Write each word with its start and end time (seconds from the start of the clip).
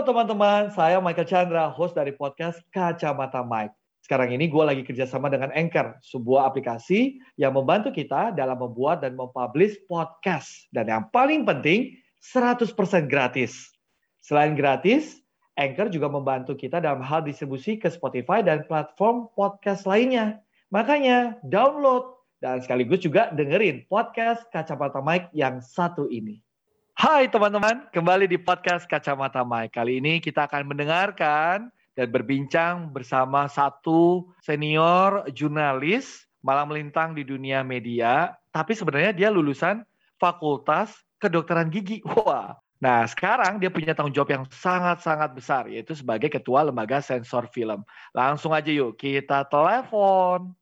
Halo 0.00 0.16
teman-teman, 0.16 0.72
saya 0.72 0.96
Michael 0.96 1.28
Chandra, 1.28 1.68
host 1.68 1.92
dari 1.92 2.16
podcast 2.16 2.56
Kacamata 2.72 3.44
Mike. 3.44 3.76
Sekarang 4.00 4.32
ini 4.32 4.48
gue 4.48 4.64
lagi 4.64 4.80
kerjasama 4.80 5.28
dengan 5.28 5.52
Anchor, 5.52 5.92
sebuah 6.00 6.48
aplikasi 6.48 7.20
yang 7.36 7.52
membantu 7.52 7.92
kita 7.92 8.32
dalam 8.32 8.56
membuat 8.56 9.04
dan 9.04 9.12
mempublish 9.12 9.76
podcast. 9.92 10.48
Dan 10.72 10.88
yang 10.88 11.04
paling 11.12 11.44
penting, 11.44 12.00
100% 12.16 12.72
gratis. 13.12 13.76
Selain 14.24 14.56
gratis, 14.56 15.20
Anchor 15.60 15.92
juga 15.92 16.08
membantu 16.08 16.56
kita 16.56 16.80
dalam 16.80 17.04
hal 17.04 17.20
distribusi 17.20 17.76
ke 17.76 17.92
Spotify 17.92 18.40
dan 18.40 18.64
platform 18.64 19.28
podcast 19.36 19.84
lainnya. 19.84 20.40
Makanya 20.72 21.36
download 21.44 22.08
dan 22.40 22.64
sekaligus 22.64 23.04
juga 23.04 23.28
dengerin 23.36 23.84
podcast 23.84 24.48
Kacamata 24.48 25.04
Mike 25.04 25.28
yang 25.36 25.60
satu 25.60 26.08
ini. 26.08 26.40
Hai 26.98 27.30
teman-teman, 27.30 27.86
kembali 27.94 28.26
di 28.26 28.34
podcast 28.40 28.88
Kacamata 28.90 29.46
Mike. 29.46 29.78
Kali 29.78 30.02
ini 30.02 30.18
kita 30.18 30.50
akan 30.50 30.74
mendengarkan 30.74 31.70
dan 31.94 32.08
berbincang 32.10 32.90
bersama 32.90 33.46
satu 33.46 34.30
senior 34.42 35.28
jurnalis 35.30 36.26
malam 36.42 36.72
melintang 36.72 37.14
di 37.14 37.22
dunia 37.22 37.62
media, 37.62 38.34
tapi 38.50 38.74
sebenarnya 38.74 39.12
dia 39.14 39.28
lulusan 39.30 39.86
Fakultas 40.18 40.90
Kedokteran 41.20 41.70
Gigi. 41.70 42.02
Wah. 42.26 42.58
Nah, 42.80 43.04
sekarang 43.04 43.60
dia 43.60 43.68
punya 43.68 43.92
tanggung 43.92 44.16
jawab 44.16 44.32
yang 44.32 44.44
sangat-sangat 44.48 45.30
besar, 45.36 45.68
yaitu 45.68 45.92
sebagai 45.92 46.32
ketua 46.32 46.64
lembaga 46.64 47.04
sensor 47.04 47.44
film. 47.52 47.84
Langsung 48.16 48.56
aja 48.56 48.72
yuk, 48.72 48.96
kita 48.96 49.44
telepon. 49.52 50.56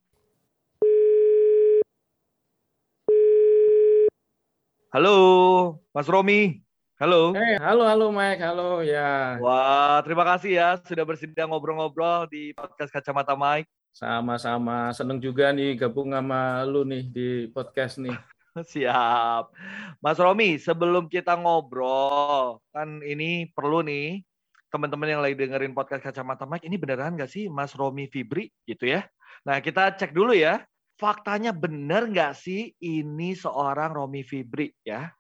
Halo, 4.89 5.85
Mas 5.93 6.09
Romi. 6.09 6.65
Halo. 6.97 7.37
Hey, 7.37 7.61
halo, 7.61 7.85
halo 7.85 8.09
Mike, 8.09 8.41
halo 8.41 8.81
ya. 8.81 9.37
Wah, 9.37 10.01
terima 10.01 10.25
kasih 10.25 10.57
ya 10.57 10.69
sudah 10.81 11.05
bersedia 11.05 11.45
ngobrol-ngobrol 11.45 12.25
di 12.33 12.57
podcast 12.57 12.89
Kacamata 12.89 13.37
Mike. 13.37 13.69
Sama-sama, 13.93 14.89
seneng 14.97 15.21
juga 15.21 15.53
nih 15.53 15.77
gabung 15.77 16.17
sama 16.17 16.65
lu 16.65 16.89
nih 16.89 17.05
di 17.05 17.29
podcast 17.53 18.01
nih. 18.01 18.17
Siap. 18.73 19.53
Mas 20.01 20.17
Romi, 20.17 20.57
sebelum 20.57 21.05
kita 21.13 21.37
ngobrol, 21.37 22.57
kan 22.73 23.05
ini 23.05 23.45
perlu 23.53 23.85
nih 23.85 24.25
teman-teman 24.73 25.13
yang 25.13 25.21
lagi 25.21 25.37
dengerin 25.37 25.77
podcast 25.77 26.01
Kacamata 26.01 26.49
Mike, 26.49 26.65
ini 26.65 26.81
beneran 26.81 27.13
nggak 27.13 27.29
sih 27.29 27.53
Mas 27.53 27.77
Romi 27.77 28.09
Fibri 28.09 28.49
gitu 28.65 28.89
ya? 28.89 29.05
Nah, 29.45 29.61
kita 29.61 29.93
cek 30.01 30.17
dulu 30.17 30.33
ya 30.33 30.65
faktanya 30.99 31.55
benar 31.55 32.11
nggak 32.11 32.35
sih 32.35 32.75
ini 32.83 33.33
seorang 33.39 33.95
Romi 33.95 34.27
Fibri 34.27 34.75
ya? 34.83 35.15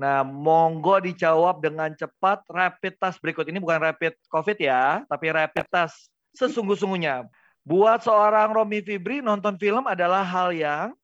Nah, 0.00 0.24
monggo 0.24 0.96
dijawab 1.02 1.60
dengan 1.60 1.92
cepat 1.92 2.40
rapid 2.48 2.96
test 2.96 3.20
berikut 3.20 3.44
ini 3.44 3.60
bukan 3.60 3.84
rapid 3.84 4.16
COVID 4.32 4.56
ya, 4.56 5.04
tapi 5.04 5.28
rapid 5.28 5.68
test 5.68 6.08
sesungguh-sungguhnya. 6.40 7.28
Buat 7.68 8.08
seorang 8.08 8.56
Romi 8.56 8.80
Fibri 8.80 9.20
nonton 9.20 9.60
film 9.60 9.84
adalah 9.84 10.24
hal 10.24 10.56
yang 10.56 10.96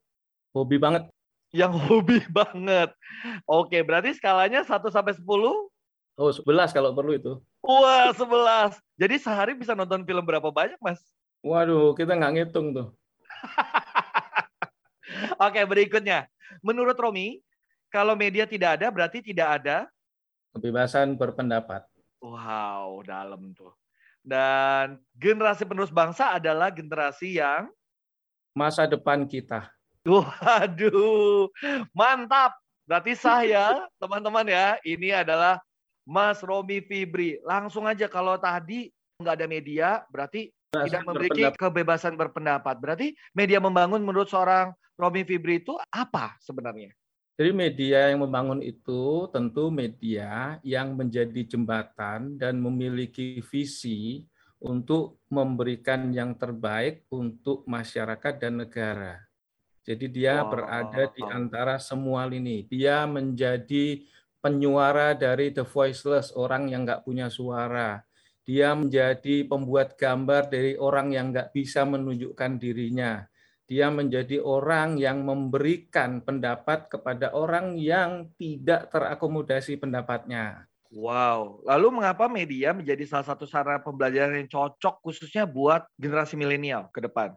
hobi 0.57 0.81
banget. 0.81 1.05
Yang 1.53 1.77
hobi 1.85 2.25
banget. 2.33 2.97
Oke, 3.45 3.85
berarti 3.85 4.17
skalanya 4.17 4.65
1 4.65 4.89
sampai 4.89 5.13
10? 5.13 5.21
Oh, 6.17 6.33
11 6.33 6.73
kalau 6.73 6.97
perlu 6.97 7.13
itu. 7.13 7.33
Wah, 7.61 8.09
11. 8.17 8.81
Jadi 8.97 9.15
sehari 9.21 9.53
bisa 9.53 9.77
nonton 9.77 10.09
film 10.09 10.25
berapa 10.25 10.49
banyak, 10.49 10.81
Mas? 10.81 11.05
Waduh, 11.45 11.93
kita 11.93 12.17
nggak 12.17 12.33
ngitung 12.33 12.73
tuh. 12.73 12.89
Oke, 15.47 15.63
berikutnya. 15.65 16.27
Menurut 16.63 16.99
Romi, 16.99 17.39
kalau 17.91 18.19
media 18.19 18.45
tidak 18.45 18.81
ada 18.81 18.91
berarti 18.91 19.23
tidak 19.23 19.63
ada 19.63 19.87
kebebasan 20.57 21.21
berpendapat. 21.21 21.85
Wow, 22.25 23.05
dalam 23.05 23.53
tuh. 23.53 23.77
Dan 24.25 24.99
generasi 25.15 25.69
penerus 25.69 25.93
bangsa 25.93 26.35
adalah 26.35 26.73
generasi 26.73 27.37
yang 27.39 27.69
masa 28.57 28.89
depan 28.89 29.29
kita. 29.29 29.69
Waduh, 30.09 31.53
mantap. 31.93 32.57
Berarti 32.89 33.13
saya, 33.13 33.77
teman-teman 34.01 34.49
ya, 34.49 34.81
ini 34.87 35.13
adalah 35.13 35.61
Mas 36.09 36.41
Romi 36.41 36.81
Fibri. 36.81 37.37
Langsung 37.45 37.85
aja 37.85 38.09
kalau 38.09 38.41
tadi 38.41 38.89
nggak 39.21 39.37
ada 39.37 39.47
media, 39.47 39.89
berarti 40.09 40.56
tidak 40.73 41.03
memiliki 41.07 41.43
kebebasan 41.55 42.15
berpendapat. 42.19 42.77
Berarti 42.79 43.15
media 43.33 43.63
membangun 43.63 44.03
menurut 44.03 44.29
seorang 44.29 44.75
Romi 44.97 45.23
Fibri 45.23 45.63
itu 45.63 45.77
apa 45.93 46.35
sebenarnya? 46.43 46.93
Jadi 47.37 47.53
media 47.53 48.09
yang 48.09 48.25
membangun 48.25 48.65
itu 48.65 49.29
tentu 49.29 49.69
media 49.69 50.57
yang 50.65 50.97
menjadi 50.97 51.45
jembatan 51.45 52.41
dan 52.41 52.57
memiliki 52.57 53.45
visi 53.45 54.25
untuk 54.57 55.21
memberikan 55.29 56.09
yang 56.17 56.33
terbaik 56.33 57.05
untuk 57.13 57.61
masyarakat 57.69 58.41
dan 58.41 58.65
negara. 58.65 59.21
Jadi 59.85 60.09
dia 60.09 60.41
wow. 60.43 60.49
berada 60.49 61.03
di 61.13 61.23
antara 61.29 61.77
semua 61.77 62.25
lini. 62.25 62.65
Dia 62.73 63.05
menjadi 63.05 64.01
penyuara 64.41 65.13
dari 65.13 65.53
the 65.53 65.63
voiceless, 65.63 66.33
orang 66.33 66.73
yang 66.73 66.89
nggak 66.89 67.05
punya 67.05 67.29
suara 67.29 68.01
dia 68.47 68.79
menjadi 68.79 69.43
pembuat 69.43 69.99
gambar 69.99 70.47
dari 70.47 70.79
orang 70.79 71.11
yang 71.11 71.35
nggak 71.35 71.51
bisa 71.51 71.83
menunjukkan 71.83 72.63
dirinya. 72.63 73.27
Dia 73.67 73.91
menjadi 73.91 74.39
orang 74.39 74.95
yang 74.95 75.27
memberikan 75.27 76.23
pendapat 76.23 76.87
kepada 76.87 77.35
orang 77.35 77.75
yang 77.75 78.31
tidak 78.39 78.87
terakomodasi 78.95 79.75
pendapatnya. 79.83 80.71
Wow. 80.95 81.67
Lalu 81.67 81.99
mengapa 81.99 82.31
media 82.31 82.71
menjadi 82.71 83.03
salah 83.03 83.27
satu 83.27 83.43
sarana 83.43 83.83
pembelajaran 83.83 84.39
yang 84.39 84.47
cocok 84.47 85.03
khususnya 85.03 85.43
buat 85.43 85.83
generasi 85.99 86.39
milenial 86.39 86.87
ke 86.95 87.03
depan? 87.03 87.35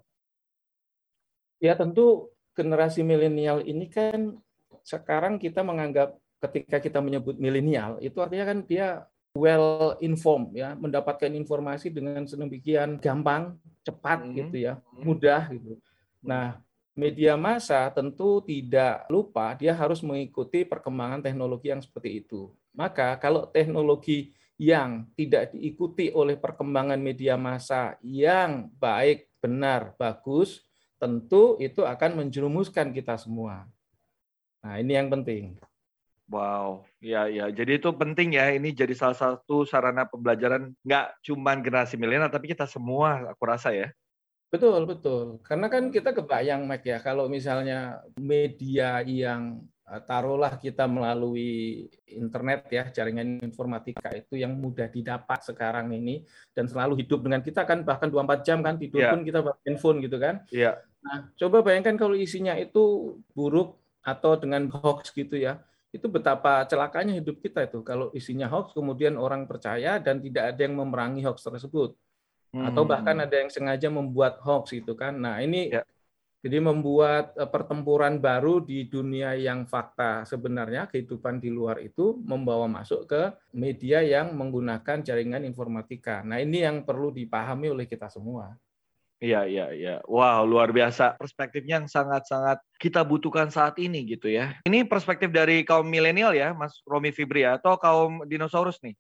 Ya 1.58 1.74
tentu 1.74 2.30
generasi 2.54 3.02
milenial 3.02 3.66
ini 3.66 3.90
kan 3.90 4.38
sekarang 4.86 5.42
kita 5.42 5.66
menganggap 5.66 6.14
ketika 6.40 6.78
kita 6.78 7.02
menyebut 7.02 7.36
milenial 7.42 7.98
itu 8.00 8.16
artinya 8.22 8.48
kan 8.48 8.64
dia 8.64 9.10
well 9.34 9.98
informed 10.02 10.56
ya, 10.58 10.74
mendapatkan 10.74 11.30
informasi 11.34 11.94
dengan 11.94 12.26
sedemikian 12.26 12.98
gampang, 12.98 13.58
cepat 13.86 14.26
mm-hmm. 14.26 14.38
gitu 14.38 14.56
ya, 14.58 14.74
mhm. 14.78 15.04
mudah 15.06 15.42
gitu. 15.54 15.74
Nah, 16.26 16.60
media 16.98 17.40
massa 17.40 17.88
tentu 17.96 18.44
tidak 18.44 19.08
lupa 19.08 19.56
dia 19.56 19.72
harus 19.72 20.04
mengikuti 20.04 20.68
perkembangan 20.68 21.24
teknologi 21.24 21.72
yang 21.72 21.80
seperti 21.80 22.26
itu. 22.26 22.52
Maka 22.76 23.16
kalau 23.22 23.48
teknologi 23.48 24.36
yang 24.60 25.08
tidak 25.16 25.56
diikuti 25.56 26.12
oleh 26.12 26.36
perkembangan 26.36 27.00
media 27.00 27.40
massa 27.40 27.96
yang 28.04 28.68
baik, 28.76 29.32
benar, 29.40 29.96
bagus, 29.96 30.68
tentu 31.00 31.56
itu 31.64 31.88
akan 31.88 32.20
menjerumuskan 32.20 32.92
kita 32.92 33.16
semua. 33.16 33.64
Nah, 34.60 34.76
ini 34.76 35.00
yang 35.00 35.08
penting. 35.08 35.56
Wow, 36.30 36.86
ya 37.02 37.26
ya. 37.26 37.50
Jadi 37.50 37.82
itu 37.82 37.90
penting 37.98 38.38
ya. 38.38 38.54
Ini 38.54 38.70
jadi 38.70 38.94
salah 38.94 39.18
satu 39.18 39.66
sarana 39.66 40.06
pembelajaran 40.06 40.78
nggak 40.86 41.26
cuma 41.26 41.58
generasi 41.58 41.98
milenial, 41.98 42.30
tapi 42.30 42.54
kita 42.54 42.70
semua, 42.70 43.34
aku 43.34 43.44
rasa 43.50 43.74
ya. 43.74 43.90
Betul 44.54 44.86
betul. 44.86 45.42
Karena 45.42 45.66
kan 45.74 45.90
kita 45.90 46.14
kebayang, 46.14 46.70
Mike 46.70 46.86
ya, 46.86 46.98
kalau 47.02 47.26
misalnya 47.26 48.06
media 48.22 49.02
yang 49.02 49.66
eh, 49.90 50.02
taruhlah 50.06 50.62
kita 50.62 50.86
melalui 50.86 51.90
internet 52.06 52.70
ya, 52.70 52.84
jaringan 52.94 53.42
informatika 53.42 54.14
itu 54.14 54.38
yang 54.38 54.54
mudah 54.54 54.86
didapat 54.86 55.42
sekarang 55.42 55.90
ini 55.98 56.30
dan 56.54 56.70
selalu 56.70 57.02
hidup 57.02 57.26
dengan 57.26 57.42
kita 57.42 57.66
kan 57.66 57.82
bahkan 57.82 58.14
24 58.14 58.46
jam 58.46 58.62
kan 58.62 58.78
tidur 58.78 59.02
yeah. 59.02 59.18
pun 59.18 59.26
kita 59.26 59.42
pakai 59.42 59.62
handphone 59.66 59.98
gitu 60.06 60.18
kan. 60.22 60.46
Iya. 60.54 60.78
Yeah. 60.78 60.86
Nah, 61.00 61.34
coba 61.42 61.66
bayangkan 61.66 61.98
kalau 61.98 62.14
isinya 62.14 62.54
itu 62.54 63.18
buruk 63.34 63.82
atau 64.06 64.38
dengan 64.38 64.70
hoax 64.70 65.10
gitu 65.10 65.34
ya 65.42 65.58
itu 65.90 66.06
betapa 66.06 66.66
celakanya 66.70 67.18
hidup 67.18 67.42
kita 67.42 67.66
itu. 67.66 67.82
Kalau 67.82 68.14
isinya 68.14 68.46
hoax 68.46 68.78
kemudian 68.78 69.18
orang 69.18 69.50
percaya 69.50 69.98
dan 69.98 70.22
tidak 70.22 70.54
ada 70.54 70.62
yang 70.62 70.78
memerangi 70.78 71.26
hoax 71.26 71.42
tersebut. 71.46 71.98
Hmm. 72.50 72.66
atau 72.66 72.82
bahkan 72.82 73.14
ada 73.14 73.38
yang 73.38 73.46
sengaja 73.54 73.94
membuat 73.94 74.42
hoax 74.42 74.74
itu 74.74 74.98
kan. 74.98 75.14
Nah 75.22 75.38
ini 75.38 75.70
ya. 75.70 75.86
jadi 76.42 76.58
membuat 76.58 77.38
eh, 77.38 77.46
pertempuran 77.46 78.18
baru 78.18 78.58
di 78.58 78.90
dunia 78.90 79.38
yang 79.38 79.70
fakta. 79.70 80.26
Sebenarnya 80.26 80.90
kehidupan 80.90 81.38
di 81.38 81.54
luar 81.54 81.78
itu 81.78 82.18
membawa 82.26 82.66
masuk 82.66 83.06
ke 83.06 83.38
media 83.54 84.02
yang 84.02 84.34
menggunakan 84.34 85.06
jaringan 85.06 85.46
informatika. 85.46 86.26
Nah 86.26 86.42
ini 86.42 86.66
yang 86.66 86.82
perlu 86.82 87.14
dipahami 87.14 87.70
oleh 87.70 87.86
kita 87.86 88.10
semua 88.10 88.58
Iya, 89.20 89.44
iya, 89.44 89.66
iya. 89.76 89.96
Wow, 90.08 90.48
luar 90.48 90.72
biasa. 90.72 91.20
Perspektifnya 91.20 91.84
yang 91.84 91.92
sangat-sangat 91.92 92.64
kita 92.80 93.04
butuhkan 93.04 93.52
saat 93.52 93.76
ini 93.76 94.08
gitu 94.08 94.32
ya. 94.32 94.56
Ini 94.64 94.88
perspektif 94.88 95.28
dari 95.28 95.68
kaum 95.68 95.84
milenial 95.84 96.32
ya, 96.32 96.56
Mas 96.56 96.80
Romi 96.88 97.12
Fibri 97.12 97.44
ya, 97.44 97.60
atau 97.60 97.76
kaum 97.76 98.24
dinosaurus 98.24 98.80
nih? 98.80 98.96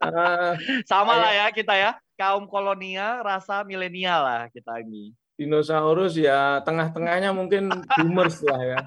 uh, 0.00 0.56
Sama 0.90 1.12
lah 1.20 1.32
ya 1.36 1.46
kita 1.52 1.76
ya, 1.76 1.92
kaum 2.16 2.48
kolonial, 2.48 3.20
rasa 3.20 3.60
milenial 3.68 4.24
lah 4.24 4.42
kita 4.48 4.80
ini. 4.80 5.12
Dinosaurus 5.36 6.16
ya, 6.16 6.64
tengah-tengahnya 6.64 7.36
mungkin 7.36 7.68
boomers 7.68 8.40
lah 8.48 8.60
ya. 8.64 8.78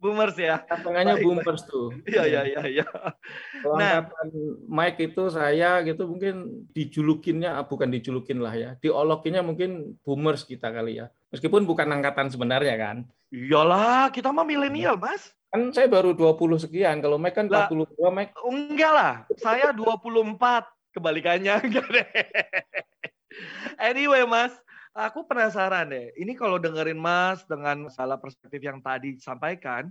Boomers 0.00 0.34
ya. 0.40 0.64
Tengahnya 0.64 1.20
boomers 1.20 1.62
tuh. 1.68 1.92
Iya 2.08 2.24
iya 2.26 2.40
iya 2.48 2.62
iya. 2.80 2.86
Nah, 3.62 4.08
Mike 4.66 5.12
itu 5.12 5.28
saya 5.28 5.84
gitu 5.84 6.08
mungkin 6.08 6.66
dijulukinnya 6.72 7.60
ah, 7.60 7.68
bukan 7.68 7.92
dijulukin 7.92 8.40
lah 8.40 8.56
ya. 8.56 8.70
Diologinya 8.80 9.44
mungkin 9.44 10.00
boomers 10.00 10.48
kita 10.48 10.72
kali 10.72 11.04
ya. 11.04 11.12
Meskipun 11.30 11.68
bukan 11.68 11.86
angkatan 11.92 12.32
sebenarnya 12.32 12.74
kan. 12.80 12.96
Iyalah, 13.30 14.10
kita 14.10 14.34
mah 14.34 14.42
milenial, 14.42 14.98
Mas. 14.98 15.30
Kan 15.52 15.70
saya 15.70 15.86
baru 15.86 16.16
20 16.16 16.66
sekian. 16.66 16.98
Kalau 16.98 17.20
Mike 17.20 17.36
kan 17.36 17.46
42, 17.46 17.94
Mike. 18.10 18.34
Enggak 18.42 18.92
lah. 18.96 19.14
Saya 19.38 19.70
24. 19.70 20.66
Kebalikannya 20.90 21.54
enggak 21.70 21.86
deh. 21.86 22.08
Anyway, 23.78 24.26
Mas, 24.26 24.50
aku 24.94 25.26
penasaran 25.26 25.90
deh. 25.90 26.10
Ini 26.18 26.32
kalau 26.34 26.58
dengerin 26.58 26.98
Mas 26.98 27.42
dengan 27.46 27.86
salah 27.90 28.18
perspektif 28.18 28.60
yang 28.60 28.82
tadi 28.82 29.14
disampaikan, 29.16 29.88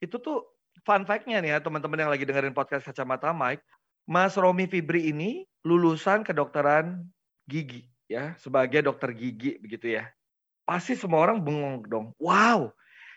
itu 0.00 0.16
tuh 0.18 0.44
fun 0.86 1.04
fact-nya 1.04 1.42
nih 1.42 1.56
ya 1.56 1.58
teman-teman 1.58 1.98
yang 2.06 2.10
lagi 2.12 2.24
dengerin 2.24 2.54
podcast 2.54 2.86
Kacamata 2.86 3.34
Mike, 3.34 3.62
Mas 4.08 4.38
Romi 4.38 4.64
Fibri 4.70 5.10
ini 5.12 5.44
lulusan 5.66 6.24
kedokteran 6.24 7.04
gigi 7.44 7.88
ya, 8.08 8.32
sebagai 8.40 8.80
dokter 8.80 9.12
gigi 9.12 9.60
begitu 9.60 10.00
ya. 10.00 10.08
Pasti 10.68 10.96
semua 10.96 11.24
orang 11.24 11.40
bengong 11.40 11.88
dong. 11.88 12.06
Wow, 12.20 12.72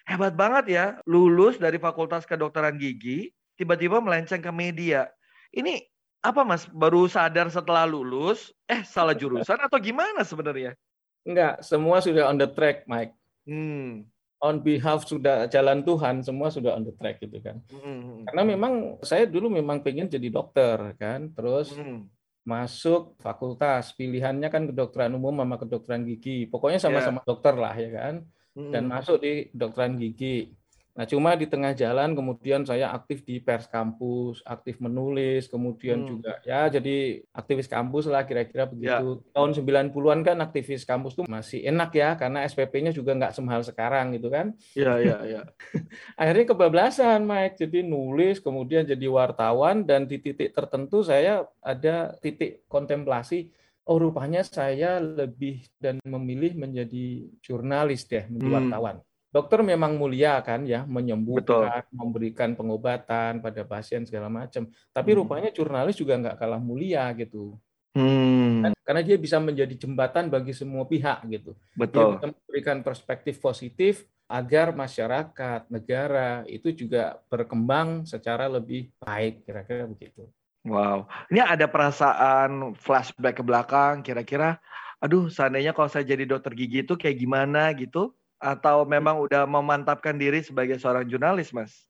hebat 0.07 0.36
banget 0.36 0.66
ya, 0.72 0.86
lulus 1.04 1.60
dari 1.60 1.75
Fakultas 1.75 2.24
Kedokteran 2.24 2.80
Gigi, 2.80 3.27
tiba-tiba 3.60 4.00
melenceng 4.00 4.39
ke 4.39 4.51
media. 4.56 5.12
Ini 5.51 5.84
apa 6.24 6.48
Mas? 6.48 6.63
Baru 6.72 7.12
sadar 7.12 7.51
setelah 7.51 7.84
lulus, 7.84 8.56
eh 8.72 8.88
salah 8.88 9.12
jurusan 9.12 9.60
atau 9.60 9.75
gimana 9.84 10.24
sebenarnya? 10.24 10.80
Enggak, 11.22 11.62
semua 11.62 12.02
sudah 12.02 12.30
on 12.30 12.38
the 12.38 12.50
track, 12.50 12.90
Mike. 12.90 13.14
Hmm. 13.46 14.10
On 14.42 14.58
behalf 14.58 15.06
sudah 15.06 15.46
jalan 15.46 15.86
Tuhan, 15.86 16.26
semua 16.26 16.50
sudah 16.50 16.74
on 16.74 16.86
the 16.86 16.94
track 16.98 17.22
gitu 17.22 17.38
kan. 17.42 17.62
Hmm. 17.70 18.26
Karena 18.26 18.44
memang 18.46 18.74
saya 19.06 19.30
dulu 19.30 19.54
memang 19.54 19.86
pengen 19.86 20.10
jadi 20.10 20.34
dokter 20.34 20.98
kan, 20.98 21.30
terus 21.38 21.78
hmm. 21.78 22.10
masuk 22.42 23.22
fakultas, 23.22 23.94
pilihannya 23.94 24.50
kan 24.50 24.66
kedokteran 24.66 25.14
umum 25.14 25.46
sama 25.46 25.62
kedokteran 25.62 26.10
gigi. 26.10 26.50
Pokoknya 26.50 26.82
sama-sama 26.82 27.22
yeah. 27.22 27.28
dokter 27.30 27.54
lah 27.54 27.76
ya 27.78 27.90
kan. 27.94 28.16
Dan 28.52 28.84
masuk 28.90 29.24
di 29.24 29.48
kedokteran 29.54 29.96
gigi. 29.96 30.52
Nah, 31.01 31.09
cuma 31.09 31.33
di 31.33 31.50
tengah 31.50 31.74
jalan 31.74 32.13
kemudian 32.13 32.62
saya 32.62 32.94
aktif 32.94 33.25
di 33.25 33.42
pers 33.42 33.65
kampus, 33.65 34.45
aktif 34.45 34.77
menulis, 34.77 35.50
kemudian 35.50 36.06
hmm. 36.06 36.09
juga 36.13 36.38
ya 36.45 36.69
jadi 36.69 37.25
aktivis 37.33 37.65
kampus 37.65 38.06
lah 38.06 38.21
kira-kira 38.21 38.69
begitu. 38.69 39.18
Ya. 39.18 39.33
Tahun 39.33 39.50
90-an 39.57 40.21
kan 40.21 40.38
aktivis 40.45 40.86
kampus 40.86 41.18
tuh 41.18 41.25
masih 41.25 41.65
enak 41.65 41.89
ya 41.98 42.13
karena 42.21 42.45
SPP-nya 42.45 42.94
juga 42.94 43.18
nggak 43.18 43.33
semahal 43.33 43.65
sekarang 43.65 44.13
gitu 44.13 44.30
kan. 44.30 44.53
Iya, 44.77 44.94
iya, 45.01 45.18
iya. 45.25 45.42
Akhirnya 46.21 46.53
kebablasan 46.53 47.25
Mike, 47.25 47.57
jadi 47.57 47.81
nulis, 47.81 48.38
kemudian 48.38 48.86
jadi 48.86 49.09
wartawan 49.09 49.81
dan 49.81 50.06
di 50.06 50.21
titik 50.21 50.53
tertentu 50.53 51.01
saya 51.01 51.50
ada 51.65 52.13
titik 52.21 52.69
kontemplasi 52.69 53.50
oh 53.89 53.98
rupanya 53.98 54.45
saya 54.45 55.01
lebih 55.01 55.65
dan 55.81 55.98
memilih 56.06 56.53
menjadi 56.53 57.25
jurnalis 57.42 58.06
deh, 58.06 58.30
menjadi 58.30 58.45
hmm. 58.53 58.57
wartawan 58.62 58.98
dokter 59.31 59.63
memang 59.63 59.95
mulia 59.95 60.44
kan 60.44 60.68
ya 60.68 60.83
menyembuhkan, 60.83 61.88
Betul. 61.88 61.95
memberikan 61.95 62.51
pengobatan 62.54 63.39
pada 63.39 63.63
pasien 63.63 64.04
segala 64.04 64.28
macam. 64.28 64.68
Tapi 64.92 65.10
hmm. 65.16 65.18
rupanya 65.24 65.50
jurnalis 65.50 65.95
juga 65.95 66.19
nggak 66.19 66.38
kalah 66.38 66.60
mulia 66.60 67.07
gitu. 67.16 67.56
Hmm. 67.95 68.68
Kan, 68.68 68.72
karena 68.83 69.01
dia 69.04 69.18
bisa 69.19 69.39
menjadi 69.39 69.75
jembatan 69.75 70.28
bagi 70.28 70.51
semua 70.51 70.83
pihak 70.83 71.24
gitu. 71.31 71.56
Betul. 71.74 72.19
Dia 72.19 72.19
bisa 72.19 72.28
memberikan 72.36 72.78
perspektif 72.83 73.39
positif 73.39 74.04
agar 74.31 74.72
masyarakat, 74.72 75.68
negara 75.68 76.48
itu 76.48 76.72
juga 76.72 77.19
berkembang 77.27 78.07
secara 78.07 78.48
lebih 78.48 78.88
baik 79.04 79.44
kira-kira 79.44 79.84
begitu. 79.88 80.24
Wow, 80.62 81.10
ini 81.34 81.42
ada 81.42 81.66
perasaan 81.66 82.77
flashback 82.77 83.42
ke 83.42 83.44
belakang 83.44 84.06
kira-kira 84.06 84.62
aduh 85.01 85.34
seandainya 85.34 85.74
kalau 85.74 85.89
saya 85.89 86.06
jadi 86.06 86.30
dokter 86.30 86.54
gigi 86.54 86.86
itu 86.86 86.94
kayak 86.94 87.18
gimana 87.18 87.74
gitu 87.74 88.13
atau 88.42 88.84
memang 88.90 89.22
udah 89.22 89.46
memantapkan 89.46 90.18
diri 90.18 90.42
sebagai 90.42 90.82
seorang 90.82 91.06
jurnalis, 91.06 91.54
Mas? 91.54 91.86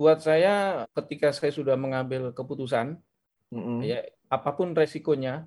Buat 0.00 0.24
saya, 0.24 0.88
ketika 0.96 1.28
saya 1.28 1.52
sudah 1.52 1.76
mengambil 1.76 2.32
keputusan, 2.32 2.96
mm-hmm. 3.52 3.78
ya 3.84 4.00
apa 4.32 4.56
pun 4.56 4.72
resikonya, 4.72 5.44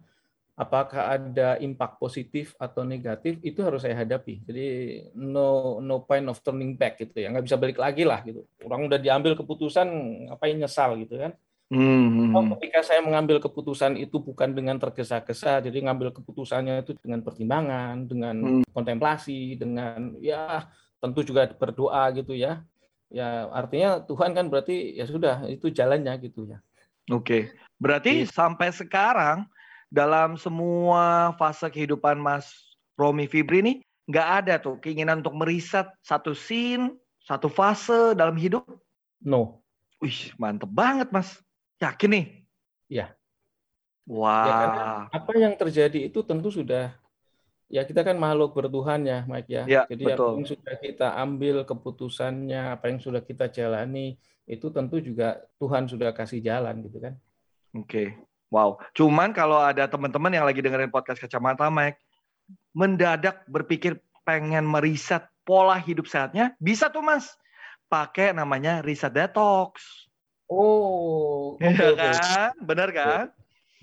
apakah 0.54 1.18
ada 1.18 1.58
impact 1.58 1.98
positif 1.98 2.54
atau 2.62 2.86
negatif, 2.86 3.42
itu 3.42 3.66
harus 3.66 3.82
saya 3.82 3.98
hadapi. 3.98 4.46
Jadi 4.46 4.66
no 5.18 5.82
no 5.82 6.06
point 6.06 6.30
of 6.30 6.38
turning 6.46 6.78
back 6.78 7.02
gitu 7.02 7.26
ya, 7.26 7.34
nggak 7.34 7.50
bisa 7.50 7.58
balik 7.58 7.82
lagi 7.82 8.06
lah 8.06 8.22
gitu. 8.22 8.46
Orang 8.62 8.86
udah 8.86 9.02
diambil 9.02 9.34
keputusan, 9.34 9.90
ngapain 10.30 10.54
nyesal 10.54 11.02
gitu 11.02 11.18
kan? 11.18 11.34
Hmm. 11.71 12.36
Oh, 12.36 12.44
ketika 12.57 12.83
saya 12.83 13.00
mengambil 13.01 13.39
keputusan 13.39 13.95
itu 13.98 14.19
bukan 14.19 14.51
dengan 14.51 14.77
tergesa-gesa, 14.77 15.63
jadi 15.63 15.89
ngambil 15.89 16.12
keputusannya 16.13 16.83
itu 16.83 16.94
dengan 17.00 17.24
pertimbangan, 17.24 18.06
dengan 18.06 18.36
hmm. 18.62 18.63
kontemplasi, 18.75 19.57
dengan 19.57 20.13
ya 20.19 20.68
tentu 21.00 21.24
juga 21.24 21.48
berdoa 21.56 22.12
gitu 22.13 22.36
ya. 22.36 22.62
Ya 23.13 23.45
artinya 23.54 24.01
Tuhan 24.04 24.33
kan 24.33 24.50
berarti 24.50 24.98
ya 24.98 25.06
sudah 25.06 25.45
itu 25.50 25.69
jalannya 25.69 26.13
gitu 26.21 26.50
ya. 26.50 26.60
Oke, 27.12 27.51
berarti 27.77 28.24
ya. 28.24 28.30
sampai 28.31 28.71
sekarang 28.71 29.45
dalam 29.94 30.39
semua 30.39 31.36
fase 31.38 31.69
kehidupan 31.69 32.18
Mas 32.18 32.50
Romi 32.98 33.30
Fibri 33.30 33.62
ini 33.62 33.74
nggak 34.10 34.27
ada 34.44 34.54
tuh 34.60 34.81
keinginan 34.81 35.21
untuk 35.21 35.36
meriset 35.38 35.88
satu 36.01 36.33
scene, 36.33 36.95
satu 37.24 37.48
fase 37.48 38.18
dalam 38.18 38.36
hidup? 38.36 38.65
No. 39.21 39.63
Wih, 40.04 40.36
mantep 40.36 40.68
banget 40.68 41.07
Mas. 41.13 41.39
Yakin 41.84 42.10
nih? 42.16 42.26
Ya. 42.88 43.06
Wah. 44.08 44.48
Ya, 44.48 44.56
apa 45.12 45.32
yang 45.36 45.54
terjadi 45.60 46.08
itu 46.08 46.20
tentu 46.24 46.52
sudah 46.52 46.96
ya 47.72 47.82
kita 47.88 48.04
kan 48.04 48.16
makhluk 48.20 48.56
bertuhan 48.56 49.04
ya, 49.04 49.24
Mike 49.28 49.50
ya. 49.50 49.64
ya 49.66 49.82
Jadi 49.88 50.04
betul. 50.08 50.24
apa 50.24 50.38
yang 50.40 50.48
sudah 50.48 50.76
kita 50.80 51.08
ambil 51.20 51.56
keputusannya, 51.68 52.62
apa 52.76 52.86
yang 52.92 53.00
sudah 53.00 53.22
kita 53.24 53.50
jalani 53.52 54.16
itu 54.44 54.68
tentu 54.70 55.00
juga 55.00 55.40
Tuhan 55.60 55.88
sudah 55.88 56.12
kasih 56.12 56.44
jalan 56.44 56.84
gitu 56.84 57.00
kan. 57.00 57.14
Oke. 57.74 58.16
Wow. 58.54 58.78
Cuman 58.94 59.34
kalau 59.34 59.58
ada 59.58 59.90
teman-teman 59.90 60.30
yang 60.30 60.46
lagi 60.46 60.62
dengerin 60.62 60.94
podcast 60.94 61.18
kacamata 61.18 61.72
Mike 61.74 61.98
mendadak 62.76 63.42
berpikir 63.50 63.98
pengen 64.28 64.68
meriset 64.68 65.26
pola 65.42 65.76
hidup 65.80 66.06
sehatnya, 66.06 66.54
bisa 66.62 66.92
tuh 66.94 67.02
Mas. 67.02 67.34
Pakai 67.90 68.32
namanya 68.34 68.86
riset 68.86 69.10
detox. 69.10 70.02
Oh, 70.53 71.57
okay, 71.57 71.98
iya 71.98 72.13
kan? 72.22 72.51
Benar 72.62 72.89
kan? 72.93 73.25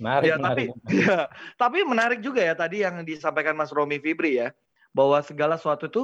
Menarik, 0.00 0.24
ya, 0.30 0.36
tapi 0.40 0.62
ya, 0.88 1.18
tapi 1.60 1.78
menarik 1.84 2.24
juga 2.24 2.40
ya 2.40 2.56
tadi 2.56 2.80
yang 2.80 3.04
disampaikan 3.04 3.52
Mas 3.52 3.68
Romi 3.68 4.00
Fibri 4.00 4.40
ya, 4.40 4.48
bahwa 4.96 5.20
segala 5.20 5.60
sesuatu 5.60 5.90
itu 5.90 6.02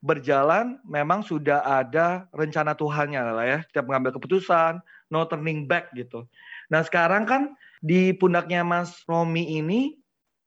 berjalan 0.00 0.80
memang 0.88 1.20
sudah 1.20 1.60
ada 1.60 2.24
rencana 2.32 2.72
Tuhannya 2.72 3.20
lah 3.20 3.44
ya. 3.44 3.58
Setiap 3.68 3.84
mengambil 3.84 4.16
keputusan, 4.16 4.80
no 5.12 5.28
turning 5.28 5.68
back 5.68 5.92
gitu. 5.92 6.24
Nah, 6.72 6.80
sekarang 6.86 7.28
kan 7.28 7.52
di 7.84 8.16
pundaknya 8.16 8.64
Mas 8.64 9.04
Romi 9.04 9.60
ini 9.60 10.00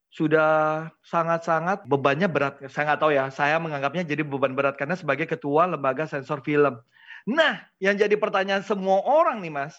sudah 0.10 0.90
sangat-sangat 1.06 1.86
bebannya 1.86 2.26
berat. 2.26 2.66
Saya 2.74 2.96
nggak 2.96 3.02
tahu 3.04 3.12
ya, 3.14 3.30
saya 3.30 3.62
menganggapnya 3.62 4.10
jadi 4.10 4.26
beban 4.26 4.58
berat 4.58 4.74
karena 4.74 4.98
sebagai 4.98 5.30
ketua 5.30 5.70
lembaga 5.70 6.10
sensor 6.10 6.42
film. 6.42 6.82
Nah, 7.28 7.60
yang 7.84 8.00
jadi 8.00 8.16
pertanyaan 8.16 8.64
semua 8.64 9.04
orang 9.04 9.44
nih 9.44 9.52
Mas, 9.52 9.76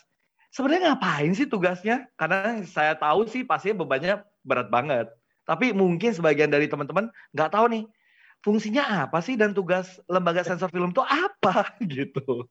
sebenarnya 0.52 0.92
ngapain 0.92 1.32
sih 1.32 1.48
tugasnya? 1.48 2.04
Karena 2.20 2.60
saya 2.68 2.92
tahu 2.92 3.24
sih 3.24 3.40
pastinya 3.40 3.80
bebannya 3.88 4.20
berat 4.44 4.68
banget. 4.68 5.08
Tapi 5.48 5.72
mungkin 5.72 6.12
sebagian 6.12 6.52
dari 6.52 6.68
teman-teman 6.68 7.08
nggak 7.32 7.52
tahu 7.56 7.72
nih, 7.72 7.84
fungsinya 8.44 9.08
apa 9.08 9.24
sih 9.24 9.40
dan 9.40 9.56
tugas 9.56 9.96
lembaga 10.04 10.44
sensor 10.44 10.68
film 10.68 10.92
itu 10.92 11.00
apa 11.00 11.72
gitu. 11.88 12.44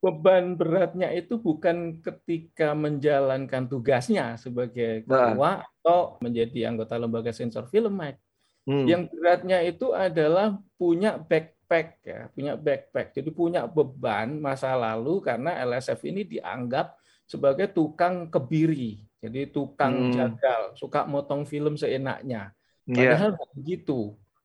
Beban 0.00 0.56
beratnya 0.56 1.12
itu 1.12 1.36
bukan 1.38 2.00
ketika 2.00 2.72
menjalankan 2.72 3.68
tugasnya 3.68 4.34
sebagai 4.40 5.04
ketua 5.04 5.60
nah. 5.60 5.68
atau 5.84 6.18
menjadi 6.24 6.72
anggota 6.72 6.96
lembaga 6.96 7.30
sensor 7.30 7.68
film, 7.68 8.00
Mike. 8.00 8.18
Hmm. 8.64 8.88
Yang 8.88 9.12
beratnya 9.12 9.60
itu 9.60 9.92
adalah 9.92 10.56
punya 10.80 11.20
back 11.20 11.59
backpack 11.70 12.02
ya, 12.02 12.20
punya 12.34 12.52
backpack. 12.58 13.14
Jadi 13.14 13.30
punya 13.30 13.70
beban 13.70 14.42
masa 14.42 14.74
lalu 14.74 15.22
karena 15.22 15.54
LSF 15.62 16.02
ini 16.02 16.26
dianggap 16.26 16.98
sebagai 17.30 17.70
tukang 17.70 18.26
kebiri. 18.26 19.06
Jadi 19.22 19.54
tukang 19.54 20.10
hmm. 20.10 20.14
jagal, 20.18 20.60
suka 20.74 21.06
motong 21.06 21.46
film 21.46 21.78
seenaknya. 21.78 22.50
Iya. 22.90 22.96
Padahal 22.98 23.30
yeah. 23.38 23.50
begitu, 23.54 24.00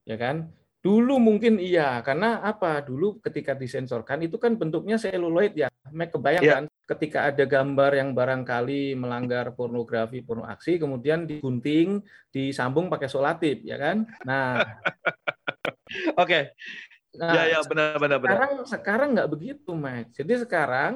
ya 0.05 0.21
kan? 0.21 0.53
Dulu 0.85 1.17
mungkin 1.17 1.57
iya, 1.57 1.97
karena 2.05 2.45
apa? 2.45 2.85
Dulu 2.85 3.17
ketika 3.25 3.57
disensorkan 3.57 4.21
itu 4.21 4.37
kan 4.37 4.53
bentuknya 4.53 5.01
seluloid 5.01 5.57
ya. 5.57 5.73
Mek 5.89 6.13
kebayang 6.13 6.45
yeah. 6.45 6.55
kan 6.61 6.65
ketika 6.85 7.33
ada 7.33 7.41
gambar 7.49 7.97
yang 7.97 8.13
barangkali 8.13 8.93
melanggar 8.93 9.57
pornografi, 9.57 10.21
porno 10.21 10.45
aksi, 10.45 10.77
kemudian 10.77 11.25
digunting, 11.25 12.05
disambung 12.29 12.85
pakai 12.93 13.09
solatif, 13.09 13.65
ya 13.65 13.81
kan? 13.81 14.05
Nah, 14.21 14.61
Oke, 16.21 16.57
Nah, 17.19 17.33
ya, 17.33 17.43
ya, 17.55 17.59
benar, 17.65 17.97
benar, 17.97 18.17
benar. 18.19 18.35
Sekarang 18.35 18.53
sekarang 18.65 19.09
nggak 19.15 19.31
begitu, 19.31 19.71
Mike. 19.75 20.11
Jadi 20.15 20.33
sekarang 20.43 20.93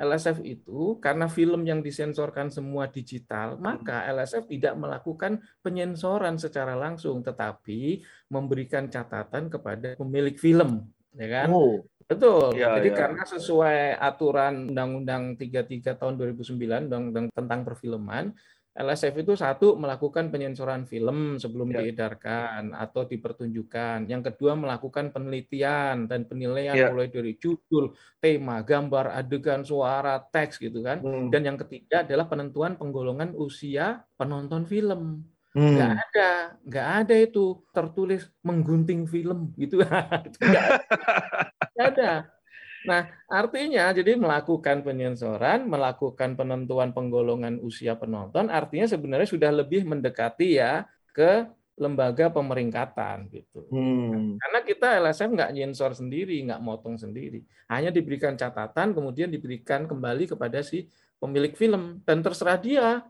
LSF 0.00 0.40
itu 0.40 0.96
karena 0.96 1.28
film 1.28 1.60
yang 1.68 1.84
disensorkan 1.84 2.48
semua 2.48 2.88
digital, 2.88 3.60
maka 3.60 4.08
LSF 4.08 4.48
tidak 4.48 4.74
melakukan 4.80 5.44
penyensoran 5.60 6.40
secara 6.40 6.72
langsung, 6.72 7.20
tetapi 7.20 8.00
memberikan 8.32 8.88
catatan 8.88 9.52
kepada 9.52 10.00
pemilik 10.00 10.36
film, 10.40 10.88
ya 11.12 11.28
kan? 11.28 11.48
Oh. 11.52 11.84
Betul. 12.10 12.58
Ya, 12.58 12.74
Jadi 12.74 12.90
ya. 12.90 13.06
karena 13.06 13.22
sesuai 13.22 13.94
aturan 14.02 14.74
Undang-Undang 14.74 15.38
33 15.38 15.94
tahun 15.94 16.18
2009 16.18 16.90
Undang-Undang 16.90 17.30
tentang 17.30 17.60
perfilman, 17.62 18.34
LSF 18.80 19.14
itu 19.20 19.32
satu 19.36 19.76
melakukan 19.76 20.32
penyensoran 20.32 20.88
film 20.88 21.36
sebelum 21.36 21.68
ya. 21.68 21.84
diedarkan 21.84 22.72
atau 22.72 23.04
dipertunjukkan. 23.04 24.08
Yang 24.08 24.32
kedua 24.32 24.56
melakukan 24.56 25.12
penelitian 25.12 26.08
dan 26.08 26.24
penilaian 26.24 26.72
ya. 26.72 26.88
mulai 26.88 27.12
dari 27.12 27.36
judul, 27.36 27.92
tema, 28.16 28.64
gambar, 28.64 29.12
adegan, 29.12 29.60
suara, 29.68 30.16
teks 30.16 30.56
gitu 30.56 30.80
kan. 30.80 31.04
Hmm. 31.04 31.28
Dan 31.28 31.44
yang 31.44 31.58
ketiga 31.60 32.08
adalah 32.08 32.24
penentuan 32.24 32.80
penggolongan 32.80 33.36
usia 33.36 34.00
penonton 34.16 34.64
film. 34.64 35.28
Hmm. 35.52 35.76
Nggak 35.76 35.92
ada, 36.00 36.30
nggak 36.64 36.88
ada 37.04 37.14
itu 37.20 37.60
tertulis 37.76 38.32
menggunting 38.40 39.04
film 39.04 39.52
gitu. 39.60 39.82
nggak 41.76 41.88
ada. 41.92 42.39
Nah, 42.88 43.12
artinya 43.28 43.92
jadi 43.92 44.16
melakukan 44.16 44.80
penyensoran, 44.80 45.68
melakukan 45.68 46.32
penentuan 46.32 46.96
penggolongan 46.96 47.60
usia 47.60 47.96
penonton, 47.96 48.48
artinya 48.48 48.88
sebenarnya 48.88 49.28
sudah 49.28 49.50
lebih 49.52 49.84
mendekati 49.84 50.56
ya 50.56 50.88
ke 51.12 51.44
lembaga 51.80 52.28
pemeringkatan 52.28 53.32
gitu. 53.32 53.64
Hmm. 53.72 54.36
Karena 54.36 54.60
kita 54.64 54.86
LSM 55.00 55.32
nggak 55.32 55.52
nyensor 55.56 55.92
sendiri, 55.96 56.40
nggak 56.44 56.60
motong 56.60 57.00
sendiri, 57.00 57.44
hanya 57.72 57.88
diberikan 57.88 58.36
catatan, 58.36 58.92
kemudian 58.92 59.32
diberikan 59.32 59.88
kembali 59.88 60.28
kepada 60.28 60.60
si 60.60 60.88
pemilik 61.16 61.52
film 61.56 62.00
dan 62.04 62.20
terserah 62.24 62.60
dia 62.60 63.04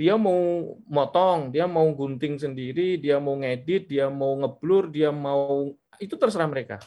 dia 0.00 0.16
mau 0.16 0.64
motong, 0.88 1.52
dia 1.52 1.68
mau 1.68 1.84
gunting 1.92 2.40
sendiri, 2.40 2.96
dia 2.96 3.20
mau 3.20 3.36
ngedit, 3.36 3.84
dia 3.84 4.08
mau 4.08 4.32
ngeblur, 4.32 4.88
dia 4.88 5.12
mau 5.12 5.76
itu 6.00 6.16
terserah 6.16 6.48
mereka. 6.48 6.80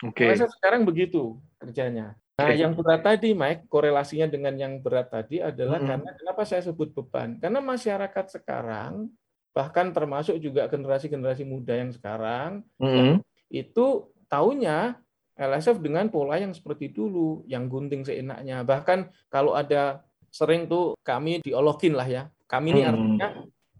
Oke. 0.00 0.24
Okay. 0.24 0.40
sekarang 0.40 0.88
begitu 0.88 1.36
kerjanya. 1.60 2.16
Nah, 2.36 2.52
okay. 2.52 2.60
yang 2.60 2.76
berat 2.76 3.00
tadi, 3.00 3.32
Mike, 3.32 3.64
korelasinya 3.72 4.28
dengan 4.28 4.52
yang 4.60 4.76
berat 4.84 5.08
tadi 5.08 5.40
adalah 5.40 5.80
hmm. 5.80 5.88
karena 5.88 6.10
kenapa 6.12 6.42
saya 6.44 6.62
sebut 6.68 6.92
beban? 6.92 7.40
Karena 7.40 7.64
masyarakat 7.64 8.26
sekarang, 8.36 9.08
bahkan 9.56 9.88
termasuk 9.88 10.36
juga 10.36 10.68
generasi-generasi 10.68 11.48
muda 11.48 11.72
yang 11.80 11.96
sekarang, 11.96 12.60
hmm. 12.76 13.24
itu 13.48 14.12
taunya 14.28 15.00
LSF 15.36 15.80
dengan 15.80 16.12
pola 16.12 16.36
yang 16.36 16.52
seperti 16.52 16.92
dulu, 16.92 17.40
yang 17.48 17.72
gunting 17.72 18.04
seenaknya. 18.04 18.60
Bahkan 18.68 19.32
kalau 19.32 19.56
ada 19.56 20.04
sering 20.28 20.68
tuh 20.68 20.92
kami 21.00 21.40
diolokin 21.40 21.96
lah 21.96 22.08
ya. 22.08 22.28
Kami 22.44 22.76
ini 22.76 22.82
hmm. 22.84 22.90
artinya 22.92 23.28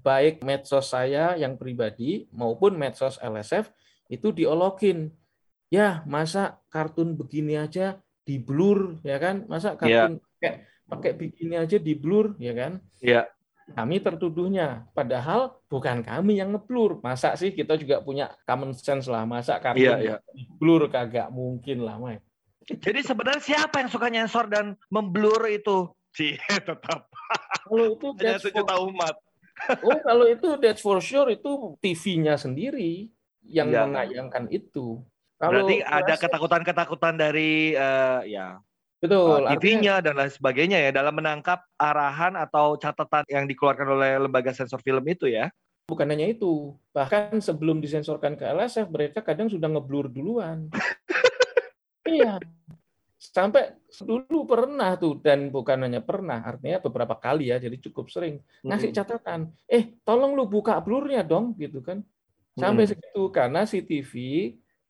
baik 0.00 0.40
medsos 0.40 0.88
saya 0.88 1.36
yang 1.36 1.60
pribadi 1.60 2.24
maupun 2.32 2.78
medsos 2.78 3.20
LSF 3.20 3.68
itu 4.08 4.32
diolokin 4.32 5.12
ya 5.72 6.06
masa 6.06 6.62
kartun 6.70 7.18
begini 7.18 7.58
aja 7.58 7.98
di 8.26 8.38
blur 8.38 8.98
ya 9.02 9.18
kan 9.18 9.46
masa 9.46 9.74
iya. 9.74 9.78
kartun 9.78 10.12
yeah. 10.18 10.18
pakai 10.18 10.52
pakai 10.86 11.12
begini 11.14 11.54
aja 11.58 11.76
di 11.78 11.92
blur 11.94 12.34
ya 12.38 12.52
kan 12.54 12.72
ya 13.02 13.10
yeah. 13.10 13.24
kami 13.74 13.98
tertuduhnya 13.98 14.86
padahal 14.94 15.58
bukan 15.66 16.06
kami 16.06 16.38
yang 16.38 16.54
ngeblur 16.54 17.02
masa 17.02 17.34
sih 17.34 17.50
kita 17.50 17.74
juga 17.74 17.98
punya 18.02 18.30
common 18.46 18.74
sense 18.74 19.10
lah 19.10 19.26
masa 19.26 19.58
kartun 19.58 19.82
yeah, 19.82 20.18
yeah. 20.18 20.18
blur 20.58 20.86
kagak 20.86 21.30
mungkin 21.34 21.82
lah 21.82 21.98
Mike 21.98 22.22
jadi 22.66 23.02
sebenarnya 23.02 23.42
siapa 23.42 23.78
yang 23.78 23.90
suka 23.90 24.10
nyensor 24.10 24.50
dan 24.50 24.74
memblur 24.90 25.38
itu 25.50 25.90
sih 26.14 26.34
tetap 26.68 27.10
kalau 27.66 27.94
itu 27.94 28.06
hanya 28.22 28.38
sejuta 28.38 28.74
umat 28.86 29.14
oh 29.82 29.98
kalau 30.02 30.26
itu 30.30 30.48
that's 30.62 30.82
for 30.82 30.98
sure 31.02 31.30
itu 31.30 31.74
TV-nya 31.82 32.38
sendiri 32.38 33.10
yang 33.46 33.70
ya. 33.70 33.86
menayangkan 33.86 34.50
itu 34.50 35.02
kalau 35.36 35.64
Berarti 35.64 35.76
ada 35.84 36.14
ketakutan-ketakutan 36.16 37.14
dari 37.20 37.76
uh, 37.76 38.24
ya 38.24 38.60
Betul. 38.96 39.44
Uh, 39.44 39.52
TV-nya 39.56 40.00
dan 40.00 40.16
lain 40.16 40.32
sebagainya 40.32 40.78
ya 40.80 40.90
dalam 40.90 41.12
menangkap 41.12 41.62
arahan 41.76 42.32
atau 42.34 42.80
catatan 42.80 43.28
yang 43.28 43.44
dikeluarkan 43.44 43.88
oleh 43.92 44.10
lembaga 44.16 44.56
sensor 44.56 44.80
film 44.80 45.04
itu 45.04 45.28
ya. 45.28 45.52
Bukan 45.86 46.08
hanya 46.10 46.26
itu, 46.26 46.74
bahkan 46.90 47.38
sebelum 47.38 47.78
disensorkan 47.78 48.34
ke 48.34 48.42
LSF 48.42 48.90
mereka 48.90 49.22
kadang 49.22 49.46
sudah 49.46 49.70
ngeblur 49.70 50.10
duluan. 50.10 50.66
iya. 52.08 52.42
Sampai 53.14 53.78
dulu 54.02 54.48
pernah 54.50 54.98
tuh 54.98 55.22
dan 55.22 55.54
bukan 55.54 55.86
hanya 55.86 56.02
pernah, 56.02 56.42
artinya 56.42 56.82
beberapa 56.82 57.14
kali 57.14 57.54
ya, 57.54 57.62
jadi 57.62 57.78
cukup 57.78 58.10
sering 58.10 58.42
ngasih 58.66 58.90
catatan. 58.90 59.54
Eh, 59.70 59.94
tolong 60.02 60.34
lu 60.34 60.50
buka 60.50 60.74
blurnya 60.82 61.22
dong 61.22 61.54
gitu 61.54 61.78
kan. 61.86 62.02
Sampai 62.58 62.88
hmm. 62.88 62.90
segitu 62.96 63.22
karena 63.30 63.62
si 63.68 63.84
TV 63.84 64.12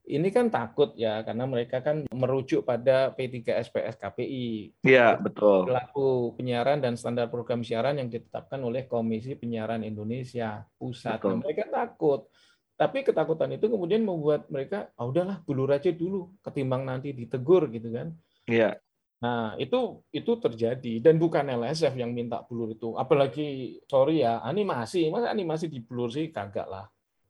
ini 0.06 0.30
kan 0.30 0.46
takut 0.46 0.94
ya 0.94 1.26
karena 1.26 1.44
mereka 1.50 1.82
kan 1.82 2.06
merujuk 2.14 2.62
pada 2.62 3.10
P3SPS 3.10 3.98
KPI. 3.98 4.78
Iya, 4.86 5.18
betul. 5.18 5.66
Pelaku 5.66 6.38
penyiaran 6.38 6.78
dan 6.78 6.94
standar 6.94 7.26
program 7.26 7.66
siaran 7.66 7.98
yang 7.98 8.06
ditetapkan 8.06 8.62
oleh 8.62 8.86
Komisi 8.86 9.34
Penyiaran 9.34 9.82
Indonesia 9.82 10.62
pusat. 10.78 11.18
Nah, 11.18 11.42
mereka 11.42 11.66
takut. 11.66 12.30
Tapi 12.76 13.02
ketakutan 13.02 13.50
itu 13.56 13.66
kemudian 13.66 14.04
membuat 14.06 14.46
mereka, 14.52 14.92
ah 14.94 15.08
udahlah 15.08 15.42
bulur 15.42 15.74
aja 15.74 15.90
dulu 15.90 16.38
ketimbang 16.44 16.86
nanti 16.86 17.10
ditegur 17.10 17.66
gitu 17.72 17.90
kan. 17.90 18.14
Iya. 18.46 18.78
Nah, 19.16 19.56
itu 19.56 20.04
itu 20.12 20.32
terjadi 20.36 21.00
dan 21.00 21.16
bukan 21.16 21.48
LSF 21.50 21.96
yang 21.96 22.12
minta 22.12 22.44
blur 22.44 22.76
itu. 22.76 22.94
Apalagi 22.94 23.80
sorry 23.88 24.22
ya, 24.22 24.44
animasi. 24.44 25.08
Masa 25.08 25.32
animasi 25.32 25.72
di 25.72 25.80
blur 25.80 26.12
sih 26.12 26.28
kagak 26.28 26.68
lah. 26.68 26.86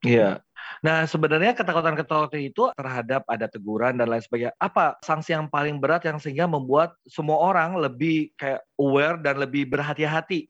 Iya. 0.07 0.31
Nah, 0.85 1.09
sebenarnya 1.09 1.57
ketakutan-ketakutan 1.57 2.43
itu 2.43 2.69
terhadap 2.77 3.27
ada 3.27 3.47
teguran 3.51 3.97
dan 3.97 4.07
lain 4.07 4.23
sebagainya. 4.23 4.55
Apa 4.61 5.01
sanksi 5.03 5.35
yang 5.35 5.51
paling 5.51 5.83
berat 5.83 6.05
yang 6.05 6.21
sehingga 6.21 6.47
membuat 6.47 6.95
semua 7.09 7.43
orang 7.43 7.75
lebih 7.81 8.31
kayak 8.39 8.63
aware 8.79 9.19
dan 9.19 9.41
lebih 9.41 9.67
berhati-hati 9.67 10.47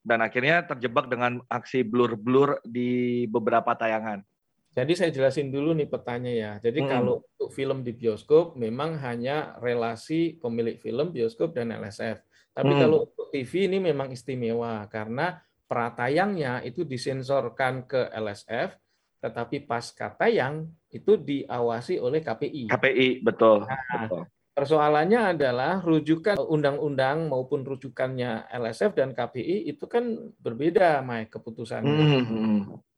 dan 0.00 0.24
akhirnya 0.24 0.64
terjebak 0.64 1.12
dengan 1.12 1.44
aksi 1.52 1.84
blur-blur 1.84 2.58
di 2.64 3.24
beberapa 3.28 3.76
tayangan. 3.76 4.24
Jadi 4.70 4.92
saya 4.94 5.10
jelasin 5.10 5.50
dulu 5.50 5.74
nih 5.74 5.90
petanya 5.90 6.32
ya. 6.32 6.52
Jadi 6.62 6.86
hmm. 6.86 6.88
kalau 6.88 7.14
untuk 7.26 7.50
film 7.50 7.82
di 7.82 7.90
bioskop 7.90 8.54
memang 8.54 8.96
hanya 9.02 9.58
relasi 9.58 10.38
pemilik 10.38 10.78
film, 10.78 11.10
bioskop 11.10 11.52
dan 11.52 11.74
LSF. 11.74 12.22
Tapi 12.54 12.72
hmm. 12.78 12.80
kalau 12.80 12.98
untuk 13.10 13.26
TV 13.34 13.66
ini 13.66 13.82
memang 13.82 14.14
istimewa 14.14 14.86
karena 14.86 15.42
pratayangnya 15.70 16.66
itu 16.66 16.82
disensorkan 16.82 17.86
ke 17.86 18.10
LSF, 18.10 18.74
tetapi 19.22 19.62
pasca 19.70 20.10
tayang 20.18 20.66
itu 20.90 21.14
diawasi 21.14 22.02
oleh 22.02 22.18
KPI. 22.18 22.74
KPI, 22.74 23.22
betul. 23.22 23.70
Nah, 23.70 23.78
betul. 24.02 24.26
Persoalannya 24.50 25.38
adalah 25.38 25.78
rujukan 25.78 26.34
undang-undang 26.42 27.30
maupun 27.30 27.62
rujukannya 27.62 28.50
LSF 28.50 28.98
dan 28.98 29.14
KPI 29.14 29.70
itu 29.70 29.86
kan 29.86 30.34
berbeda, 30.42 31.06
Mai, 31.06 31.30
keputusannya. 31.30 31.94
Mm 31.94 32.24
-hmm. 32.26 32.56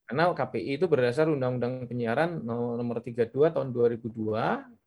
Karena 0.09 0.29
KPI 0.33 0.77
itu 0.77 0.87
berdasar 0.89 1.25
Undang-Undang 1.25 1.89
Penyiaran 1.89 2.45
nomor 2.45 3.01
32 3.01 3.33
tahun 3.33 3.73
2002, 3.73 4.13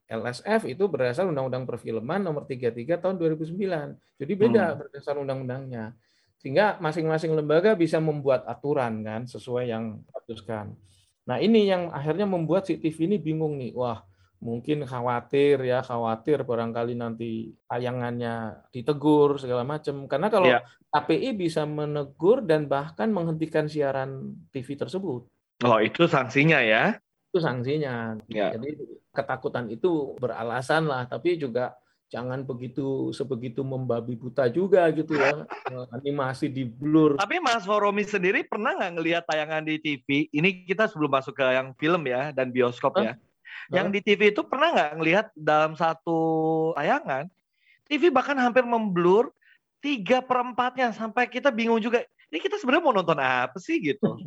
LSF 0.06 0.62
itu 0.70 0.86
berdasar 0.86 1.26
Undang-Undang 1.26 1.66
Perfilman 1.66 2.22
nomor 2.22 2.46
33 2.46 3.02
tahun 3.02 3.18
2009. 3.18 4.22
Jadi 4.22 4.34
beda 4.38 4.64
hmm. 4.70 4.78
berdasar 4.86 5.18
undang-undangnya. 5.18 5.98
Sehingga 6.46 6.78
masing-masing 6.78 7.34
lembaga 7.34 7.74
bisa 7.74 7.98
membuat 7.98 8.46
aturan 8.46 9.02
kan 9.02 9.26
sesuai 9.26 9.66
yang 9.66 9.98
diputuskan. 10.06 10.78
Nah, 11.26 11.42
ini 11.42 11.66
yang 11.66 11.90
akhirnya 11.90 12.30
membuat 12.30 12.70
si 12.70 12.78
TV 12.78 13.10
ini 13.10 13.18
bingung 13.18 13.58
nih. 13.58 13.74
Wah, 13.74 14.06
mungkin 14.38 14.86
khawatir 14.86 15.58
ya, 15.66 15.82
khawatir 15.82 16.46
barangkali 16.46 16.94
nanti 16.94 17.50
tayangannya 17.66 18.62
ditegur 18.70 19.42
segala 19.42 19.66
macam. 19.66 20.06
Karena 20.06 20.30
kalau 20.30 20.54
ya. 20.54 20.62
KPI 20.94 21.34
bisa 21.34 21.66
menegur 21.66 22.46
dan 22.46 22.70
bahkan 22.70 23.10
menghentikan 23.10 23.66
siaran 23.66 24.38
TV 24.54 24.78
tersebut. 24.78 25.26
Oh, 25.66 25.80
itu 25.82 26.06
sanksinya 26.06 26.62
ya? 26.62 27.02
Itu 27.34 27.42
sanksinya. 27.42 28.22
Ya. 28.30 28.54
Jadi 28.54 29.02
ketakutan 29.10 29.66
itu 29.74 30.14
beralasan 30.22 30.86
lah, 30.86 31.10
tapi 31.10 31.42
juga 31.42 31.74
jangan 32.16 32.48
begitu 32.48 33.12
sebegitu 33.12 33.60
membabi 33.60 34.16
buta 34.16 34.48
juga 34.48 34.88
gitu 34.96 35.20
ya 35.20 35.44
animasi 35.92 36.48
di 36.48 36.64
blur. 36.64 37.20
Tapi 37.20 37.44
Mas 37.44 37.68
Foromi 37.68 38.08
sendiri 38.08 38.48
pernah 38.48 38.72
nggak 38.72 38.94
ngelihat 38.96 39.24
tayangan 39.28 39.68
di 39.68 39.76
TV? 39.84 40.32
Ini 40.32 40.64
kita 40.64 40.88
sebelum 40.88 41.12
masuk 41.12 41.36
ke 41.36 41.44
yang 41.44 41.76
film 41.76 42.08
ya 42.08 42.32
dan 42.32 42.56
bioskop 42.56 42.96
ya. 43.04 43.20
Yang 43.68 43.88
di 43.92 44.00
TV 44.00 44.32
itu 44.32 44.48
pernah 44.48 44.72
nggak 44.72 44.92
ngelihat 44.96 45.26
dalam 45.36 45.76
satu 45.76 46.20
tayangan 46.80 47.28
TV 47.84 48.08
bahkan 48.08 48.40
hampir 48.40 48.64
memblur 48.64 49.36
tiga 49.84 50.24
perempatnya 50.24 50.96
sampai 50.96 51.28
kita 51.28 51.52
bingung 51.52 51.84
juga. 51.84 52.00
Ini 52.32 52.40
kita 52.42 52.56
sebenarnya 52.58 52.84
mau 52.88 52.96
nonton 52.96 53.20
apa 53.20 53.60
sih 53.60 53.84
gitu? 53.84 54.08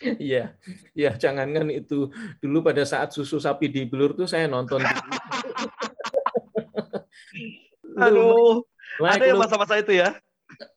Iya, 0.00 0.56
ya 0.96 1.12
jangankan 1.12 1.68
itu 1.68 2.08
dulu 2.40 2.64
pada 2.64 2.88
saat 2.88 3.12
susu 3.12 3.36
sapi 3.36 3.68
di 3.68 3.84
blur 3.84 4.16
tuh 4.16 4.24
saya 4.24 4.48
nonton. 4.48 4.80
Aduh, 8.00 8.64
Mike, 9.00 9.12
ada 9.20 9.24
yang 9.28 9.40
masa-masa 9.40 9.74
itu 9.76 9.92
ya? 9.96 10.16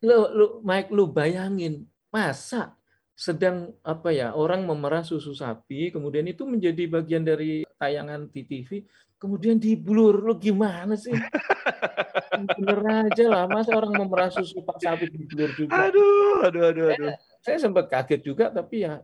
Lu, 0.04 0.18
lu, 0.34 0.46
Mike, 0.62 0.90
lu 0.92 1.10
bayangin 1.10 1.88
masa 2.14 2.78
sedang 3.14 3.74
apa 3.86 4.10
ya 4.10 4.34
orang 4.34 4.66
memerah 4.66 5.06
susu 5.06 5.38
sapi, 5.38 5.94
kemudian 5.94 6.26
itu 6.26 6.44
menjadi 6.44 6.90
bagian 6.90 7.24
dari 7.24 7.64
tayangan 7.78 8.28
di 8.30 8.42
TV, 8.44 8.84
kemudian 9.22 9.62
di 9.62 9.78
blur, 9.78 10.20
lu 10.20 10.36
gimana 10.38 10.98
sih? 10.98 11.14
Bener 12.58 13.08
aja 13.08 13.26
lah, 13.30 13.44
masa 13.46 13.78
orang 13.78 13.94
memerah 13.94 14.34
susu 14.34 14.66
pak 14.66 14.82
sapi 14.82 15.06
di 15.10 15.26
blur 15.30 15.54
juga. 15.54 15.90
Aduh, 15.90 16.42
aduh, 16.44 16.64
aduh, 16.74 16.86
aduh. 16.94 17.14
Saya, 17.14 17.58
saya 17.58 17.58
sempat 17.70 17.86
kaget 17.88 18.22
juga, 18.26 18.50
tapi 18.50 18.84
ya 18.86 19.02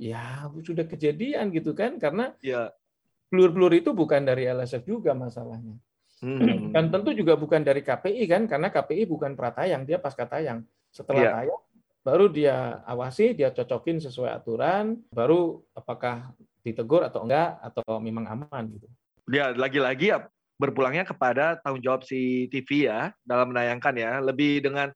ya 0.00 0.48
sudah 0.50 0.86
kejadian 0.88 1.54
gitu 1.54 1.76
kan 1.76 2.00
karena 2.00 2.34
ya. 2.42 2.74
blur-blur 3.30 3.70
itu 3.76 3.94
bukan 3.94 4.26
dari 4.26 4.48
LSF 4.50 4.82
juga 4.86 5.14
masalahnya. 5.14 5.78
Hmm. 6.20 6.68
Dan 6.72 6.92
tentu 6.92 7.16
juga 7.16 7.36
bukan 7.36 7.64
dari 7.64 7.80
KPI 7.80 8.28
kan 8.28 8.44
karena 8.44 8.68
KPI 8.68 9.08
bukan 9.08 9.32
pratayang, 9.32 9.88
dia 9.88 9.96
pasca 9.96 10.28
tayang. 10.28 10.64
Setelah 10.92 11.22
ya. 11.24 11.32
tayang 11.40 11.60
baru 12.00 12.32
dia 12.32 12.80
awasi, 12.88 13.36
dia 13.36 13.52
cocokin 13.52 14.00
sesuai 14.00 14.32
aturan, 14.32 15.00
baru 15.12 15.60
apakah 15.76 16.32
ditegur 16.64 17.04
atau 17.04 17.24
enggak 17.24 17.60
atau 17.60 18.00
memang 18.00 18.24
aman 18.28 18.64
gitu. 18.72 18.88
Dia 19.28 19.52
lagi-lagi 19.52 20.12
ya 20.12 20.26
berpulangnya 20.60 21.08
kepada 21.08 21.56
tanggung 21.60 21.80
jawab 21.80 22.04
si 22.04 22.48
TV 22.52 22.88
ya 22.88 23.12
dalam 23.24 23.52
menayangkan 23.52 23.94
ya, 23.96 24.12
lebih 24.20 24.64
dengan 24.64 24.92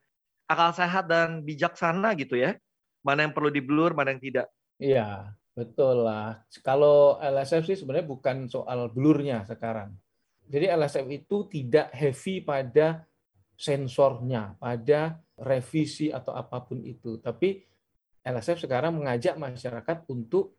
akal 0.48 0.76
sehat 0.76 1.08
dan 1.08 1.44
bijaksana 1.44 2.16
gitu 2.16 2.36
ya. 2.36 2.56
Mana 3.04 3.28
yang 3.28 3.36
perlu 3.36 3.52
diblur, 3.52 3.92
mana 3.92 4.16
yang 4.16 4.22
tidak. 4.24 4.46
Iya, 4.80 5.36
betul 5.52 6.08
lah. 6.08 6.40
Kalau 6.64 7.20
LSF 7.20 7.68
sih 7.68 7.76
sebenarnya 7.76 8.08
bukan 8.08 8.48
soal 8.48 8.88
blurnya 8.88 9.44
sekarang. 9.44 9.92
Jadi 10.48 10.66
LSF 10.68 11.06
itu 11.10 11.36
tidak 11.48 11.88
heavy 11.94 12.44
pada 12.44 13.08
sensornya, 13.54 14.58
pada 14.58 15.18
revisi 15.38 16.10
atau 16.10 16.34
apa 16.34 16.62
pun 16.62 16.82
itu. 16.82 17.18
Tapi 17.18 17.62
LSF 18.24 18.64
sekarang 18.64 18.98
mengajak 18.98 19.36
masyarakat 19.36 20.04
untuk 20.08 20.56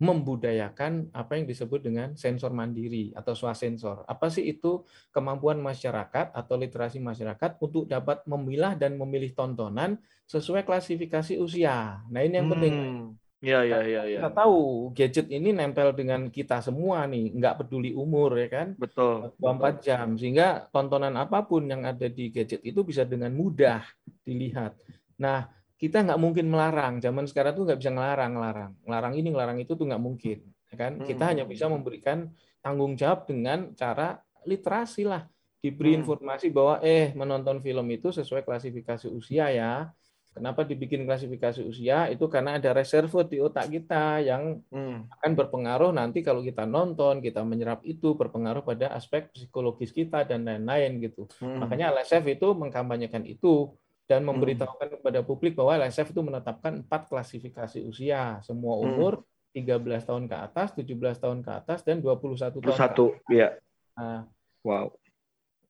membudayakan 0.00 1.12
apa 1.12 1.36
yang 1.36 1.44
disebut 1.44 1.84
dengan 1.84 2.16
sensor 2.16 2.56
mandiri 2.56 3.12
atau 3.12 3.36
swasensor. 3.36 4.08
Apa 4.08 4.32
sih 4.32 4.48
itu 4.48 4.80
kemampuan 5.12 5.60
masyarakat 5.60 6.32
atau 6.32 6.56
literasi 6.56 6.96
masyarakat 7.04 7.60
untuk 7.60 7.84
dapat 7.84 8.24
memilah 8.24 8.72
dan 8.80 8.96
memilih 8.96 9.36
tontonan 9.36 10.00
sesuai 10.24 10.64
klasifikasi 10.64 11.36
usia. 11.36 12.00
Nah 12.08 12.20
ini 12.24 12.34
yang 12.40 12.48
penting. 12.48 12.74
Hmm. 12.74 13.06
Ya, 13.40 13.64
ya, 13.64 13.80
ya, 13.80 14.04
ya. 14.04 14.20
Kita 14.20 14.44
tahu 14.44 14.92
gadget 14.92 15.32
ini 15.32 15.56
nempel 15.56 15.96
dengan 15.96 16.28
kita 16.28 16.60
semua 16.60 17.08
nih, 17.08 17.32
nggak 17.40 17.64
peduli 17.64 17.96
umur 17.96 18.36
ya 18.36 18.48
kan. 18.52 18.68
Betul. 18.76 19.32
24 19.40 19.80
jam, 19.80 20.06
sehingga 20.20 20.68
tontonan 20.68 21.16
apa 21.16 21.40
pun 21.48 21.64
yang 21.64 21.88
ada 21.88 22.04
di 22.04 22.28
gadget 22.28 22.60
itu 22.60 22.84
bisa 22.84 23.08
dengan 23.08 23.32
mudah 23.32 23.80
dilihat. 24.28 24.76
Nah, 25.16 25.48
kita 25.80 26.04
nggak 26.04 26.20
mungkin 26.20 26.52
melarang. 26.52 27.00
Zaman 27.00 27.24
sekarang 27.24 27.56
tuh 27.56 27.64
nggak 27.64 27.80
bisa 27.80 27.88
ngelarang, 27.88 28.36
ngelarang, 28.36 28.72
ngelarang 28.84 29.14
ini, 29.16 29.28
ngelarang 29.32 29.58
itu 29.64 29.72
tuh 29.72 29.88
nggak 29.88 30.02
mungkin, 30.04 30.38
ya 30.68 30.76
kan? 30.76 30.92
Kita 31.00 31.32
hanya 31.32 31.48
bisa 31.48 31.64
memberikan 31.64 32.28
tanggung 32.60 32.92
jawab 32.92 33.24
dengan 33.24 33.72
cara 33.72 34.20
literasi 34.44 35.08
lah, 35.08 35.24
diberi 35.64 35.96
informasi 35.96 36.52
bahwa 36.52 36.84
eh 36.84 37.16
menonton 37.16 37.64
film 37.64 37.88
itu 37.88 38.12
sesuai 38.12 38.44
klasifikasi 38.44 39.08
usia 39.08 39.48
ya 39.48 39.88
Kenapa 40.30 40.62
dibikin 40.62 41.02
klasifikasi 41.10 41.66
usia? 41.66 42.06
Itu 42.06 42.30
karena 42.30 42.54
ada 42.54 42.70
reserve 42.70 43.26
di 43.26 43.42
otak 43.42 43.66
kita 43.66 44.22
yang 44.22 44.62
hmm. 44.70 45.10
akan 45.18 45.30
berpengaruh 45.34 45.90
nanti 45.90 46.22
kalau 46.22 46.38
kita 46.38 46.62
nonton, 46.62 47.18
kita 47.18 47.42
menyerap 47.42 47.82
itu 47.82 48.14
berpengaruh 48.14 48.62
pada 48.62 48.94
aspek 48.94 49.26
psikologis 49.34 49.90
kita 49.90 50.22
dan 50.22 50.46
lain-lain 50.46 51.02
gitu. 51.02 51.26
Hmm. 51.42 51.66
Makanya 51.66 51.90
LSF 51.98 52.22
itu 52.30 52.54
mengkampanyekan 52.54 53.26
itu 53.26 53.74
dan 54.06 54.22
hmm. 54.22 54.30
memberitahukan 54.30 54.86
hmm. 54.86 54.94
kepada 55.02 55.18
publik 55.26 55.58
bahwa 55.58 55.82
LSF 55.82 56.14
itu 56.14 56.22
menetapkan 56.22 56.78
empat 56.86 57.10
klasifikasi 57.10 57.82
usia, 57.82 58.38
semua 58.46 58.78
hmm. 58.78 58.86
umur 58.86 59.12
hmm. 59.26 59.66
13 59.66 60.06
tahun 60.06 60.24
ke 60.30 60.36
atas, 60.46 60.68
17 60.78 60.94
tahun 61.18 61.38
ke 61.42 61.50
atas 61.50 61.82
dan 61.82 61.98
21 61.98 62.62
tahun. 62.62 62.78
Satu, 62.78 63.18
ya. 63.26 63.58
Nah, 63.98 64.30
wow. 64.62 64.94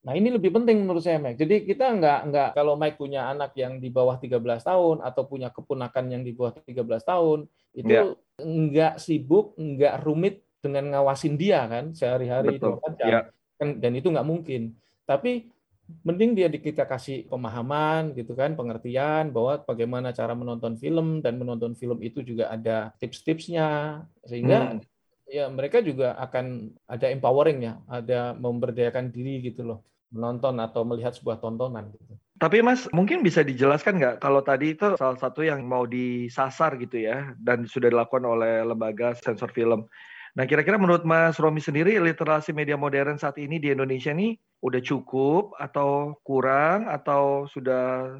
Nah 0.01 0.17
ini 0.17 0.33
lebih 0.33 0.49
penting 0.49 0.81
menurut 0.81 1.05
saya 1.05 1.21
Mike. 1.21 1.37
Jadi 1.37 1.61
kita 1.61 1.93
nggak 1.93 2.19
nggak 2.33 2.49
kalau 2.57 2.73
Mike 2.73 2.97
punya 2.97 3.29
anak 3.29 3.53
yang 3.53 3.77
di 3.77 3.93
bawah 3.93 4.17
13 4.17 4.41
tahun 4.41 4.97
atau 5.05 5.23
punya 5.29 5.53
keponakan 5.53 6.05
yang 6.09 6.25
di 6.25 6.33
bawah 6.33 6.57
13 6.57 6.81
tahun 7.05 7.45
itu 7.77 7.93
yeah. 7.93 8.41
nggak 8.41 8.93
sibuk, 8.97 9.53
nggak 9.61 10.01
rumit 10.01 10.41
dengan 10.57 10.89
ngawasin 10.97 11.37
dia 11.37 11.69
kan 11.69 11.93
sehari-hari 11.93 12.57
jam. 12.57 12.81
Yeah. 12.97 13.29
Kan, 13.61 13.77
dan 13.77 13.93
itu 13.93 14.09
nggak 14.09 14.25
mungkin. 14.25 14.73
Tapi 15.05 15.53
mending 16.01 16.33
dia 16.33 16.49
kita 16.49 16.89
kasih 16.89 17.29
pemahaman 17.29 18.17
gitu 18.17 18.33
kan, 18.33 18.57
pengertian 18.57 19.29
bahwa 19.29 19.61
bagaimana 19.61 20.09
cara 20.17 20.33
menonton 20.33 20.81
film 20.81 21.21
dan 21.21 21.37
menonton 21.37 21.77
film 21.77 22.01
itu 22.01 22.25
juga 22.25 22.49
ada 22.49 22.89
tips-tipsnya 22.97 24.01
sehingga 24.25 24.81
hmm 24.81 24.90
ya 25.31 25.47
mereka 25.47 25.79
juga 25.79 26.19
akan 26.19 26.75
ada 26.91 27.07
empowering 27.07 27.59
ya, 27.63 27.73
ada 27.87 28.35
memberdayakan 28.35 29.15
diri 29.15 29.39
gitu 29.47 29.63
loh 29.63 29.79
menonton 30.11 30.59
atau 30.59 30.83
melihat 30.83 31.15
sebuah 31.15 31.39
tontonan. 31.39 31.87
Gitu. 31.95 32.19
Tapi 32.35 32.59
Mas, 32.59 32.91
mungkin 32.91 33.23
bisa 33.23 33.47
dijelaskan 33.47 33.95
nggak 33.95 34.15
kalau 34.19 34.43
tadi 34.43 34.75
itu 34.75 34.99
salah 34.99 35.15
satu 35.15 35.39
yang 35.39 35.63
mau 35.63 35.87
disasar 35.87 36.75
gitu 36.83 37.07
ya, 37.07 37.31
dan 37.39 37.63
sudah 37.63 37.87
dilakukan 37.87 38.27
oleh 38.27 38.67
lembaga 38.67 39.15
sensor 39.15 39.55
film. 39.55 39.87
Nah, 40.31 40.47
kira-kira 40.47 40.79
menurut 40.79 41.03
Mas 41.03 41.39
Romi 41.39 41.59
sendiri, 41.63 41.95
literasi 41.99 42.51
media 42.55 42.79
modern 42.79 43.19
saat 43.19 43.35
ini 43.39 43.59
di 43.59 43.71
Indonesia 43.71 44.11
ini 44.11 44.35
udah 44.63 44.81
cukup 44.83 45.55
atau 45.59 46.15
kurang 46.23 46.87
atau 46.87 47.47
sudah 47.47 48.19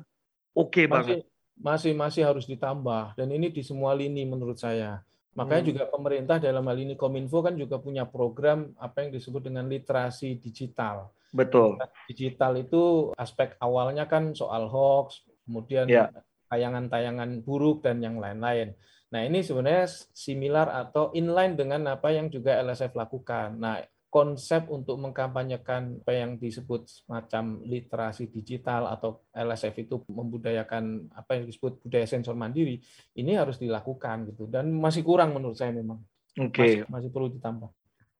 oke 0.56 0.72
okay 0.72 0.86
banget? 0.88 1.28
Masih 1.62 1.94
masih 1.94 2.24
harus 2.26 2.50
ditambah 2.50 3.16
dan 3.16 3.28
ini 3.32 3.52
di 3.52 3.64
semua 3.64 3.96
lini 3.96 4.28
menurut 4.28 4.60
saya. 4.60 5.04
Makanya 5.32 5.64
hmm. 5.64 5.72
juga 5.72 5.84
pemerintah 5.88 6.38
dalam 6.44 6.68
hal 6.68 6.78
ini 6.80 7.00
Kominfo 7.00 7.40
kan 7.40 7.56
juga 7.56 7.80
punya 7.80 8.04
program 8.04 8.76
apa 8.76 9.08
yang 9.08 9.16
disebut 9.16 9.48
dengan 9.48 9.68
literasi 9.72 10.36
digital. 10.44 11.08
Betul. 11.32 11.80
Digital 12.12 12.60
itu 12.60 13.16
aspek 13.16 13.56
awalnya 13.64 14.04
kan 14.12 14.36
soal 14.36 14.68
hoax, 14.68 15.24
kemudian 15.48 15.88
tayangan 15.88 16.20
tayangan-tayangan 16.52 17.48
buruk 17.48 17.88
dan 17.88 18.04
yang 18.04 18.20
lain-lain. 18.20 18.76
Nah, 19.12 19.24
ini 19.24 19.40
sebenarnya 19.44 19.88
similar 20.12 20.68
atau 20.68 21.12
inline 21.16 21.56
dengan 21.56 21.96
apa 21.96 22.12
yang 22.12 22.28
juga 22.28 22.60
LSF 22.60 22.92
lakukan. 22.92 23.56
Nah, 23.56 23.80
konsep 24.12 24.68
untuk 24.68 25.00
mengkampanyekan 25.00 26.04
apa 26.04 26.12
yang 26.12 26.36
disebut 26.36 26.84
semacam 26.84 27.64
literasi 27.64 28.28
digital 28.28 28.92
atau 28.92 29.24
LSF 29.32 29.88
itu 29.88 30.04
membudayakan 30.12 31.08
apa 31.16 31.40
yang 31.40 31.48
disebut 31.48 31.80
budaya 31.80 32.04
sensor 32.04 32.36
mandiri 32.36 32.84
ini 33.16 33.40
harus 33.40 33.56
dilakukan 33.56 34.28
gitu 34.28 34.52
dan 34.52 34.68
masih 34.68 35.08
kurang 35.08 35.32
menurut 35.32 35.56
saya 35.56 35.72
memang. 35.72 36.04
Oke. 36.36 36.52
Okay. 36.52 36.74
Masih, 36.84 36.92
masih 36.92 37.10
perlu 37.16 37.28
ditambah. 37.32 37.70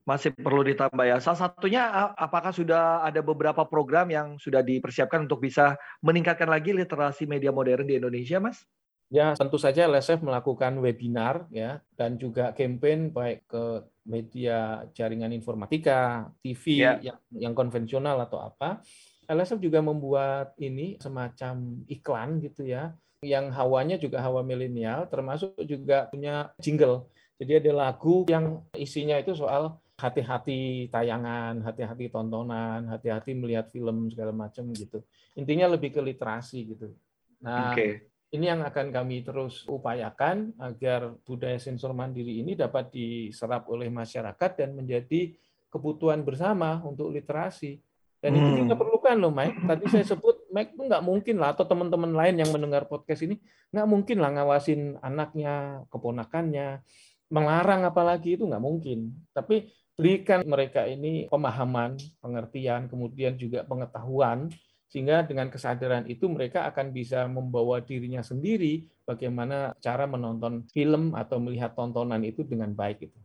Masih 0.02 0.32
perlu 0.34 0.64
ditambah 0.66 1.06
ya. 1.06 1.20
Salah 1.20 1.52
satunya 1.52 1.84
apakah 2.18 2.56
sudah 2.56 3.06
ada 3.06 3.22
beberapa 3.22 3.68
program 3.68 4.10
yang 4.10 4.28
sudah 4.40 4.64
dipersiapkan 4.66 5.28
untuk 5.28 5.44
bisa 5.44 5.78
meningkatkan 6.02 6.50
lagi 6.50 6.74
literasi 6.74 7.30
media 7.30 7.54
modern 7.54 7.86
di 7.86 8.00
Indonesia, 8.00 8.42
Mas? 8.42 8.64
Ya, 9.12 9.36
tentu 9.36 9.60
saja 9.60 9.92
LSF 9.92 10.24
melakukan 10.24 10.80
webinar 10.80 11.44
ya 11.52 11.84
dan 12.00 12.16
juga 12.16 12.56
campaign 12.56 13.12
baik 13.12 13.44
ke 13.44 13.84
media 14.08 14.88
jaringan 14.96 15.36
informatika, 15.36 16.32
TV 16.40 16.80
ya. 16.80 16.96
yang 17.04 17.20
yang 17.36 17.52
konvensional 17.52 18.24
atau 18.24 18.40
apa. 18.40 18.80
LSF 19.28 19.60
juga 19.60 19.84
membuat 19.84 20.56
ini 20.64 20.96
semacam 21.04 21.84
iklan 21.92 22.40
gitu 22.40 22.64
ya, 22.64 22.96
yang 23.20 23.52
hawanya 23.52 24.00
juga 24.00 24.24
hawa 24.24 24.48
milenial, 24.48 25.04
termasuk 25.12 25.60
juga 25.68 26.08
punya 26.08 26.56
jingle. 26.64 27.12
Jadi 27.36 27.68
ada 27.68 27.92
lagu 27.92 28.24
yang 28.32 28.64
isinya 28.80 29.20
itu 29.20 29.36
soal 29.36 29.76
hati-hati 30.00 30.88
tayangan, 30.88 31.60
hati-hati 31.68 32.08
tontonan, 32.08 32.88
hati-hati 32.88 33.36
melihat 33.36 33.68
film 33.76 34.08
segala 34.08 34.32
macam 34.32 34.72
gitu. 34.72 35.04
Intinya 35.36 35.68
lebih 35.68 35.92
ke 35.92 36.00
literasi 36.00 36.76
gitu. 36.76 36.96
Nah, 37.44 37.76
okay 37.76 38.11
ini 38.32 38.48
yang 38.48 38.64
akan 38.64 38.96
kami 38.96 39.28
terus 39.28 39.68
upayakan 39.68 40.56
agar 40.56 41.12
budaya 41.28 41.60
sensor 41.60 41.92
mandiri 41.92 42.40
ini 42.40 42.56
dapat 42.56 42.88
diserap 42.92 43.68
oleh 43.68 43.92
masyarakat 43.92 44.52
dan 44.56 44.72
menjadi 44.72 45.36
kebutuhan 45.68 46.24
bersama 46.24 46.80
untuk 46.84 47.12
literasi. 47.12 47.80
Dan 48.22 48.38
itu 48.38 48.50
kita 48.64 48.78
hmm. 48.78 48.82
perlukan 48.86 49.16
loh, 49.18 49.34
Mike. 49.34 49.66
Tadi 49.66 49.86
saya 49.90 50.06
sebut, 50.06 50.46
Mike 50.54 50.78
itu 50.78 50.84
nggak 50.86 51.02
mungkin 51.02 51.36
lah, 51.42 51.58
atau 51.58 51.66
teman-teman 51.66 52.14
lain 52.14 52.38
yang 52.38 52.54
mendengar 52.54 52.86
podcast 52.86 53.26
ini, 53.26 53.42
nggak 53.74 53.88
mungkin 53.90 54.22
lah 54.22 54.30
ngawasin 54.38 55.02
anaknya, 55.02 55.82
keponakannya, 55.90 56.86
melarang 57.34 57.82
apalagi 57.82 58.38
itu 58.38 58.46
nggak 58.46 58.62
mungkin. 58.62 59.10
Tapi 59.34 59.74
berikan 59.98 60.46
mereka 60.46 60.86
ini 60.86 61.26
pemahaman, 61.34 61.98
pengertian, 62.22 62.86
kemudian 62.94 63.42
juga 63.42 63.66
pengetahuan, 63.66 64.54
sehingga 64.92 65.24
dengan 65.24 65.48
kesadaran 65.48 66.04
itu 66.12 66.28
mereka 66.28 66.68
akan 66.68 66.92
bisa 66.92 67.24
membawa 67.32 67.80
dirinya 67.80 68.20
sendiri 68.20 68.92
bagaimana 69.08 69.72
cara 69.80 70.04
menonton 70.04 70.68
film 70.68 71.16
atau 71.16 71.40
melihat 71.40 71.72
tontonan 71.72 72.20
itu 72.28 72.44
dengan 72.44 72.76
baik 72.76 73.08
itu. 73.08 73.20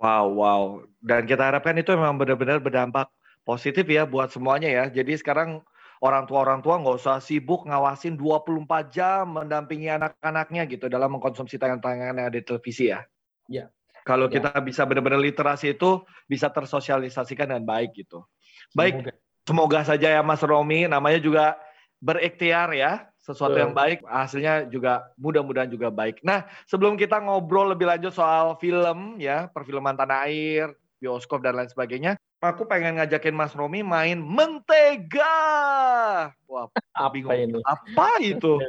Wow, 0.00 0.32
wow. 0.32 0.62
Dan 1.04 1.28
kita 1.28 1.44
harapkan 1.52 1.76
itu 1.76 1.92
memang 1.92 2.16
benar-benar 2.16 2.56
berdampak 2.64 3.12
positif 3.44 3.84
ya 3.84 4.08
buat 4.08 4.32
semuanya 4.32 4.72
ya. 4.72 4.84
Jadi 4.88 5.20
sekarang 5.20 5.60
orang 6.00 6.24
tua-orang 6.24 6.64
tua 6.64 6.80
nggak 6.80 6.96
usah 7.04 7.20
sibuk 7.20 7.68
ngawasin 7.68 8.16
24 8.16 8.88
jam 8.88 9.28
mendampingi 9.28 9.92
anak-anaknya 9.92 10.64
gitu 10.72 10.88
dalam 10.88 11.18
mengkonsumsi 11.18 11.60
tayangan-tayangan 11.60 12.16
yang 12.16 12.26
ada 12.32 12.38
di 12.38 12.46
televisi 12.46 12.88
ya. 12.88 13.04
Ya. 13.50 13.68
Kalau 14.08 14.32
Ya. 14.32 14.40
kita 14.40 14.56
bisa 14.64 14.88
benar-benar 14.88 15.20
literasi 15.20 15.76
itu 15.76 16.00
bisa 16.24 16.48
tersosialisasikan 16.48 17.52
dengan 17.52 17.66
baik 17.68 17.92
gitu. 17.92 18.24
Baik, 18.72 19.04
Semoga. 19.04 19.12
Semoga 19.48 19.80
saja 19.80 20.12
ya 20.12 20.20
Mas 20.20 20.44
Romi, 20.44 20.84
namanya 20.84 21.16
juga 21.16 21.56
berikhtiar 22.04 22.68
ya, 22.76 23.08
sesuatu 23.16 23.56
yang 23.56 23.72
baik, 23.72 24.04
hasilnya 24.04 24.68
juga 24.68 25.08
mudah-mudahan 25.16 25.72
juga 25.72 25.88
baik. 25.88 26.20
Nah, 26.20 26.44
sebelum 26.68 27.00
kita 27.00 27.16
ngobrol 27.16 27.72
lebih 27.72 27.88
lanjut 27.88 28.12
soal 28.12 28.60
film 28.60 29.16
ya, 29.16 29.48
perfilman 29.48 29.96
tanah 29.96 30.28
air, 30.28 30.76
bioskop 31.00 31.40
dan 31.40 31.56
lain 31.56 31.72
sebagainya, 31.72 32.20
aku 32.44 32.68
pengen 32.68 33.00
ngajakin 33.00 33.32
Mas 33.32 33.56
Romi 33.56 33.80
main 33.80 34.20
Mentega. 34.20 35.32
Wah, 36.44 36.68
Apa 36.92 37.08
bingung. 37.08 37.32
ini? 37.32 37.64
Apa 37.64 38.20
itu? 38.20 38.60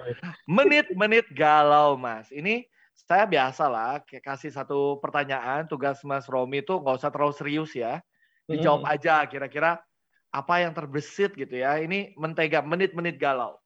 Menit-menit 0.47 1.27
galau, 1.35 1.99
Mas. 1.99 2.31
Ini 2.31 2.63
saya 2.95 3.27
biasa 3.27 3.67
lah, 3.67 3.99
kasih 4.07 4.55
satu 4.55 4.95
pertanyaan, 5.03 5.67
tugas 5.67 5.99
Mas 6.07 6.23
Romi 6.23 6.63
itu 6.63 6.79
nggak 6.79 7.03
usah 7.03 7.11
terlalu 7.11 7.35
serius 7.35 7.75
ya. 7.75 7.99
Dijawab 8.47 8.87
Hmm. 8.87 8.93
aja 8.95 9.27
kira-kira 9.27 9.83
apa 10.29 10.61
yang 10.61 10.73
terbesit 10.73 11.33
gitu 11.33 11.61
ya. 11.61 11.77
Ini 11.81 12.13
mentega, 12.17 12.61
menit-menit 12.61 13.17
galau. 13.17 13.57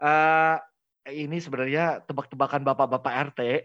Eh, 0.00 0.56
ini 1.12 1.36
sebenarnya 1.40 2.00
tebak-tebakan 2.08 2.64
bapak-bapak 2.64 3.12
RT. 3.32 3.40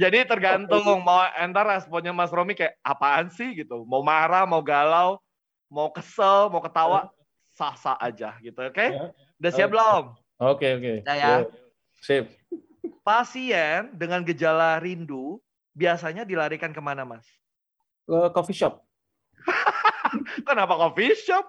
Jadi 0.00 0.18
tergantung 0.24 0.84
mau 1.04 1.20
entar 1.36 1.68
responnya 1.68 2.12
Mas 2.16 2.32
Romi 2.32 2.56
kayak 2.56 2.76
apaan 2.80 3.28
sih 3.28 3.52
gitu. 3.52 3.84
Mau 3.84 4.00
marah, 4.00 4.48
mau 4.48 4.64
galau, 4.64 5.20
mau 5.68 5.92
kesel, 5.92 6.48
mau 6.48 6.64
ketawa, 6.64 7.12
sah-sah 7.52 8.00
aja 8.00 8.32
gitu. 8.40 8.56
Oke? 8.64 8.96
Ya. 8.96 9.12
Udah 9.40 9.52
siap 9.52 9.68
Oke. 9.68 9.74
belum? 9.76 10.02
Oke, 10.40 10.66
oke. 10.80 10.94
Nah, 11.04 11.16
ya. 11.16 11.44
Sip. 12.00 12.32
Pasien 13.04 13.92
dengan 13.92 14.24
gejala 14.24 14.80
rindu 14.80 15.40
biasanya 15.76 16.24
dilarikan 16.24 16.72
ke 16.72 16.80
mana, 16.80 17.04
Mas? 17.04 17.28
Ke 18.04 18.30
coffee 18.36 18.56
shop. 18.56 18.84
Kenapa 20.48 20.76
coffee 20.76 21.16
shop? 21.16 21.44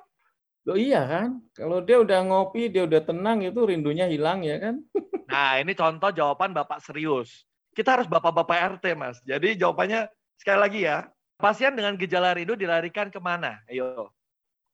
Loh 0.66 0.80
iya 0.80 1.06
kan? 1.06 1.46
Kalau 1.54 1.84
dia 1.86 2.02
udah 2.02 2.26
ngopi, 2.26 2.74
dia 2.74 2.90
udah 2.90 3.06
tenang 3.06 3.46
itu 3.46 3.62
rindunya 3.62 4.10
hilang 4.10 4.42
ya 4.42 4.58
kan? 4.60 4.82
Nah, 5.26 5.58
ini 5.58 5.74
contoh 5.74 6.14
jawaban 6.14 6.54
Bapak 6.54 6.86
serius. 6.86 7.50
Kita 7.74 7.98
harus 7.98 8.06
Bapak-Bapak 8.06 8.78
RT, 8.78 8.94
Mas. 8.94 9.18
Jadi 9.26 9.58
jawabannya 9.58 10.06
sekali 10.38 10.60
lagi 10.62 10.80
ya. 10.86 11.10
Pasien 11.42 11.74
dengan 11.74 11.98
gejala 11.98 12.38
rindu 12.38 12.54
dilarikan 12.54 13.10
ke 13.10 13.18
mana? 13.18 13.58
Ayo. 13.66 14.14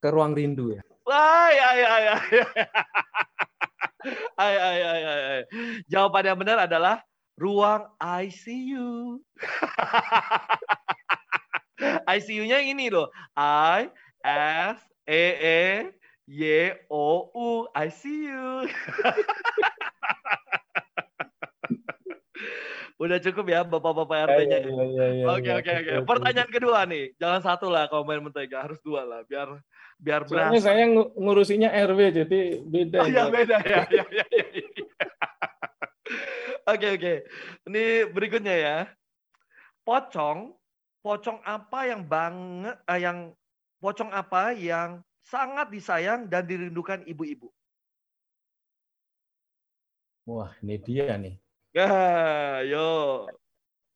Ke 0.03 0.11
ruang 0.11 0.35
rindu 0.35 0.75
ya. 0.75 0.83
Wah, 1.07 1.49
ya, 1.55 1.69
ya, 1.79 1.93
ya. 2.03 2.15
ya. 2.35 2.45
Ay, 4.35 4.55
ay, 4.59 4.79
ay, 4.83 5.01
ay, 5.01 5.21
ay. 5.23 5.41
Jawaban 5.87 6.27
yang 6.27 6.37
benar 6.37 6.67
adalah 6.67 6.99
ruang 7.39 7.87
ICU. 7.97 9.23
ICU-nya 12.07 12.61
ini 12.61 12.89
loh. 12.89 13.09
I 13.37 13.89
S 14.23 14.77
E 15.05 15.25
E 15.41 15.61
Y 16.29 16.43
O 16.87 17.29
U 17.33 17.49
ICU. 17.73 18.65
Udah 23.01 23.17
cukup 23.17 23.49
ya 23.49 23.65
bapak-bapak 23.65 24.29
RT-nya. 24.29 24.61
ya? 24.61 24.69
Iya, 24.69 24.83
iya, 24.85 25.05
iya, 25.09 25.25
Oke 25.33 25.49
iya. 25.49 25.57
oke 25.57 25.71
oke. 25.73 25.89
Betul, 25.89 26.05
Pertanyaan 26.05 26.49
kedua 26.53 26.79
nih, 26.85 27.03
jangan 27.17 27.41
satu 27.41 27.65
lah 27.73 27.89
kalau 27.89 28.05
main 28.05 28.21
mentega, 28.21 28.61
harus 28.61 28.77
dua 28.85 29.01
lah 29.01 29.25
biar 29.25 29.57
biar 29.97 30.21
betul. 30.21 30.37
Soalnya 30.37 30.61
berasa. 30.61 30.69
saya 30.69 30.83
ngu- 30.85 31.11
ngurusinya 31.17 31.69
RW 31.73 31.99
jadi 32.13 32.39
beda. 32.61 32.97
Oh 33.01 33.09
ini. 33.09 33.17
beda 33.33 33.57
ya. 33.65 33.81
ya, 33.89 34.05
ya, 34.05 34.25
ya, 34.29 34.45
ya. 34.53 34.65
Oke 36.69 36.87
oke. 36.93 37.13
Ini 37.73 37.83
berikutnya 38.13 38.53
ya. 38.53 38.77
Pocong, 39.81 40.53
pocong 41.01 41.41
apa 41.41 41.89
yang 41.89 42.05
banget, 42.05 42.77
eh, 42.85 42.99
yang 43.01 43.33
pocong 43.81 44.13
apa 44.13 44.53
yang 44.53 45.01
sangat 45.25 45.73
disayang 45.73 46.29
dan 46.29 46.45
dirindukan 46.45 47.01
ibu-ibu? 47.09 47.49
Wah, 50.29 50.53
ini 50.61 50.77
dia 50.77 51.17
nih. 51.17 51.35
Ya, 51.73 52.61
yo. 52.61 53.25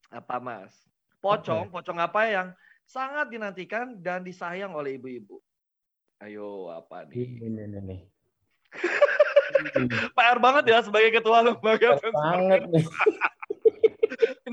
Apa 0.09 0.41
mas? 0.41 0.73
Pocong, 1.21 1.69
pocong 1.69 2.01
apa 2.01 2.21
yang 2.29 2.47
sangat 2.85 3.29
dinantikan 3.29 3.97
dan 4.01 4.25
disayang 4.25 4.73
oleh 4.73 4.97
ibu-ibu? 4.97 5.41
Ayo, 6.21 6.73
apa 6.73 7.05
nih? 7.05 7.37
Ini 7.37 7.63
nih 7.69 7.81
nih. 7.81 8.01
PR 10.17 10.37
banget 10.41 10.63
ya 10.67 10.79
sebagai 10.83 11.21
ketua 11.21 11.45
lembaga 11.45 11.99
Banget 12.01 12.61
nih. 12.73 12.85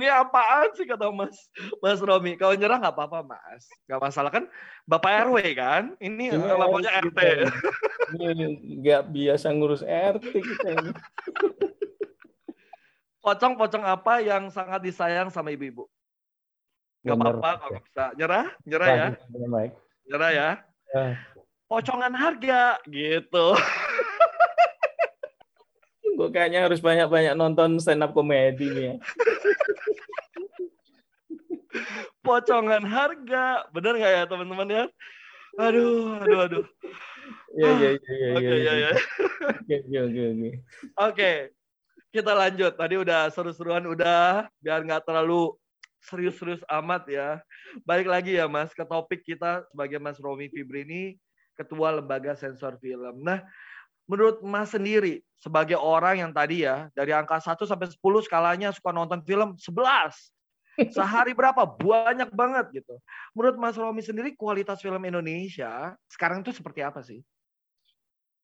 ini 0.03 0.11
apaan 0.11 0.75
sih 0.75 0.83
kata 0.83 1.15
Mas 1.15 1.47
Mas 1.79 2.03
Romi? 2.03 2.35
Kalau 2.35 2.59
nyerah 2.59 2.83
nggak 2.83 2.99
apa-apa 2.99 3.23
Mas, 3.23 3.71
nggak 3.87 4.03
masalah 4.03 4.35
kan 4.35 4.51
Bapak 4.83 5.31
RW 5.31 5.39
kan? 5.55 5.95
Ini 6.03 6.35
Ini 6.35 6.51
levelnya 6.59 6.91
RT 7.07 7.19
nggak 8.83 9.03
biasa 9.15 9.47
ngurus 9.55 9.87
RT 9.87 10.35
kita 10.35 10.69
ini. 10.75 10.91
Pocong-pocong 13.23 13.87
apa 13.87 14.19
yang 14.19 14.51
sangat 14.51 14.83
disayang 14.83 15.31
sama 15.31 15.55
ibu-ibu? 15.55 15.87
Gak 17.07 17.15
apa-apa 17.15 17.51
kalau 17.63 17.79
bisa. 17.79 18.05
Nyerah? 18.19 18.47
Nyerah 18.67 18.89
ya? 18.91 19.09
Baik. 19.31 19.73
Nyerah 20.11 20.31
ya? 20.35 20.49
Eh, 20.91 21.15
Pocongan 21.71 22.13
harga 22.19 22.83
gitu. 22.91 23.47
Gue 26.13 26.29
kayaknya 26.29 26.69
harus 26.69 26.85
banyak-banyak 26.85 27.33
nonton 27.33 27.81
stand 27.81 28.05
up 28.05 28.13
komedi 28.13 28.69
nih 28.69 28.85
ya. 28.85 28.95
Pocongan 32.23 32.85
harga. 32.87 33.67
Bener 33.75 33.93
nggak 33.99 34.13
ya 34.13 34.23
teman-teman 34.29 34.69
ya? 34.69 34.85
Aduh, 35.61 36.17
aduh, 36.23 36.41
aduh. 36.49 36.65
Iya, 37.53 37.69
iya, 37.73 37.91
iya, 37.93 38.17
iya. 38.17 38.33
Oke, 38.33 38.55
ya, 38.57 38.73
ya. 38.73 38.91
Oke, 39.53 39.77
oke, 39.85 39.99
oke, 40.01 40.23
oke. 40.33 40.51
Oke, 40.97 41.31
kita 42.09 42.33
lanjut. 42.33 42.73
Tadi 42.73 42.95
udah 42.97 43.29
seru-seruan 43.29 43.85
udah, 43.85 44.49
biar 44.65 44.81
nggak 44.81 45.05
terlalu 45.05 45.53
serius-serius 46.03 46.65
amat 46.67 47.07
ya. 47.07 47.29
Balik 47.87 48.09
lagi 48.11 48.35
ya 48.35 48.51
Mas 48.51 48.75
ke 48.75 48.83
topik 48.83 49.23
kita 49.23 49.63
sebagai 49.71 50.03
Mas 50.03 50.19
Romi 50.19 50.51
Fibri 50.51 50.83
ini 50.83 51.03
ketua 51.55 51.95
lembaga 51.95 52.35
sensor 52.35 52.81
film. 52.83 53.23
Nah, 53.23 53.45
menurut 54.09 54.43
Mas 54.43 54.75
sendiri 54.75 55.23
sebagai 55.39 55.79
orang 55.79 56.27
yang 56.27 56.33
tadi 56.35 56.67
ya 56.67 56.91
dari 56.97 57.15
angka 57.15 57.39
1 57.39 57.69
sampai 57.69 57.87
10 57.87 58.27
skalanya 58.27 58.75
suka 58.75 58.91
nonton 58.91 59.23
film 59.23 59.55
11. 59.55 60.33
Sehari 60.93 61.37
berapa? 61.37 61.65
Banyak 61.65 62.33
banget 62.33 62.83
gitu. 62.83 62.97
Menurut 63.37 63.57
Mas 63.61 63.77
Romi 63.77 64.01
sendiri 64.01 64.33
kualitas 64.33 64.81
film 64.81 65.03
Indonesia 65.05 65.93
sekarang 66.09 66.41
itu 66.41 66.53
seperti 66.57 66.81
apa 66.81 67.05
sih? 67.05 67.21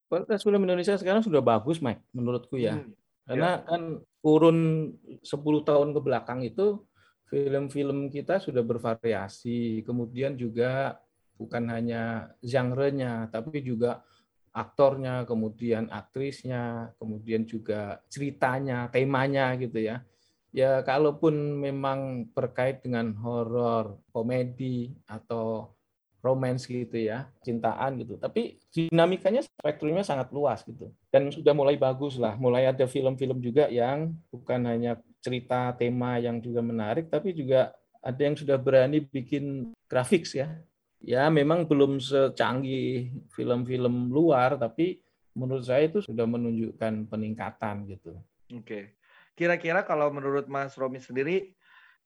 Kualitas 0.08 0.40
film 0.40 0.64
Indonesia 0.64 0.96
sekarang 0.96 1.20
sudah 1.20 1.44
bagus, 1.44 1.80
Mike, 1.84 2.04
menurutku 2.16 2.56
ya. 2.56 2.80
Hmm. 2.80 2.92
Karena 3.28 3.60
kan 3.60 4.00
kurun 4.24 4.90
10 5.20 5.68
tahun 5.68 5.92
ke 5.92 6.00
belakang 6.00 6.40
itu 6.48 6.80
film-film 7.28 8.08
kita 8.08 8.40
sudah 8.40 8.64
bervariasi, 8.64 9.84
kemudian 9.84 10.32
juga 10.32 10.96
bukan 11.36 11.68
hanya 11.68 12.32
genre-nya, 12.40 13.28
tapi 13.28 13.60
juga 13.60 14.00
aktornya, 14.48 15.28
kemudian 15.28 15.92
aktrisnya, 15.92 16.96
kemudian 16.96 17.44
juga 17.44 18.00
ceritanya, 18.08 18.88
temanya 18.88 19.54
gitu 19.60 19.76
ya. 19.76 20.00
Ya 20.48 20.80
kalaupun 20.80 21.60
memang 21.60 22.30
terkait 22.32 22.80
dengan 22.80 23.12
horor, 23.20 24.00
komedi 24.10 24.96
atau 25.04 25.76
romance 26.18 26.66
gitu 26.66 26.98
ya, 26.98 27.30
cintaan 27.46 28.00
gitu. 28.02 28.18
Tapi 28.18 28.58
dinamikanya 28.74 29.44
spektrumnya 29.44 30.02
sangat 30.02 30.32
luas 30.34 30.66
gitu. 30.66 30.90
Dan 31.12 31.30
sudah 31.30 31.54
mulai 31.54 31.78
bagus 31.78 32.18
lah, 32.18 32.34
mulai 32.34 32.66
ada 32.66 32.84
film-film 32.90 33.38
juga 33.38 33.70
yang 33.70 34.16
bukan 34.32 34.66
hanya 34.66 34.98
cerita 35.22 35.74
tema 35.78 36.18
yang 36.18 36.42
juga 36.42 36.58
menarik, 36.62 37.06
tapi 37.10 37.34
juga 37.34 37.74
ada 38.02 38.18
yang 38.18 38.34
sudah 38.34 38.56
berani 38.58 39.02
bikin 39.02 39.74
grafik 39.86 40.26
ya. 40.32 40.58
Ya 40.98 41.30
memang 41.30 41.62
belum 41.62 42.02
secanggih 42.02 43.14
film-film 43.30 44.10
luar, 44.10 44.58
tapi 44.58 44.98
menurut 45.38 45.62
saya 45.62 45.86
itu 45.86 46.02
sudah 46.02 46.26
menunjukkan 46.26 47.06
peningkatan 47.06 47.86
gitu. 47.86 48.18
Oke. 48.50 48.97
Kira-kira 49.38 49.86
kalau 49.86 50.10
menurut 50.10 50.50
Mas 50.50 50.74
Romi 50.74 50.98
sendiri, 50.98 51.54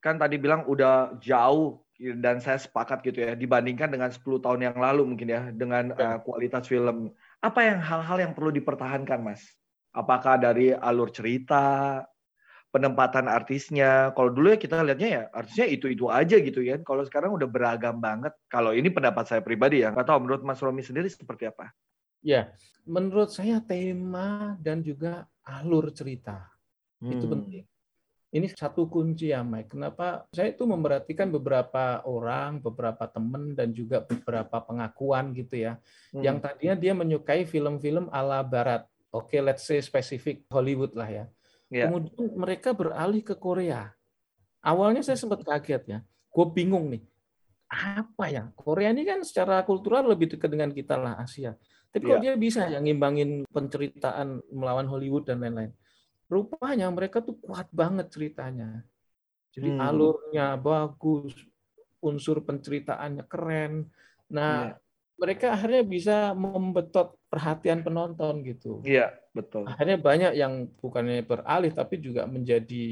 kan 0.05 0.21
tadi 0.21 0.37
bilang 0.37 0.69
udah 0.69 1.17
jauh 1.17 1.81
dan 1.97 2.45
saya 2.45 2.61
sepakat 2.61 3.01
gitu 3.07 3.25
ya 3.25 3.33
dibandingkan 3.33 3.89
dengan 3.89 4.13
10 4.13 4.21
tahun 4.43 4.61
yang 4.61 4.77
lalu 4.77 5.09
mungkin 5.09 5.33
ya 5.33 5.49
dengan 5.49 5.97
uh, 5.97 6.21
kualitas 6.21 6.69
film. 6.69 7.09
Apa 7.41 7.65
yang 7.65 7.81
hal-hal 7.81 8.21
yang 8.21 8.33
perlu 8.37 8.53
dipertahankan, 8.53 9.25
Mas? 9.25 9.41
Apakah 9.97 10.37
dari 10.37 10.77
alur 10.77 11.09
cerita, 11.09 12.05
penempatan 12.69 13.33
artisnya. 13.33 14.13
Kalau 14.13 14.29
dulu 14.29 14.53
ya 14.53 14.59
kita 14.61 14.85
lihatnya 14.85 15.09
ya 15.09 15.23
artisnya 15.33 15.67
itu-itu 15.73 16.13
aja 16.13 16.37
gitu 16.37 16.61
ya. 16.61 16.77
Kalau 16.85 17.07
sekarang 17.09 17.33
udah 17.33 17.49
beragam 17.49 17.97
banget. 17.97 18.37
Kalau 18.53 18.77
ini 18.77 18.93
pendapat 18.93 19.25
saya 19.25 19.41
pribadi 19.41 19.81
ya. 19.81 19.95
Nggak 19.95 20.09
tahu 20.13 20.19
menurut 20.29 20.43
Mas 20.45 20.61
Romi 20.61 20.85
sendiri 20.85 21.09
seperti 21.09 21.49
apa? 21.49 21.73
Ya, 22.23 22.55
menurut 22.87 23.35
saya 23.35 23.59
tema 23.59 24.55
dan 24.63 24.83
juga 24.83 25.27
alur 25.43 25.91
cerita 25.91 26.52
hmm. 27.03 27.13
itu 27.19 27.27
penting. 27.27 27.65
Ini 28.33 28.49
satu 28.49 28.89
kunci 28.89 29.29
ya, 29.29 29.45
Mike. 29.45 29.77
Kenapa 29.77 30.25
saya 30.33 30.57
itu 30.57 30.65
memperhatikan 30.65 31.29
beberapa 31.29 32.01
orang, 32.09 32.65
beberapa 32.65 33.05
teman, 33.05 33.53
dan 33.53 33.77
juga 33.77 34.01
beberapa 34.01 34.57
pengakuan 34.57 35.37
gitu 35.37 35.61
ya. 35.69 35.77
Hmm. 36.17 36.25
Yang 36.25 36.37
tadinya 36.41 36.77
dia 36.81 36.93
menyukai 36.97 37.45
film-film 37.45 38.09
ala 38.09 38.41
Barat. 38.41 38.89
Oke, 39.13 39.37
okay, 39.37 39.41
let's 39.45 39.69
say 39.69 39.85
spesifik 39.85 40.49
Hollywood 40.49 40.97
lah 40.97 41.13
ya. 41.13 41.25
Yeah. 41.69 41.93
Kemudian 41.93 42.33
mereka 42.33 42.73
beralih 42.73 43.21
ke 43.21 43.37
Korea. 43.37 43.93
Awalnya 44.65 45.05
saya 45.05 45.21
sempat 45.21 45.45
kaget 45.45 45.83
ya. 45.85 45.99
Gue 46.33 46.49
bingung 46.49 46.89
nih. 46.89 47.05
Apa 47.69 48.33
ya? 48.33 48.49
Korea 48.57 48.97
ini 48.97 49.05
kan 49.05 49.21
secara 49.29 49.61
kultural 49.69 50.09
lebih 50.09 50.33
dekat 50.33 50.49
dengan 50.49 50.73
kita 50.73 50.97
lah 50.97 51.21
Asia. 51.21 51.53
Tapi 51.93 52.09
yeah. 52.09 52.21
dia 52.21 52.33
bisa 52.41 52.65
ya 52.65 52.81
ngimbangin 52.81 53.45
penceritaan 53.53 54.41
melawan 54.49 54.89
Hollywood 54.89 55.29
dan 55.29 55.45
lain-lain 55.45 55.77
rupanya 56.31 56.89
mereka 56.93 57.21
tuh 57.21 57.37
kuat 57.41 57.69
banget 57.73 58.09
ceritanya. 58.13 58.85
Jadi 59.53 59.69
hmm. 59.77 59.81
alurnya 59.85 60.57
bagus, 60.57 61.37
unsur 62.01 62.41
penceritaannya 62.41 63.25
keren. 63.29 63.93
Nah, 64.33 64.73
yeah. 64.73 64.77
mereka 65.21 65.53
akhirnya 65.53 65.85
bisa 65.85 66.17
membetot 66.33 67.21
perhatian 67.29 67.85
penonton 67.85 68.41
gitu. 68.49 68.81
Iya, 68.83 69.13
betul. 69.37 69.69
Akhirnya 69.69 70.01
banyak 70.01 70.33
yang 70.35 70.73
bukannya 70.81 71.21
beralih 71.23 71.73
tapi 71.77 72.01
juga 72.01 72.25
menjadi 72.25 72.85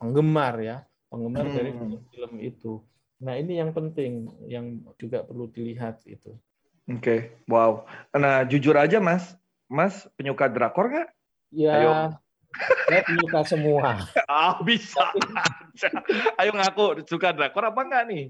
penggemar 0.00 0.56
ya, 0.64 0.76
penggemar 1.12 1.46
hmm. 1.46 1.56
dari 1.56 1.70
film 2.10 2.32
itu. 2.40 2.72
Nah, 3.20 3.36
ini 3.36 3.60
yang 3.60 3.76
penting 3.76 4.28
yang 4.48 4.80
juga 4.96 5.24
perlu 5.24 5.48
dilihat 5.52 6.00
itu. 6.08 6.36
Oke, 6.86 7.02
okay. 7.02 7.20
wow. 7.50 7.84
Nah, 8.14 8.46
jujur 8.46 8.76
aja 8.78 9.02
Mas, 9.02 9.34
Mas 9.66 10.06
penyuka 10.14 10.46
drakor 10.48 10.86
nggak? 10.88 11.08
Ya, 11.50 11.72
Ayo 11.82 11.90
saya 12.86 13.00
penyuka 13.04 13.40
semua. 13.46 13.88
Ah, 14.30 14.58
bisa. 14.62 15.02
Ayo 16.40 16.50
ngaku 16.56 17.06
suka 17.06 17.30
drakor 17.32 17.70
apa 17.70 17.80
enggak 17.84 18.04
nih? 18.10 18.24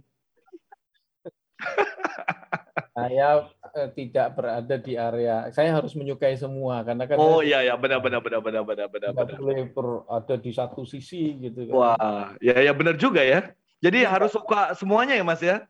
saya 2.96 3.48
eh, 3.76 3.88
tidak 3.96 4.36
berada 4.36 4.76
di 4.76 4.96
area. 4.96 5.48
Saya 5.52 5.72
harus 5.76 5.92
menyukai 5.96 6.36
semua 6.36 6.84
karena 6.84 7.04
kan. 7.08 7.16
Oh 7.16 7.40
iya 7.40 7.64
ya 7.64 7.74
benar 7.80 8.00
benar 8.00 8.20
benar 8.20 8.40
benar 8.44 8.62
benar 8.64 8.88
benar. 8.88 9.10
Tidak 9.12 9.40
boleh 9.40 9.68
ada 10.08 10.34
di 10.36 10.50
satu 10.52 10.84
sisi 10.84 11.36
gitu 11.40 11.68
kan. 11.72 11.74
Wah, 11.76 12.26
ya 12.40 12.60
ya 12.60 12.72
benar 12.76 12.96
juga 13.00 13.24
ya. 13.24 13.52
Jadi 13.80 14.04
ya, 14.04 14.08
harus 14.12 14.32
suka 14.32 14.72
semuanya 14.76 15.16
ya 15.16 15.24
Mas 15.24 15.44
ya. 15.44 15.64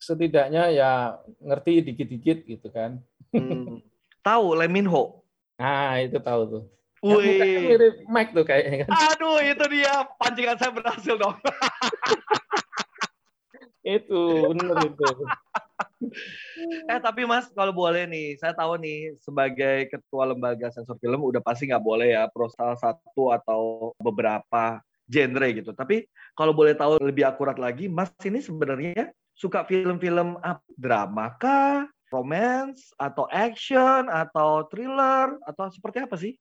Setidaknya 0.00 0.72
ya 0.72 1.20
ngerti 1.40 1.84
dikit-dikit 1.84 2.38
gitu 2.48 2.68
kan. 2.72 3.00
Hmm. 3.32 3.80
Tahu 4.24 4.56
Leminho? 4.56 5.24
Nah, 5.60 6.00
itu 6.00 6.16
tahu 6.18 6.42
tuh. 6.48 6.64
Wih. 7.04 7.68
mirip 7.68 7.94
Mike 8.08 8.32
tuh 8.32 8.44
kayaknya 8.48 8.88
kan. 8.88 9.12
Aduh, 9.12 9.36
itu 9.44 9.64
dia 9.68 10.08
pancingan 10.16 10.56
saya 10.56 10.72
berhasil 10.72 11.14
dong. 11.20 11.36
itu 13.84 14.22
benar 14.48 14.76
itu. 14.88 15.04
eh 16.92 17.00
tapi 17.04 17.28
Mas 17.28 17.52
kalau 17.52 17.76
boleh 17.76 18.08
nih, 18.08 18.40
saya 18.40 18.56
tahu 18.56 18.80
nih 18.80 19.12
sebagai 19.20 19.92
ketua 19.92 20.32
lembaga 20.32 20.72
sensor 20.72 20.96
film 20.96 21.20
udah 21.20 21.44
pasti 21.44 21.68
nggak 21.68 21.84
boleh 21.84 22.16
ya 22.16 22.24
pro 22.32 22.48
salah 22.48 22.80
satu 22.80 23.36
atau 23.36 23.92
beberapa 24.00 24.80
genre 25.04 25.48
gitu. 25.52 25.76
Tapi 25.76 26.08
kalau 26.32 26.56
boleh 26.56 26.72
tahu 26.72 26.96
lebih 27.04 27.28
akurat 27.28 27.60
lagi, 27.60 27.84
Mas 27.84 28.08
ini 28.24 28.40
sebenarnya 28.40 29.12
suka 29.36 29.68
film-film 29.68 30.40
apa? 30.40 30.64
Drama 30.72 31.36
kah? 31.36 31.84
Romance 32.08 32.94
atau 32.94 33.26
action 33.26 34.06
atau 34.06 34.64
thriller 34.70 35.34
atau 35.44 35.66
seperti 35.68 35.98
apa 36.06 36.14
sih? 36.14 36.38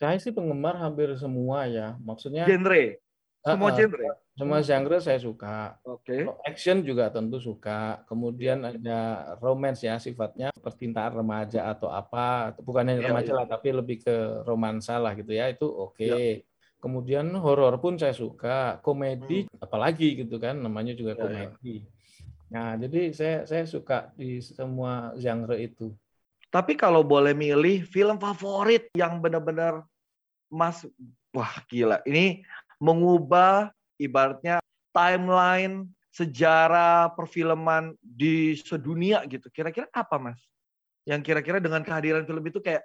Saya 0.00 0.16
sih 0.16 0.32
penggemar 0.32 0.80
hampir 0.80 1.12
semua 1.20 1.68
ya. 1.68 2.00
Maksudnya 2.00 2.48
genre. 2.48 2.96
Semua 3.44 3.68
uh, 3.68 3.76
genre. 3.76 4.08
Semua 4.32 4.58
genre 4.64 4.96
saya 5.04 5.20
suka. 5.20 5.76
Oke. 5.84 6.24
Okay. 6.24 6.48
Action 6.48 6.80
juga 6.80 7.12
tentu 7.12 7.36
suka. 7.36 8.00
Kemudian 8.08 8.64
yeah. 8.64 8.72
ada 8.72 9.00
romance 9.44 9.84
ya 9.84 10.00
sifatnya 10.00 10.48
percintaan 10.56 11.20
remaja 11.20 11.68
atau 11.68 11.92
apa. 11.92 12.56
Bukan 12.56 12.88
hanya 12.88 13.04
yeah, 13.04 13.08
remaja 13.12 13.32
yeah. 13.36 13.38
lah, 13.44 13.46
tapi 13.52 13.68
lebih 13.76 14.00
ke 14.00 14.16
romansa 14.48 14.96
lah 14.96 15.12
gitu 15.12 15.36
ya. 15.36 15.52
Itu 15.52 15.68
oke. 15.68 16.00
Okay. 16.00 16.08
Ya. 16.08 16.16
Yeah. 16.16 16.36
Kemudian 16.80 17.36
horor 17.36 17.76
pun 17.76 18.00
saya 18.00 18.16
suka. 18.16 18.80
Komedi 18.80 19.44
hmm. 19.44 19.60
apalagi 19.60 20.16
gitu 20.16 20.40
kan. 20.40 20.56
Namanya 20.56 20.96
juga 20.96 21.12
yeah, 21.12 21.20
ya. 21.20 21.24
komedi. 21.28 21.76
Yeah. 21.84 21.98
Nah, 22.50 22.74
jadi 22.80 23.14
saya 23.14 23.36
saya 23.44 23.64
suka 23.68 24.16
di 24.16 24.40
semua 24.40 25.12
genre 25.20 25.60
itu. 25.60 25.92
Tapi 26.50 26.74
kalau 26.74 27.06
boleh 27.06 27.30
milih 27.30 27.86
film 27.86 28.18
favorit 28.18 28.90
yang 28.98 29.22
benar-benar 29.22 29.86
Mas, 30.50 30.82
wah 31.30 31.54
gila. 31.70 32.02
Ini 32.02 32.42
mengubah 32.82 33.70
ibaratnya 34.02 34.58
timeline 34.90 35.86
sejarah 36.10 37.14
perfilman 37.14 37.94
di 38.02 38.58
sedunia 38.58 39.22
gitu. 39.30 39.46
Kira-kira 39.54 39.86
apa 39.94 40.18
Mas? 40.18 40.42
Yang 41.06 41.30
kira-kira 41.30 41.62
dengan 41.62 41.86
kehadiran 41.86 42.26
film 42.26 42.42
itu 42.42 42.58
kayak, 42.58 42.82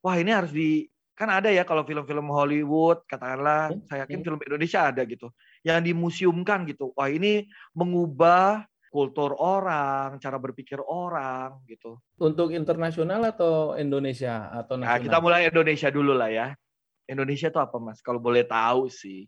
wah 0.00 0.16
ini 0.16 0.32
harus 0.32 0.48
di 0.48 0.88
kan 1.14 1.30
ada 1.30 1.46
ya 1.46 1.62
kalau 1.62 1.86
film-film 1.86 2.26
Hollywood 2.26 3.06
katakanlah 3.06 3.70
hmm. 3.70 3.86
saya 3.86 4.02
yakin 4.02 4.18
hmm. 4.18 4.26
film 4.26 4.40
Indonesia 4.42 4.80
ada 4.90 5.06
gitu 5.06 5.30
yang 5.62 5.78
dimuseumkan 5.78 6.66
gitu 6.66 6.90
wah 6.98 7.06
ini 7.06 7.46
mengubah 7.70 8.66
kultur 8.94 9.34
orang, 9.42 10.22
cara 10.22 10.38
berpikir 10.38 10.78
orang 10.78 11.58
gitu. 11.66 11.98
Untuk 12.22 12.54
internasional 12.54 13.26
atau 13.26 13.74
Indonesia 13.74 14.54
atau 14.54 14.78
nasional? 14.78 14.94
Nah, 14.94 15.02
kita 15.02 15.18
mulai 15.18 15.50
Indonesia 15.50 15.90
dulu 15.90 16.14
lah 16.14 16.30
ya. 16.30 16.54
Indonesia 17.10 17.50
itu 17.50 17.58
apa 17.58 17.74
Mas? 17.82 17.98
Kalau 17.98 18.22
boleh 18.22 18.46
tahu 18.46 18.86
sih. 18.86 19.26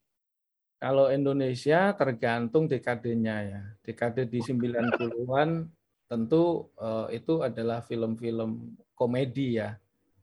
Kalau 0.78 1.10
Indonesia 1.10 1.90
tergantung 1.98 2.70
dekadenya 2.70 3.36
ya. 3.42 3.62
Dekade 3.82 4.30
di 4.30 4.38
90-an 4.38 5.66
tentu 6.06 6.70
uh, 6.78 7.10
itu 7.10 7.42
adalah 7.42 7.82
film-film 7.82 8.78
komedi 8.94 9.58
ya. 9.58 9.74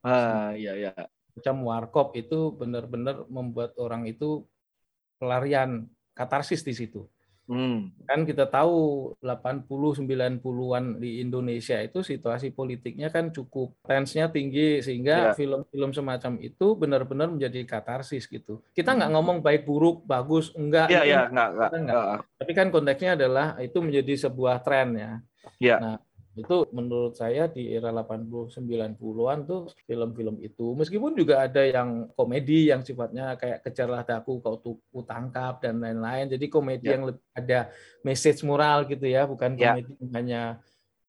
Ah, 0.08 0.56
iya 0.56 0.72
iya. 0.80 0.94
Macam 1.36 1.68
Warkop 1.68 2.16
itu 2.16 2.56
benar-benar 2.56 3.28
membuat 3.28 3.76
orang 3.76 4.08
itu 4.08 4.48
pelarian 5.20 5.92
katarsis 6.16 6.64
di 6.64 6.72
situ. 6.72 7.04
Hmm. 7.54 7.80
Kan 8.04 8.28
kita 8.28 8.50
tahu 8.50 9.14
80 9.24 9.70
90-an 10.04 11.00
di 11.00 11.24
Indonesia 11.24 11.80
itu 11.80 12.04
situasi 12.04 12.52
politiknya 12.52 13.14
kan 13.14 13.30
cukup 13.30 13.78
tensnya 13.86 14.28
tinggi 14.28 14.84
sehingga 14.84 15.32
film 15.38 15.54
film-film 15.54 15.92
semacam 15.94 16.34
itu 16.42 16.74
benar-benar 16.74 17.30
menjadi 17.30 17.62
katarsis 17.68 18.26
gitu. 18.26 18.66
Kita 18.74 18.98
nggak 18.98 19.10
hmm. 19.14 19.18
ngomong 19.22 19.38
baik 19.46 19.70
buruk, 19.70 20.02
bagus, 20.10 20.50
enggak. 20.58 20.90
Iya, 20.90 21.02
iya, 21.06 21.22
enggak, 21.30 21.50
enggak, 21.54 21.70
enggak. 21.78 22.18
Tapi 22.42 22.52
kan 22.58 22.68
konteksnya 22.74 23.12
adalah 23.14 23.54
itu 23.62 23.78
menjadi 23.80 24.14
sebuah 24.28 24.66
tren 24.66 24.98
ya. 24.98 25.12
Iya. 25.60 25.76
Nah, 25.78 25.96
itu 26.34 26.66
menurut 26.74 27.14
saya 27.14 27.46
di 27.46 27.70
era 27.70 27.94
80 27.94 28.58
90-an 28.58 29.40
tuh 29.46 29.70
film-film 29.86 30.42
itu 30.42 30.74
meskipun 30.74 31.14
juga 31.14 31.46
ada 31.46 31.62
yang 31.62 32.10
komedi 32.18 32.74
yang 32.74 32.82
sifatnya 32.82 33.38
kayak 33.38 33.62
kejarlah 33.62 34.02
daku 34.02 34.42
kau 34.42 34.58
tuh 34.58 34.82
tangkap 35.06 35.62
dan 35.62 35.78
lain-lain 35.78 36.34
jadi 36.34 36.46
komedi 36.50 36.90
yeah. 36.90 36.94
yang 36.98 37.04
ada 37.38 37.60
message 38.02 38.42
moral 38.42 38.90
gitu 38.90 39.06
ya 39.06 39.30
bukan 39.30 39.54
yeah. 39.54 39.78
komedi 39.78 39.94
hanya 40.10 40.42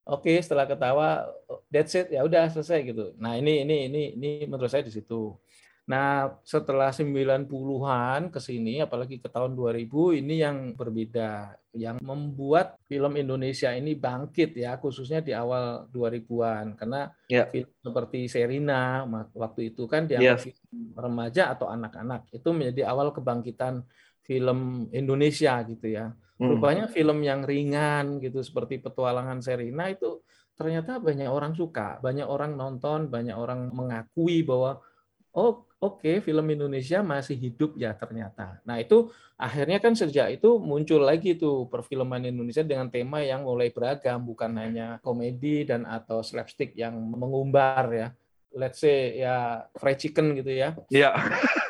oke 0.05 0.29
okay, 0.29 0.37
setelah 0.45 0.69
ketawa 0.69 1.25
that's 1.73 1.97
it 1.97 2.13
ya 2.13 2.21
udah 2.21 2.45
selesai 2.53 2.85
gitu 2.85 3.17
nah 3.17 3.33
ini 3.33 3.65
ini 3.65 3.89
ini 3.89 4.03
ini 4.13 4.31
menurut 4.45 4.69
saya 4.69 4.85
di 4.85 4.93
situ 4.93 5.33
Nah, 5.85 6.41
setelah 6.41 6.89
90-an 6.89 8.33
ke 8.33 8.41
sini, 8.41 8.81
apalagi 8.81 9.21
ke 9.21 9.29
tahun 9.29 9.53
2000, 9.53 10.17
ini 10.17 10.41
yang 10.41 10.73
berbeda. 10.73 11.61
Yang 11.77 12.01
membuat 12.01 12.81
film 12.89 13.13
Indonesia 13.21 13.69
ini 13.69 13.93
bangkit 13.93 14.57
ya, 14.57 14.81
khususnya 14.81 15.21
di 15.21 15.37
awal 15.37 15.85
2000-an. 15.93 16.73
Karena 16.73 17.05
yeah. 17.29 17.45
film 17.53 17.69
seperti 17.69 18.25
Serina, 18.25 19.05
waktu 19.37 19.75
itu 19.77 19.85
kan 19.85 20.09
dianggap 20.09 20.41
yeah. 20.41 20.45
film 20.49 20.97
remaja 20.97 21.53
atau 21.53 21.69
anak-anak. 21.69 22.33
Itu 22.33 22.49
menjadi 22.49 22.89
awal 22.89 23.13
kebangkitan 23.13 23.85
film 24.25 24.89
Indonesia 24.89 25.61
gitu 25.69 25.85
ya. 25.85 26.09
Hmm. 26.41 26.57
Rupanya 26.57 26.89
film 26.89 27.21
yang 27.21 27.45
ringan 27.45 28.17
gitu, 28.25 28.41
seperti 28.41 28.81
Petualangan 28.81 29.37
Serina 29.45 29.85
itu 29.85 30.25
ternyata 30.57 30.97
banyak 30.97 31.29
orang 31.29 31.53
suka. 31.53 32.01
Banyak 32.01 32.25
orang 32.25 32.57
nonton, 32.57 33.05
banyak 33.13 33.37
orang 33.37 33.69
mengakui 33.69 34.41
bahwa 34.41 34.81
oh 35.35 35.67
oke 35.85 36.01
okay, 36.01 36.15
film 36.25 36.49
Indonesia 36.49 37.05
masih 37.05 37.37
hidup 37.37 37.77
ya 37.77 37.93
ternyata. 37.93 38.57
Nah 38.65 38.81
itu 38.81 39.13
akhirnya 39.37 39.77
kan 39.77 39.93
sejak 39.93 40.41
itu 40.41 40.57
muncul 40.57 41.05
lagi 41.05 41.37
tuh 41.37 41.69
perfilman 41.69 42.25
Indonesia 42.25 42.65
dengan 42.65 42.89
tema 42.89 43.21
yang 43.21 43.45
mulai 43.45 43.69
beragam, 43.69 44.25
bukan 44.25 44.57
hanya 44.57 44.97
komedi 45.05 45.63
dan 45.63 45.85
atau 45.85 46.25
slapstick 46.25 46.73
yang 46.73 46.97
mengumbar 46.97 47.85
ya. 47.93 48.07
Let's 48.55 48.81
say 48.81 49.21
ya 49.21 49.67
fried 49.77 50.01
chicken 50.01 50.33
gitu 50.33 50.49
ya. 50.49 50.73
Iya. 50.89 51.13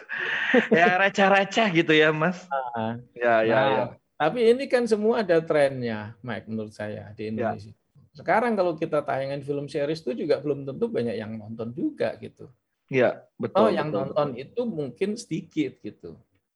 ya 0.80 0.96
receh-receh 0.96 1.68
gitu 1.84 1.92
ya 1.92 2.16
Mas. 2.16 2.48
Nah, 2.48 3.04
ya 3.12 3.36
ya 3.44 3.56
nah, 3.60 3.68
ya. 3.68 3.84
Tapi 4.16 4.40
ini 4.56 4.72
kan 4.72 4.88
semua 4.88 5.28
ada 5.28 5.44
trennya, 5.44 6.16
Mike 6.24 6.48
menurut 6.48 6.72
saya 6.72 7.12
di 7.12 7.28
ya. 7.28 7.36
Indonesia. 7.36 7.76
Ya. 7.76 7.84
Sekarang 8.16 8.56
kalau 8.56 8.80
kita 8.80 9.04
tayangin 9.04 9.44
film 9.44 9.68
series 9.68 10.00
itu 10.00 10.24
juga 10.24 10.40
belum 10.40 10.64
tentu 10.64 10.88
banyak 10.88 11.20
yang 11.20 11.36
nonton 11.36 11.76
juga 11.76 12.16
gitu. 12.24 12.48
Iya, 12.90 13.26
betul. 13.38 13.66
Oh, 13.66 13.70
yang 13.74 13.90
betul, 13.90 14.00
nonton 14.02 14.28
betul. 14.34 14.44
itu 14.44 14.62
mungkin 14.66 15.10
sedikit 15.18 15.74
gitu. 15.82 16.14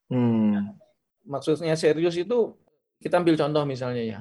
Hmm. 0.10 0.74
maksudnya 1.30 1.78
serius 1.78 2.18
itu 2.18 2.58
kita 2.98 3.22
ambil 3.22 3.38
contoh 3.38 3.64
misalnya 3.70 4.04
ya. 4.04 4.20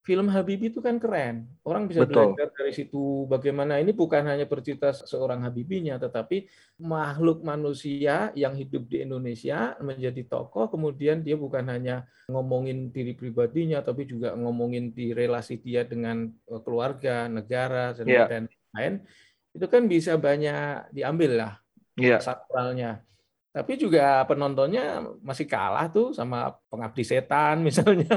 Film 0.00 0.32
Habibie 0.32 0.72
itu 0.72 0.80
kan 0.80 0.96
keren. 0.96 1.44
Orang 1.60 1.84
bisa 1.84 2.08
betul. 2.08 2.32
belajar 2.32 2.48
dari 2.56 2.72
situ 2.72 3.28
bagaimana 3.28 3.76
ini 3.80 3.92
bukan 3.92 4.24
hanya 4.24 4.48
bercerita 4.48 4.96
seorang 4.96 5.44
Habibinya 5.44 6.00
tetapi 6.00 6.48
makhluk 6.80 7.44
manusia 7.44 8.32
yang 8.32 8.56
hidup 8.56 8.88
di 8.88 9.04
Indonesia 9.04 9.76
menjadi 9.84 10.24
tokoh 10.24 10.72
kemudian 10.72 11.20
dia 11.20 11.36
bukan 11.36 11.68
hanya 11.68 12.08
ngomongin 12.32 12.88
diri 12.88 13.12
pribadinya 13.12 13.84
tapi 13.84 14.08
juga 14.08 14.32
ngomongin 14.32 14.96
di 14.96 15.12
relasi 15.12 15.60
dia 15.60 15.84
dengan 15.84 16.32
eh, 16.32 16.60
keluarga, 16.64 17.28
negara 17.28 17.92
dan 17.92 18.06
yeah. 18.08 18.24
lain-lain 18.24 19.04
itu 19.50 19.66
kan 19.66 19.82
bisa 19.90 20.14
banyak 20.14 20.94
diambil 20.94 21.30
lah 21.36 21.52
yeah. 21.98 22.20
sakralnya. 22.22 23.02
Tapi 23.50 23.74
juga 23.74 24.22
penontonnya 24.30 25.02
masih 25.26 25.50
kalah 25.50 25.90
tuh 25.90 26.14
sama 26.14 26.54
pengabdi 26.70 27.02
setan 27.02 27.62
misalnya. 27.66 28.14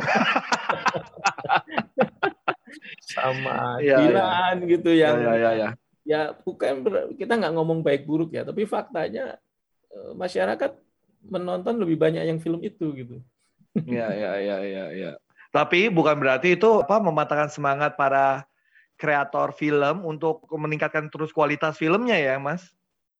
sama 3.01 3.77
ya, 3.81 3.97
Dilan 4.01 4.55
ya. 4.61 4.69
gitu 4.77 4.89
yang 4.93 5.17
ya, 5.21 5.33
ya, 5.33 5.51
ya. 5.53 5.69
ya 6.05 6.21
bukan 6.41 6.85
kita 7.17 7.37
nggak 7.37 7.53
ngomong 7.53 7.81
baik 7.81 8.05
buruk 8.05 8.33
ya, 8.33 8.45
tapi 8.45 8.65
faktanya 8.69 9.37
eh, 9.89 10.11
masyarakat 10.13 10.71
menonton 11.25 11.81
lebih 11.81 11.97
banyak 11.97 12.23
yang 12.25 12.39
film 12.41 12.61
itu 12.61 12.93
gitu. 12.93 13.17
Ya 13.89 14.13
ya 14.13 14.37
ya 14.37 14.57
ya 14.61 14.85
ya. 14.93 15.11
Tapi 15.53 15.89
bukan 15.89 16.17
berarti 16.17 16.57
itu 16.57 16.81
apa 16.81 16.97
mematahkan 17.01 17.49
semangat 17.49 17.97
para 17.97 18.45
kreator 19.03 19.51
film 19.51 20.07
untuk 20.07 20.47
meningkatkan 20.55 21.11
terus 21.11 21.35
kualitas 21.35 21.75
filmnya 21.75 22.15
ya, 22.15 22.39
Mas? 22.39 22.71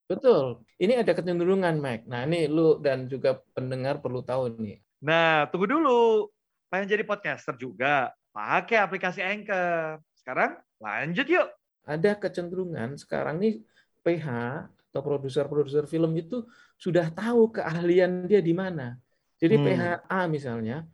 Betul. 0.08 0.64
Ini 0.80 1.04
ada 1.04 1.12
kecenderungan, 1.12 1.76
Mike. 1.84 2.08
Nah, 2.08 2.24
ini 2.24 2.48
lu 2.48 2.80
dan 2.80 3.12
juga 3.12 3.44
pendengar 3.52 4.00
perlu 4.00 4.24
tahu 4.24 4.56
nih. 4.56 4.80
Nah, 5.04 5.52
tunggu 5.52 5.68
dulu. 5.68 6.32
Pengen 6.72 6.88
jadi 6.88 7.04
podcaster 7.04 7.60
juga, 7.60 8.16
pakai 8.32 8.80
aplikasi 8.80 9.20
Anchor. 9.20 10.00
Sekarang 10.16 10.56
lanjut 10.80 11.28
yuk. 11.28 11.48
Ada 11.84 12.16
kecenderungan 12.16 12.96
sekarang 12.96 13.44
nih 13.44 13.60
PH 14.08 14.28
atau 14.90 15.02
produser-produser 15.04 15.84
film 15.86 16.16
itu 16.16 16.48
sudah 16.80 17.12
tahu 17.12 17.52
keahlian 17.52 18.26
dia 18.26 18.40
di 18.40 18.56
mana. 18.56 18.96
Jadi 19.38 19.60
hmm. 19.60 19.66
PHA 19.68 20.20
misalnya, 20.32 20.88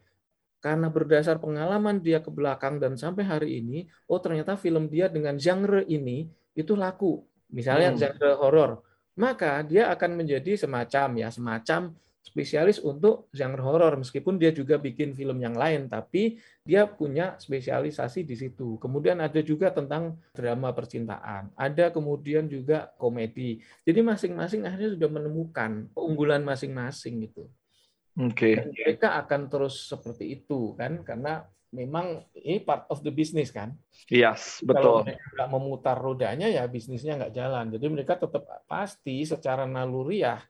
karena 0.59 0.91
berdasar 0.91 1.39
pengalaman 1.39 2.03
dia 2.03 2.19
ke 2.19 2.27
belakang 2.27 2.77
dan 2.83 2.99
sampai 2.99 3.23
hari 3.23 3.63
ini, 3.63 3.87
oh 4.11 4.19
ternyata 4.19 4.59
film 4.59 4.91
dia 4.91 5.07
dengan 5.07 5.39
genre 5.39 5.83
ini 5.87 6.27
itu 6.55 6.75
laku. 6.75 7.23
Misalnya 7.49 7.95
hmm. 7.95 7.99
genre 7.99 8.31
horor, 8.37 8.71
maka 9.15 9.63
dia 9.63 9.87
akan 9.91 10.19
menjadi 10.19 10.59
semacam 10.59 11.07
ya 11.17 11.27
semacam 11.31 11.95
spesialis 12.19 12.77
untuk 12.83 13.31
genre 13.33 13.63
horor 13.63 13.97
meskipun 13.97 14.37
dia 14.37 14.53
juga 14.53 14.77
bikin 14.77 15.17
film 15.17 15.41
yang 15.41 15.57
lain 15.57 15.89
tapi 15.89 16.37
dia 16.61 16.85
punya 16.85 17.39
spesialisasi 17.39 18.21
di 18.21 18.35
situ. 18.37 18.77
Kemudian 18.77 19.17
ada 19.17 19.41
juga 19.41 19.73
tentang 19.73 20.19
drama 20.35 20.69
percintaan, 20.69 21.49
ada 21.57 21.89
kemudian 21.89 22.45
juga 22.45 22.93
komedi. 23.01 23.63
Jadi 23.81 23.99
masing-masing 24.05 24.67
akhirnya 24.69 24.93
sudah 24.93 25.09
menemukan 25.09 25.89
keunggulan 25.95 26.45
masing-masing 26.45 27.25
gitu. 27.25 27.49
Oke. 28.17 28.57
Okay. 28.57 28.73
mereka 28.73 29.19
akan 29.21 29.51
terus 29.51 29.85
seperti 29.85 30.41
itu 30.41 30.73
kan 30.73 31.05
karena 31.05 31.45
memang 31.69 32.25
ini 32.33 32.57
part 32.65 32.89
of 32.89 33.05
the 33.05 33.13
business 33.13 33.53
kan. 33.53 33.77
Yes, 34.09 34.65
betul. 34.65 35.05
Kalau 35.05 35.05
mereka 35.05 35.25
nggak 35.37 35.51
memutar 35.53 35.97
rodanya 36.01 36.47
ya 36.49 36.65
bisnisnya 36.65 37.17
nggak 37.21 37.35
jalan. 37.35 37.69
Jadi 37.69 37.85
mereka 37.89 38.17
tetap 38.17 38.45
pasti 38.65 39.21
secara 39.25 39.69
naluriah 39.69 40.41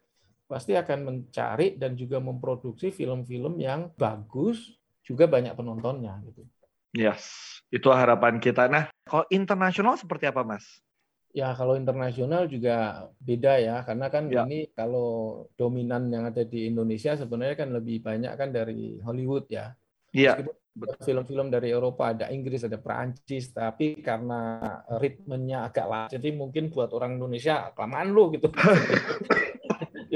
pasti 0.50 0.74
akan 0.74 1.00
mencari 1.06 1.78
dan 1.78 1.94
juga 1.94 2.18
memproduksi 2.18 2.90
film-film 2.90 3.62
yang 3.62 3.94
bagus 3.94 4.74
juga 5.06 5.30
banyak 5.30 5.54
penontonnya 5.54 6.18
gitu. 6.26 6.42
Yes, 6.90 7.30
itu 7.70 7.86
harapan 7.94 8.42
kita. 8.42 8.66
Nah, 8.66 8.90
kalau 9.06 9.22
internasional 9.30 9.94
seperti 9.94 10.26
apa, 10.26 10.42
Mas? 10.42 10.82
Ya 11.30 11.54
kalau 11.54 11.78
internasional 11.78 12.50
juga 12.50 13.06
beda 13.22 13.62
ya 13.62 13.86
karena 13.86 14.10
kan 14.10 14.34
ya. 14.34 14.50
ini 14.50 14.66
kalau 14.74 15.46
dominan 15.54 16.10
yang 16.10 16.26
ada 16.26 16.42
di 16.42 16.66
Indonesia 16.66 17.14
sebenarnya 17.14 17.54
kan 17.54 17.70
lebih 17.70 18.02
banyak 18.02 18.34
kan 18.34 18.50
dari 18.50 18.98
Hollywood 19.06 19.46
ya. 19.50 19.78
Iya. 20.10 20.42
Film-film 21.04 21.52
dari 21.52 21.76
Eropa 21.76 22.16
ada 22.16 22.32
Inggris 22.32 22.64
ada 22.64 22.80
Perancis 22.80 23.52
tapi 23.52 24.00
karena 24.00 24.62
ritmenya 24.98 25.68
agak 25.68 25.86
lama 25.86 26.08
jadi 26.08 26.30
mungkin 26.32 26.72
buat 26.72 26.96
orang 26.96 27.20
Indonesia 27.20 27.70
kelamaan 27.76 28.10
lu 28.10 28.32
gitu. 28.34 28.50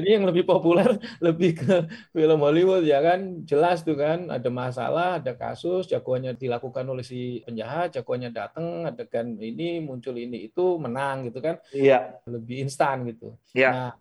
Jadi 0.03 0.19
yang 0.19 0.27
lebih 0.27 0.43
populer 0.43 0.83
lebih 1.31 1.63
ke 1.63 1.87
film 2.11 2.43
Hollywood 2.43 2.83
ya 2.83 2.99
kan 2.99 3.47
jelas 3.47 3.87
tuh 3.87 3.95
kan 3.95 4.27
ada 4.27 4.51
masalah, 4.51 5.23
ada 5.23 5.31
kasus, 5.31 5.87
jagoannya 5.87 6.35
dilakukan 6.35 6.83
oleh 6.83 7.07
si 7.07 7.39
penjahat, 7.47 7.95
jagoannya 7.95 8.35
datang, 8.35 8.83
adegan 8.83 9.39
ini 9.39 9.79
muncul 9.79 10.19
ini 10.19 10.51
itu 10.51 10.75
menang 10.75 11.31
gitu 11.31 11.39
kan. 11.39 11.55
Iya. 11.71 12.19
Lebih 12.27 12.67
instan 12.67 13.07
gitu. 13.07 13.39
Iya. 13.55 13.71
Nah, 13.71 13.91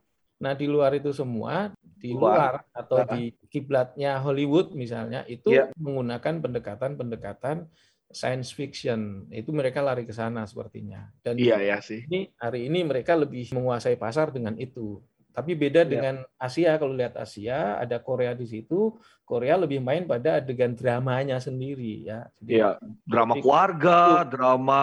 nah 0.42 0.52
di 0.58 0.66
luar 0.66 0.98
itu 0.98 1.14
semua 1.14 1.70
di 1.78 2.10
luar, 2.10 2.58
luar 2.58 2.74
atau 2.74 2.98
di 3.14 3.30
kiblatnya 3.46 4.18
Hollywood 4.18 4.74
misalnya 4.74 5.22
itu 5.30 5.54
ya. 5.54 5.70
menggunakan 5.78 6.42
pendekatan-pendekatan 6.42 7.70
science 8.10 8.50
fiction 8.52 9.30
itu 9.32 9.54
mereka 9.54 9.80
lari 9.80 10.04
ke 10.04 10.12
sana 10.12 10.44
sepertinya 10.44 11.08
dan 11.24 11.40
iya 11.40 11.62
ya 11.62 11.78
sih 11.80 12.04
ini 12.10 12.28
hari 12.36 12.68
ini 12.68 12.84
mereka 12.84 13.16
lebih 13.16 13.54
menguasai 13.56 13.96
pasar 13.96 14.34
dengan 14.34 14.58
itu 14.60 15.00
tapi 15.32 15.56
beda 15.56 15.82
ya. 15.82 15.88
dengan 15.88 16.14
Asia 16.36 16.76
kalau 16.76 16.92
lihat 16.92 17.16
Asia 17.16 17.80
ada 17.80 17.96
Korea 17.98 18.36
di 18.36 18.44
situ, 18.44 18.96
Korea 19.24 19.56
lebih 19.56 19.80
main 19.80 20.04
pada 20.04 20.38
adegan 20.38 20.76
dramanya 20.76 21.40
sendiri 21.40 22.04
ya. 22.04 22.28
Iya, 22.44 22.76
drama 23.08 23.40
keluarga, 23.40 24.28
drama 24.28 24.82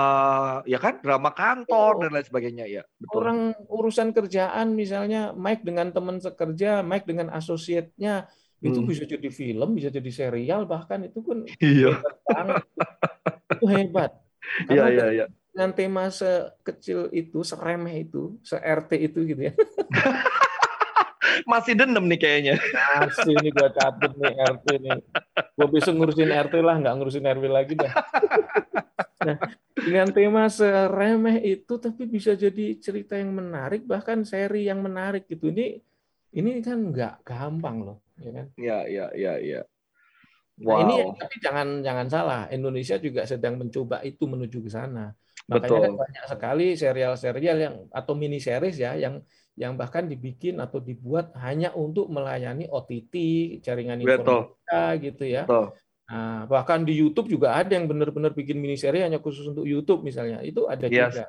ya 0.66 0.82
kan, 0.82 0.98
drama 1.06 1.30
kantor 1.32 1.94
oh, 1.96 2.00
dan 2.02 2.10
lain 2.18 2.26
sebagainya 2.26 2.66
ya. 2.66 2.84
Betul. 2.98 3.14
Orang 3.14 3.40
urusan 3.70 4.10
kerjaan 4.10 4.74
misalnya 4.74 5.38
Mike 5.38 5.62
dengan 5.62 5.94
teman 5.94 6.18
sekerja, 6.18 6.82
Mike 6.82 7.06
dengan 7.06 7.30
asosiatnya 7.30 8.26
itu 8.60 8.84
hmm. 8.84 8.90
bisa 8.90 9.04
jadi 9.08 9.30
film, 9.32 9.70
bisa 9.78 9.88
jadi 9.88 10.12
serial 10.12 10.68
bahkan 10.68 11.06
itu 11.08 11.24
pun 11.24 11.48
iya. 11.64 11.96
itu 13.56 13.66
hebat. 13.70 14.12
Iya 14.68 14.86
iya 14.92 15.06
iya. 15.14 15.26
Dengan 15.50 15.72
tema 15.74 16.06
sekecil 16.14 17.10
itu, 17.12 17.42
seremeh 17.42 18.06
itu, 18.06 18.38
se-RT 18.46 18.92
itu 19.02 19.20
gitu 19.26 19.42
ya. 19.50 19.54
Masih 21.50 21.74
dendam 21.74 22.06
nih 22.06 22.20
kayaknya. 22.20 22.56
Masih 23.02 23.34
nih 23.42 23.52
gue 23.54 23.70
catat 23.74 24.12
nih 24.18 24.34
RT 24.38 24.66
nih. 24.82 25.00
Gue 25.58 25.68
bisa 25.74 25.90
ngurusin 25.90 26.30
RT 26.30 26.56
lah, 26.62 26.76
nggak 26.78 26.96
ngurusin 27.00 27.26
RW 27.26 27.46
lagi 27.50 27.74
dah. 27.78 27.94
Nah, 29.20 29.36
dengan 29.76 30.08
tema 30.16 30.48
seremeh 30.48 31.44
itu 31.44 31.76
tapi 31.76 32.08
bisa 32.08 32.40
jadi 32.40 32.80
cerita 32.80 33.20
yang 33.20 33.36
menarik, 33.36 33.84
bahkan 33.84 34.24
seri 34.24 34.72
yang 34.72 34.80
menarik 34.80 35.28
gitu. 35.28 35.52
Ini 35.52 35.76
ini 36.40 36.64
kan 36.64 36.80
nggak 36.88 37.28
gampang 37.28 37.84
loh, 37.84 37.98
ya 38.16 38.32
kan? 38.32 38.46
Iya, 38.56 38.78
iya, 38.88 39.06
iya, 39.12 39.34
iya. 39.44 39.62
Wow. 40.64 40.72
Nah, 40.72 40.78
ini 40.88 40.96
tapi 41.20 41.36
jangan 41.44 41.68
jangan 41.84 42.08
salah, 42.08 42.42
Indonesia 42.48 42.96
juga 42.96 43.28
sedang 43.28 43.60
mencoba 43.60 44.00
itu 44.08 44.24
menuju 44.24 44.64
ke 44.64 44.72
sana. 44.72 45.12
Makanya 45.48 45.70
Betul. 45.70 45.80
kan 45.82 45.94
banyak 45.96 46.26
sekali 46.28 46.68
serial-serial 46.76 47.58
yang 47.58 47.76
atau 47.90 48.14
mini 48.14 48.38
series 48.42 48.78
ya 48.78 48.94
yang 49.00 49.24
yang 49.60 49.76
bahkan 49.76 50.08
dibikin 50.08 50.60
atau 50.64 50.80
dibuat 50.80 51.36
hanya 51.40 51.76
untuk 51.76 52.08
melayani 52.08 52.68
OTT, 52.72 53.14
jaringan 53.60 54.00
informatika 54.00 54.96
gitu 55.00 55.24
ya. 55.28 55.44
Betul. 55.44 55.76
Nah, 56.10 56.50
bahkan 56.50 56.82
di 56.82 56.98
YouTube 56.98 57.30
juga 57.30 57.54
ada 57.54 57.70
yang 57.70 57.86
benar-benar 57.86 58.34
bikin 58.34 58.58
mini 58.58 58.74
seri 58.74 59.06
hanya 59.06 59.22
khusus 59.22 59.46
untuk 59.46 59.70
YouTube 59.70 60.02
misalnya. 60.02 60.42
Itu 60.42 60.66
ada 60.66 60.90
yes. 60.90 61.14
juga. 61.14 61.26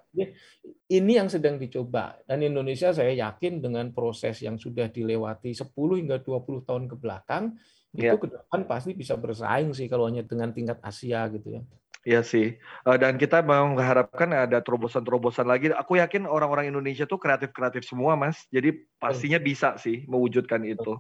Ini 0.88 1.12
yang 1.20 1.28
sedang 1.28 1.60
dicoba. 1.60 2.16
Dan 2.24 2.40
Indonesia 2.48 2.88
saya 2.88 3.12
yakin 3.12 3.60
dengan 3.60 3.92
proses 3.92 4.40
yang 4.40 4.56
sudah 4.56 4.88
dilewati 4.88 5.52
10 5.52 5.68
hingga 6.00 6.24
20 6.24 6.64
tahun 6.64 6.84
ke 6.88 6.96
belakang, 6.96 7.60
yeah. 7.92 8.16
itu 8.16 8.24
ke 8.24 8.28
depan 8.32 8.64
pasti 8.64 8.96
bisa 8.96 9.20
bersaing 9.20 9.76
sih 9.76 9.84
kalau 9.84 10.08
hanya 10.08 10.24
dengan 10.24 10.48
tingkat 10.56 10.80
Asia 10.80 11.28
gitu 11.28 11.60
ya. 11.60 11.62
Iya 12.00 12.24
sih. 12.24 12.56
Uh, 12.88 12.96
dan 12.96 13.20
kita 13.20 13.44
mengharapkan 13.44 14.32
ada 14.32 14.64
terobosan-terobosan 14.64 15.44
lagi. 15.44 15.68
Aku 15.68 16.00
yakin 16.00 16.24
orang-orang 16.24 16.72
Indonesia 16.72 17.04
tuh 17.04 17.20
kreatif-kreatif 17.20 17.84
semua, 17.84 18.16
Mas. 18.16 18.48
Jadi 18.48 18.88
pastinya 18.96 19.36
bisa 19.36 19.76
sih 19.76 20.08
mewujudkan 20.08 20.64
itu. 20.64 20.96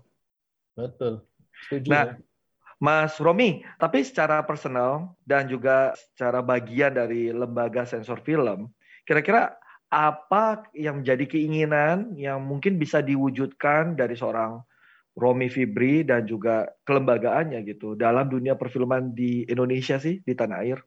Betul. 0.76 1.24
Setuju. 1.64 1.88
Nah, 1.88 2.04
ya. 2.04 2.14
Mas 2.80 3.16
Romi, 3.20 3.60
tapi 3.76 4.00
secara 4.04 4.40
personal 4.44 5.12
dan 5.28 5.48
juga 5.48 5.92
secara 5.96 6.40
bagian 6.40 6.96
dari 6.96 7.28
lembaga 7.28 7.84
sensor 7.84 8.24
film, 8.24 8.72
kira-kira 9.04 9.56
apa 9.92 10.64
yang 10.72 11.04
menjadi 11.04 11.28
keinginan 11.28 12.16
yang 12.16 12.40
mungkin 12.40 12.80
bisa 12.80 13.04
diwujudkan 13.04 14.00
dari 14.00 14.16
seorang 14.16 14.64
Romi 15.12 15.52
Fibri 15.52 16.08
dan 16.08 16.24
juga 16.24 16.72
kelembagaannya 16.88 17.60
gitu 17.68 17.98
dalam 18.00 18.32
dunia 18.32 18.56
perfilman 18.56 19.12
di 19.12 19.44
Indonesia 19.44 20.00
sih 20.00 20.24
di 20.24 20.32
tanah 20.32 20.64
air? 20.64 20.78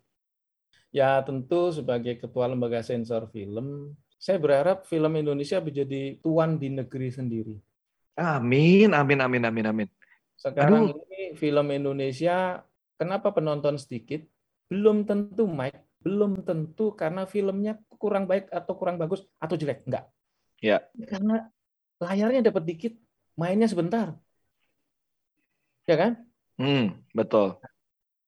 Ya 0.94 1.18
tentu 1.26 1.74
sebagai 1.74 2.22
ketua 2.22 2.46
lembaga 2.46 2.86
sensor 2.86 3.26
film, 3.34 3.98
saya 4.22 4.38
berharap 4.38 4.86
film 4.86 5.10
Indonesia 5.18 5.58
menjadi 5.58 6.22
tuan 6.22 6.62
di 6.62 6.70
negeri 6.70 7.10
sendiri. 7.10 7.58
Amin, 8.14 8.94
amin, 8.94 9.20
amin, 9.26 9.44
amin, 9.50 9.66
amin. 9.74 9.88
Sekarang 10.38 10.94
Aduh. 10.94 11.02
ini 11.10 11.34
film 11.34 11.66
Indonesia, 11.74 12.62
kenapa 13.02 13.34
penonton 13.34 13.82
sedikit? 13.82 14.22
Belum 14.70 15.02
tentu, 15.02 15.50
Mike. 15.50 15.82
Belum 16.06 16.46
tentu 16.46 16.94
karena 16.94 17.26
filmnya 17.26 17.82
kurang 17.98 18.30
baik 18.30 18.54
atau 18.54 18.78
kurang 18.78 19.02
bagus 19.02 19.26
atau 19.42 19.58
jelek. 19.58 19.82
Enggak. 19.90 20.06
Ya. 20.62 20.78
Karena 21.10 21.50
layarnya 21.98 22.54
dapat 22.54 22.70
dikit, 22.70 22.94
mainnya 23.34 23.66
sebentar. 23.66 24.14
Ya 25.90 25.98
kan? 25.98 26.22
Hmm, 26.62 27.02
betul. 27.18 27.58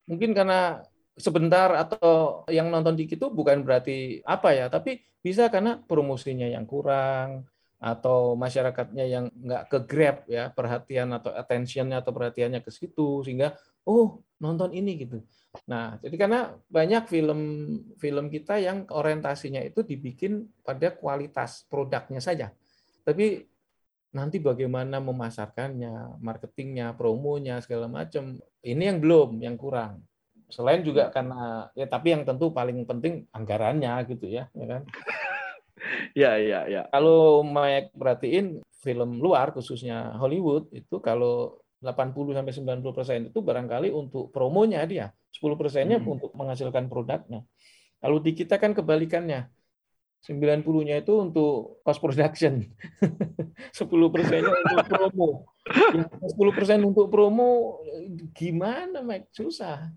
Mungkin 0.10 0.34
karena 0.34 0.82
sebentar 1.16 1.72
atau 1.76 2.44
yang 2.52 2.68
nonton 2.68 2.96
dikit 3.00 3.18
itu 3.18 3.28
bukan 3.32 3.64
berarti 3.64 4.22
apa 4.28 4.52
ya, 4.52 4.66
tapi 4.68 5.04
bisa 5.24 5.50
karena 5.50 5.80
promosinya 5.80 6.46
yang 6.46 6.68
kurang, 6.68 7.48
atau 7.86 8.34
masyarakatnya 8.40 9.06
yang 9.06 9.26
nggak 9.30 9.64
ke 9.68 9.78
grab 9.86 10.18
ya 10.26 10.50
perhatian 10.50 11.12
atau 11.14 11.30
attentionnya 11.36 12.00
atau 12.00 12.16
perhatiannya 12.16 12.64
ke 12.64 12.72
situ 12.72 13.22
sehingga 13.22 13.54
oh 13.86 14.26
nonton 14.42 14.74
ini 14.74 15.06
gitu. 15.06 15.22
Nah 15.70 16.00
jadi 16.00 16.16
karena 16.18 16.56
banyak 16.72 17.06
film 17.06 17.42
film 18.00 18.26
kita 18.32 18.58
yang 18.58 18.88
orientasinya 18.90 19.62
itu 19.62 19.84
dibikin 19.84 20.50
pada 20.64 20.96
kualitas 20.96 21.68
produknya 21.70 22.24
saja, 22.24 22.50
tapi 23.06 23.46
nanti 24.16 24.40
bagaimana 24.40 25.04
memasarkannya, 25.04 26.24
marketingnya, 26.24 26.96
promonya 26.96 27.60
segala 27.60 27.92
macam 27.92 28.40
ini 28.64 28.84
yang 28.88 29.04
belum, 29.04 29.44
yang 29.44 29.60
kurang. 29.60 30.02
Selain 30.50 30.82
juga 30.86 31.10
karena 31.10 31.70
ya 31.74 31.90
tapi 31.90 32.14
yang 32.14 32.24
tentu 32.24 32.54
paling 32.54 32.86
penting 32.86 33.26
anggarannya 33.34 33.94
gitu 34.10 34.30
ya, 34.30 34.50
ya 34.54 34.66
kan. 34.66 34.82
ya, 36.22 36.32
ya, 36.38 36.60
ya. 36.70 36.82
Kalau 36.90 37.42
Mike 37.42 37.94
perhatiin 37.98 38.62
film 38.86 39.18
luar 39.18 39.50
khususnya 39.52 40.14
Hollywood 40.22 40.70
itu 40.70 41.02
kalau 41.02 41.58
80 41.82 42.38
sampai 42.38 42.54
90 42.82 42.98
persen 42.98 43.20
itu 43.30 43.40
barangkali 43.42 43.94
untuk 43.94 44.34
promonya 44.34 44.86
dia, 44.86 45.14
10 45.34 45.60
persennya 45.60 45.98
hmm. 46.02 46.14
untuk 46.18 46.32
menghasilkan 46.34 46.90
produknya. 46.90 47.46
Kalau 48.02 48.18
di 48.22 48.38
kita 48.38 48.62
kan 48.62 48.74
kebalikannya, 48.74 49.50
90-nya 50.26 51.06
itu 51.06 51.14
untuk 51.22 51.82
cost 51.86 52.02
production, 52.02 52.66
10 53.78 54.14
persennya 54.14 54.54
untuk 54.54 54.80
promo. 54.90 55.30
10 55.66 56.58
persen 56.58 56.80
untuk 56.82 57.06
promo 57.14 57.82
gimana, 58.34 59.06
Mike? 59.06 59.30
Susah. 59.34 59.94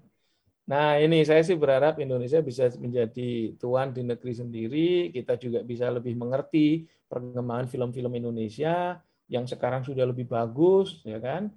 Nah, 0.69 1.01
ini 1.01 1.25
saya 1.25 1.41
sih 1.41 1.57
berharap 1.57 1.97
Indonesia 1.97 2.45
bisa 2.45 2.69
menjadi 2.77 3.57
tuan 3.57 3.89
di 3.97 4.05
negeri 4.05 4.33
sendiri. 4.37 4.89
Kita 5.09 5.41
juga 5.41 5.65
bisa 5.65 5.89
lebih 5.89 6.13
mengerti 6.13 6.85
perkembangan 7.09 7.73
film-film 7.73 8.13
Indonesia 8.13 9.01
yang 9.33 9.49
sekarang 9.49 9.81
sudah 9.81 10.05
lebih 10.05 10.29
bagus, 10.29 11.01
ya 11.09 11.17
kan? 11.17 11.49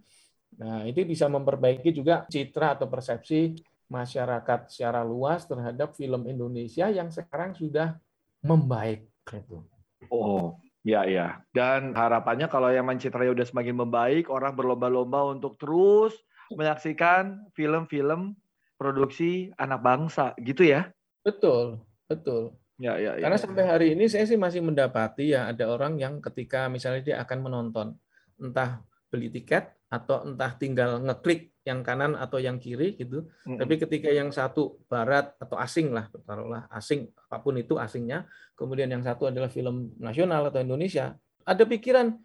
Nah, 0.56 0.88
itu 0.88 1.04
bisa 1.04 1.28
memperbaiki 1.28 1.92
juga 1.92 2.24
citra 2.32 2.80
atau 2.80 2.88
persepsi 2.88 3.60
masyarakat 3.92 4.72
secara 4.72 5.04
luas 5.04 5.44
terhadap 5.44 5.92
film 5.92 6.24
Indonesia 6.32 6.88
yang 6.88 7.12
sekarang 7.12 7.52
sudah 7.52 8.00
membaik. 8.40 9.12
Gitu. 9.28 9.60
Oh, 10.08 10.56
Ya, 10.82 11.06
ya. 11.06 11.46
Dan 11.54 11.94
harapannya 11.94 12.50
kalau 12.50 12.74
yang 12.74 12.90
mencitranya 12.90 13.38
udah 13.38 13.46
semakin 13.46 13.86
membaik, 13.86 14.34
orang 14.34 14.58
berlomba-lomba 14.58 15.30
untuk 15.30 15.54
terus 15.62 16.18
menyaksikan 16.50 17.54
film-film 17.54 18.34
produksi 18.82 19.54
anak 19.62 19.86
bangsa 19.86 20.34
gitu 20.42 20.66
ya 20.66 20.90
betul 21.22 21.86
betul 22.10 22.58
ya 22.82 22.98
ya, 22.98 23.14
ya 23.22 23.30
karena 23.30 23.38
ya. 23.38 23.44
sampai 23.46 23.64
hari 23.70 23.88
ini 23.94 24.10
saya 24.10 24.26
sih 24.26 24.42
masih 24.42 24.66
mendapati 24.66 25.38
ya 25.38 25.54
ada 25.54 25.70
orang 25.70 26.02
yang 26.02 26.18
ketika 26.18 26.66
misalnya 26.66 27.06
dia 27.06 27.16
akan 27.22 27.46
menonton 27.46 27.94
entah 28.42 28.82
beli 29.14 29.30
tiket 29.30 29.78
atau 29.92 30.26
entah 30.26 30.58
tinggal 30.58 30.98
ngeklik 31.04 31.52
yang 31.62 31.86
kanan 31.86 32.18
atau 32.18 32.42
yang 32.42 32.58
kiri 32.58 32.98
gitu. 32.98 33.28
Mm 33.46 33.54
-hmm. 33.54 33.58
Tapi 33.60 33.74
ketika 33.78 34.10
yang 34.10 34.34
satu 34.34 34.82
barat 34.90 35.36
atau 35.38 35.60
asing 35.62 35.94
lah, 35.94 36.10
taruhlah 36.26 36.66
asing 36.74 37.12
apa 37.30 37.38
pun 37.44 37.60
itu 37.60 37.78
asingnya, 37.78 38.26
kemudian 38.58 38.90
yang 38.90 39.06
satu 39.06 39.30
adalah 39.30 39.52
film 39.52 39.94
nasional 40.02 40.50
atau 40.50 40.64
Indonesia, 40.64 41.14
ada 41.46 41.64
pikiran 41.68 42.18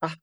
ah 0.00 0.14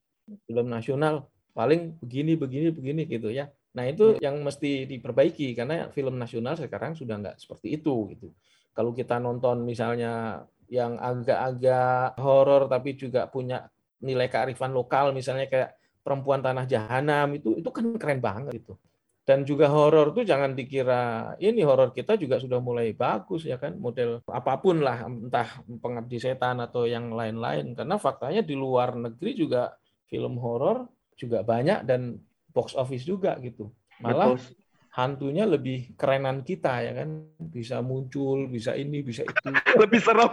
film 0.47 0.71
nasional 0.71 1.29
paling 1.51 1.99
begini 2.01 2.33
begini 2.39 2.73
begini 2.73 3.01
gitu 3.05 3.29
ya. 3.29 3.51
Nah 3.71 3.87
itu 3.87 4.19
yang 4.19 4.43
mesti 4.43 4.83
diperbaiki 4.83 5.55
karena 5.55 5.87
film 5.95 6.19
nasional 6.19 6.59
sekarang 6.59 6.91
sudah 6.91 7.15
nggak 7.19 7.37
seperti 7.39 7.79
itu 7.79 8.11
gitu. 8.11 8.27
Kalau 8.75 8.91
kita 8.91 9.19
nonton 9.19 9.63
misalnya 9.63 10.43
yang 10.71 10.95
agak-agak 10.99 12.15
horor 12.19 12.67
tapi 12.71 12.95
juga 12.95 13.27
punya 13.27 13.67
nilai 14.03 14.27
kearifan 14.31 14.71
lokal 14.71 15.11
misalnya 15.11 15.47
kayak 15.47 15.75
perempuan 16.01 16.41
tanah 16.41 16.65
jahanam 16.65 17.31
itu 17.35 17.59
itu 17.59 17.69
kan 17.71 17.85
keren 17.95 18.19
banget 18.19 18.59
itu. 18.59 18.75
Dan 19.21 19.45
juga 19.45 19.69
horor 19.69 20.11
tuh 20.11 20.25
jangan 20.25 20.57
dikira 20.57 21.35
ini 21.39 21.61
horor 21.63 21.93
kita 21.93 22.17
juga 22.17 22.41
sudah 22.41 22.57
mulai 22.59 22.91
bagus 22.91 23.47
ya 23.47 23.55
kan 23.55 23.77
model 23.77 24.19
apa 24.27 24.57
pun 24.59 24.81
lah 24.81 25.07
entah 25.07 25.61
pengabdi 25.79 26.17
setan 26.19 26.59
atau 26.59 26.89
yang 26.89 27.13
lain-lain 27.13 27.77
karena 27.77 27.95
faktanya 28.01 28.41
di 28.41 28.57
luar 28.57 28.97
negeri 28.97 29.31
juga 29.37 29.77
film 30.09 30.41
horor 30.41 30.89
juga 31.15 31.45
banyak 31.45 31.85
dan 31.85 32.17
box 32.51 32.75
office 32.77 33.03
juga 33.07 33.35
gitu. 33.39 33.71
Malah 34.03 34.35
Betul. 34.35 34.55
hantunya 34.91 35.47
lebih 35.47 35.95
kerenan 35.95 36.43
kita 36.43 36.83
ya 36.83 36.91
kan, 37.03 37.31
bisa 37.39 37.79
muncul, 37.79 38.47
bisa 38.51 38.75
ini, 38.75 39.01
bisa 39.01 39.23
itu. 39.23 39.39
lebih 39.83 39.99
serem. 40.03 40.31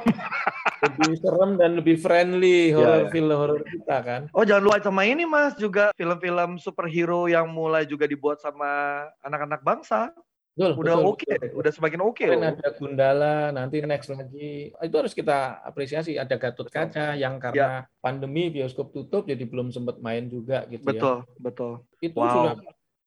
lebih 0.78 1.18
serem 1.18 1.50
dan 1.58 1.70
lebih 1.74 1.98
friendly 1.98 2.70
horror 2.70 3.02
ya, 3.02 3.06
ya. 3.06 3.10
film 3.10 3.34
horror 3.34 3.62
kita 3.66 3.96
kan. 4.02 4.20
Oh 4.30 4.46
jangan 4.46 4.62
lupa 4.62 4.78
sama 4.78 5.02
ini 5.06 5.26
mas 5.26 5.58
juga 5.58 5.90
film-film 5.98 6.58
superhero 6.62 7.26
yang 7.26 7.50
mulai 7.50 7.82
juga 7.82 8.06
dibuat 8.06 8.38
sama 8.38 9.02
anak-anak 9.26 9.62
bangsa. 9.66 10.14
Betul, 10.58 10.74
udah 10.74 10.96
oke, 11.06 11.22
okay. 11.22 11.54
udah 11.54 11.70
semakin 11.70 12.00
oke. 12.02 12.18
Okay 12.18 12.34
ada 12.34 12.68
Gundala, 12.74 13.54
nanti 13.54 13.78
next 13.78 14.10
lagi. 14.10 14.74
Itu 14.74 14.96
harus 14.98 15.14
kita 15.14 15.62
apresiasi. 15.62 16.18
Ada 16.18 16.34
Gatot 16.34 16.66
Kaca 16.66 17.14
yang 17.14 17.38
karena 17.38 17.86
ya. 17.86 18.02
pandemi 18.02 18.50
bioskop 18.50 18.90
tutup, 18.90 19.30
jadi 19.30 19.38
belum 19.46 19.70
sempat 19.70 20.02
main 20.02 20.26
juga 20.26 20.66
gitu 20.66 20.82
betul, 20.82 21.22
ya. 21.22 21.38
Betul, 21.38 21.38
betul. 21.38 21.72
Itu 22.02 22.18
wow. 22.18 22.34
sudah 22.34 22.54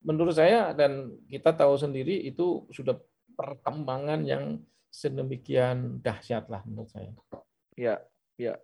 menurut 0.08 0.32
saya 0.32 0.72
dan 0.72 1.12
kita 1.28 1.52
tahu 1.52 1.76
sendiri 1.76 2.24
itu 2.24 2.64
sudah 2.72 2.96
perkembangan 3.36 4.24
yang 4.24 4.64
sedemikian 4.88 6.00
dahsyat 6.00 6.48
lah 6.48 6.64
menurut 6.64 6.88
saya. 6.88 7.12
Ya, 7.76 8.00
ya. 8.40 8.56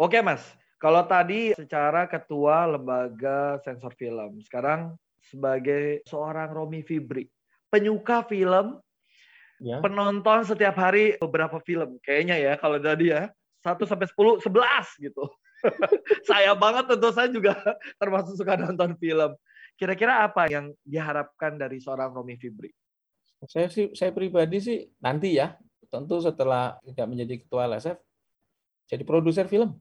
Oke 0.00 0.24
Mas, 0.24 0.40
kalau 0.80 1.04
tadi 1.04 1.52
secara 1.52 2.08
ketua 2.08 2.64
lembaga 2.64 3.60
sensor 3.60 3.92
film, 4.00 4.40
sekarang 4.40 4.96
sebagai 5.20 6.00
seorang 6.08 6.48
Romi 6.56 6.80
Fibri, 6.80 7.28
penyuka 7.70 8.26
film, 8.26 8.82
ya. 9.62 9.78
penonton 9.80 10.42
setiap 10.44 10.74
hari 10.76 11.14
beberapa 11.16 11.62
film. 11.62 11.96
Kayaknya 12.02 12.36
ya 12.36 12.52
kalau 12.58 12.82
tadi 12.82 13.14
ya, 13.14 13.30
1 13.62 13.86
sampai 13.86 14.06
10, 14.10 14.42
11 14.42 15.06
gitu. 15.06 15.24
saya 16.28 16.56
banget 16.56 16.88
tentu 16.88 17.08
saya 17.12 17.28
juga 17.28 17.54
termasuk 18.00 18.34
suka 18.34 18.58
nonton 18.58 18.96
film. 18.98 19.32
Kira-kira 19.78 20.26
apa 20.26 20.50
yang 20.50 20.74
diharapkan 20.84 21.56
dari 21.56 21.80
seorang 21.80 22.12
Romi 22.12 22.36
Fibri? 22.36 22.68
Saya 23.48 23.72
sih 23.72 23.88
saya 23.96 24.12
pribadi 24.12 24.60
sih 24.60 24.84
nanti 25.00 25.40
ya, 25.40 25.56
tentu 25.88 26.20
setelah 26.20 26.76
tidak 26.84 27.06
menjadi 27.08 27.40
ketua 27.40 27.64
LSF 27.70 27.96
jadi 28.90 29.02
produser 29.06 29.48
film. 29.48 29.78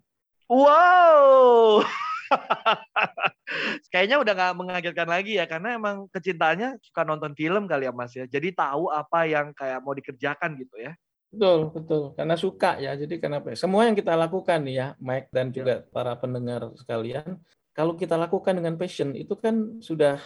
Wow. 0.48 1.84
Kayaknya 3.91 4.17
udah 4.21 4.34
nggak 4.38 4.55
mengagetkan 4.55 5.09
lagi 5.09 5.38
ya 5.41 5.45
karena 5.49 5.77
emang 5.77 6.05
kecintaannya 6.13 6.77
suka 6.82 7.01
nonton 7.05 7.34
film 7.34 7.65
kali 7.65 7.89
ya 7.89 7.93
Mas 7.93 8.13
ya. 8.13 8.25
Jadi 8.30 8.53
tahu 8.53 8.93
apa 8.93 9.25
yang 9.25 9.51
kayak 9.53 9.82
mau 9.82 9.93
dikerjakan 9.97 10.57
gitu 10.61 10.75
ya. 10.77 10.93
Betul, 11.30 11.69
betul. 11.69 12.01
Karena 12.17 12.36
suka 12.38 12.82
ya. 12.82 12.97
Jadi 12.97 13.21
kenapa? 13.21 13.53
Semua 13.53 13.86
yang 13.86 13.93
kita 13.93 14.17
lakukan 14.17 14.65
nih 14.65 14.75
ya, 14.75 14.88
Mike 14.97 15.30
dan 15.30 15.53
juga 15.53 15.86
ya. 15.86 15.89
para 15.93 16.17
pendengar 16.17 16.73
sekalian, 16.73 17.38
kalau 17.73 17.93
kita 17.93 18.17
lakukan 18.17 18.57
dengan 18.57 18.75
passion 18.82 19.13
itu 19.13 19.38
kan 19.38 19.77
sudah 19.80 20.17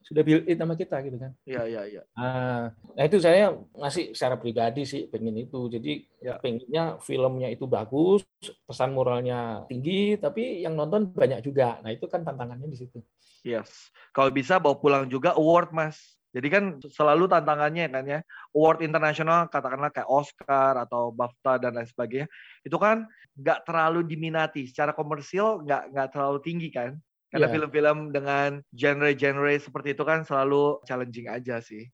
sudah 0.00 0.22
built 0.24 0.48
in 0.48 0.56
sama 0.56 0.74
kita 0.74 0.96
gitu 1.04 1.16
kan. 1.20 1.32
Iya, 1.44 1.62
iya, 1.68 1.82
iya. 1.86 2.02
Nah, 2.16 2.72
nah 2.72 3.04
itu 3.04 3.20
saya 3.20 3.52
masih 3.76 4.16
secara 4.16 4.40
pribadi 4.40 4.88
sih 4.88 5.06
pengen 5.06 5.36
itu. 5.36 5.68
Jadi 5.68 6.08
ya. 6.24 6.40
pengennya 6.40 6.98
filmnya 7.04 7.48
itu 7.52 7.68
bagus, 7.68 8.24
pesan 8.64 8.96
moralnya 8.96 9.68
tinggi, 9.68 10.16
tapi 10.16 10.64
yang 10.64 10.74
nonton 10.74 11.12
banyak 11.12 11.44
juga. 11.44 11.78
Nah 11.84 11.92
itu 11.92 12.08
kan 12.08 12.24
tantangannya 12.24 12.66
di 12.66 12.78
situ. 12.80 12.98
Yes. 13.44 13.92
Kalau 14.12 14.32
bisa 14.32 14.56
bawa 14.58 14.76
pulang 14.80 15.04
juga 15.06 15.36
award 15.36 15.70
mas. 15.72 15.96
Jadi 16.30 16.46
kan 16.46 16.78
selalu 16.78 17.26
tantangannya 17.26 17.90
kan 17.90 18.04
ya, 18.06 18.22
award 18.54 18.86
internasional 18.86 19.50
katakanlah 19.50 19.90
kayak 19.90 20.06
Oscar 20.06 20.78
atau 20.78 21.10
BAFTA 21.10 21.58
dan 21.58 21.74
lain 21.74 21.90
sebagainya, 21.90 22.30
itu 22.62 22.78
kan 22.78 23.02
nggak 23.34 23.66
terlalu 23.66 24.06
diminati, 24.06 24.62
secara 24.70 24.94
komersil 24.94 25.66
nggak 25.66 25.90
nggak 25.90 26.08
terlalu 26.14 26.38
tinggi 26.38 26.70
kan. 26.70 26.94
Karena 27.30 27.46
yeah. 27.46 27.54
film-film 27.54 27.98
dengan 28.10 28.50
genre-genre 28.74 29.54
seperti 29.62 29.94
itu 29.94 30.02
kan 30.02 30.26
selalu 30.26 30.82
challenging 30.82 31.30
aja 31.30 31.62
sih. 31.62 31.86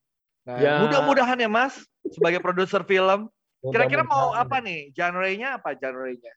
Nah, 0.48 0.56
yeah. 0.56 0.80
mudah-mudahan 0.80 1.36
ya 1.36 1.50
Mas, 1.50 1.76
sebagai 2.08 2.40
produser 2.40 2.80
film, 2.88 3.28
kira-kira 3.60 4.00
mau 4.00 4.32
apa 4.32 4.64
nih? 4.64 4.96
Genre-nya 4.96 5.60
apa 5.60 5.76
genre-nya? 5.76 6.32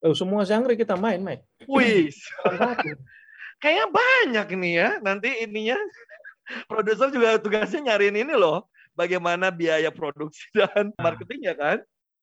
Oh, 0.00 0.16
semua 0.16 0.48
genre 0.48 0.72
kita 0.72 0.96
main, 0.96 1.20
Mike. 1.20 1.44
Wih. 1.68 2.08
Kayaknya 3.60 3.86
banyak 3.92 4.46
nih 4.56 4.72
ya. 4.72 4.88
Nanti 5.04 5.28
ininya 5.44 5.76
produser 6.64 7.12
juga 7.12 7.36
tugasnya 7.36 7.92
nyariin 7.92 8.24
ini 8.24 8.32
loh. 8.32 8.64
Bagaimana 8.96 9.52
biaya 9.52 9.92
produksi 9.92 10.48
dan 10.56 10.96
marketingnya 10.96 11.52
kan? 11.52 11.78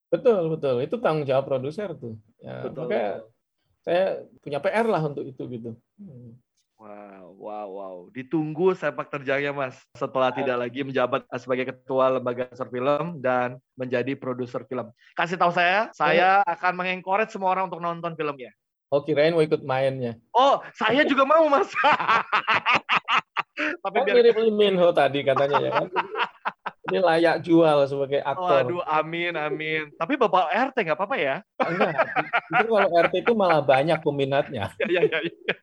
Betul, 0.09 0.57
betul. 0.57 0.81
Itu 0.81 0.97
tanggung 0.97 1.29
jawab 1.29 1.45
produser 1.45 1.93
tuh. 1.93 2.17
Ya, 2.41 2.65
betul. 2.65 2.89
Makanya 2.89 3.13
saya 3.87 4.19
punya 4.43 4.59
PR 4.59 4.83
lah 4.83 4.99
untuk 5.07 5.23
itu 5.23 5.47
gitu. 5.47 5.71
Hmm. 5.95 6.35
Wow, 6.77 7.33
wow, 7.39 7.67
wow. 7.71 7.95
Ditunggu 8.11 8.75
sepak 8.75 9.09
terjangnya 9.09 9.55
Mas 9.55 9.79
setelah 9.95 10.29
tidak 10.29 10.59
lagi 10.59 10.85
menjabat 10.85 11.25
sebagai 11.39 11.73
ketua 11.73 12.19
lembaga 12.19 12.51
produser 12.51 12.69
film 12.69 13.17
dan 13.23 13.57
menjadi 13.79 14.13
produser 14.13 14.61
film. 14.67 14.91
Kasih 15.15 15.39
tahu 15.39 15.55
saya, 15.55 15.89
saya 15.95 16.43
akan 16.45 16.77
mengencourage 16.77 17.33
semua 17.33 17.55
orang 17.55 17.71
untuk 17.71 17.81
nonton 17.81 18.13
filmnya. 18.13 18.53
Oh, 18.93 19.01
kirain 19.01 19.33
mau 19.33 19.43
ikut 19.43 19.63
mainnya. 19.63 20.19
Oh, 20.31 20.61
saya 20.75 21.03
juga 21.07 21.25
mau, 21.25 21.47
Mas. 21.49 21.71
Tapi 23.83 23.97
oh, 23.97 24.03
biar 24.05 24.15
mirip 24.21 24.37
Minho 24.53 24.93
tadi 24.93 25.25
katanya 25.25 25.57
ya 25.57 25.71
kan. 25.81 25.89
Ini 26.87 26.99
layak 27.03 27.43
jual 27.43 27.77
sebagai 27.83 28.23
aktor. 28.23 28.63
Waduh, 28.63 28.83
amin, 28.87 29.35
amin. 29.35 29.91
Tapi 29.99 30.15
Bapak 30.15 30.47
RT 30.71 30.87
nggak 30.87 30.97
apa-apa 30.97 31.17
ya? 31.19 31.35
Enggak. 31.59 31.93
Itu 32.55 32.65
kalau 32.71 32.89
RT 32.89 33.13
itu 33.27 33.33
malah 33.35 33.59
banyak 33.59 33.99
peminatnya. 33.99 34.71
Ya, 34.87 35.01
ya, 35.03 35.19
ya, 35.19 35.19
ya. 35.27 35.55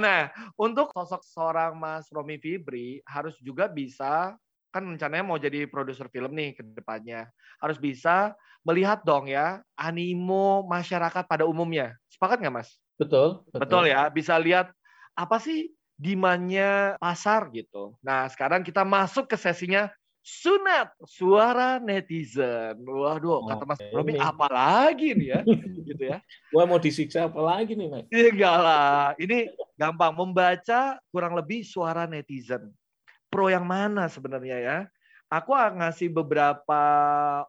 Nah, 0.00 0.32
untuk 0.56 0.90
sosok 0.96 1.20
seorang 1.28 1.76
Mas 1.76 2.08
Romi 2.08 2.40
Fibri 2.40 3.04
harus 3.04 3.36
juga 3.44 3.68
bisa 3.68 4.32
kan 4.72 4.82
rencananya 4.84 5.24
mau 5.24 5.36
jadi 5.40 5.68
produser 5.68 6.08
film 6.08 6.32
nih 6.32 6.56
ke 6.56 6.62
depannya. 6.72 7.28
Harus 7.60 7.76
bisa 7.76 8.32
melihat 8.64 9.04
dong 9.04 9.28
ya 9.28 9.60
animo 9.76 10.64
masyarakat 10.64 11.24
pada 11.28 11.44
umumnya. 11.44 11.96
Sepakat 12.08 12.40
nggak 12.40 12.56
Mas? 12.64 12.80
Betul, 12.96 13.44
betul. 13.52 13.60
Betul 13.60 13.84
ya, 13.92 14.08
bisa 14.08 14.40
lihat 14.40 14.72
apa 15.16 15.36
sih 15.36 15.75
demandnya 15.96 16.94
pasar 17.00 17.48
gitu. 17.50 17.96
Nah 18.04 18.28
sekarang 18.28 18.60
kita 18.60 18.84
masuk 18.84 19.26
ke 19.32 19.36
sesinya 19.40 19.88
sunat 20.20 20.92
suara 21.08 21.80
netizen. 21.80 22.76
Waduh, 22.84 23.46
kata 23.48 23.64
Mas 23.64 23.80
Romi 23.94 24.18
apa 24.18 24.46
lagi 24.52 25.16
nih 25.16 25.28
ya, 25.32 25.40
gitu 25.88 26.02
ya. 26.02 26.18
Gua 26.52 26.66
mau 26.68 26.82
disiksa 26.82 27.30
apa 27.30 27.40
lagi 27.40 27.78
nih, 27.78 27.88
Mas? 27.88 28.04
Iya, 28.10 28.28
enggak 28.34 28.56
lah. 28.58 29.02
Ini 29.16 29.54
gampang 29.78 30.12
membaca 30.18 30.98
kurang 31.14 31.38
lebih 31.38 31.62
suara 31.62 32.04
netizen. 32.10 32.74
Pro 33.30 33.46
yang 33.46 33.64
mana 33.64 34.10
sebenarnya 34.10 34.58
ya? 34.58 34.78
Aku 35.26 35.54
ngasih 35.54 36.10
beberapa 36.10 36.82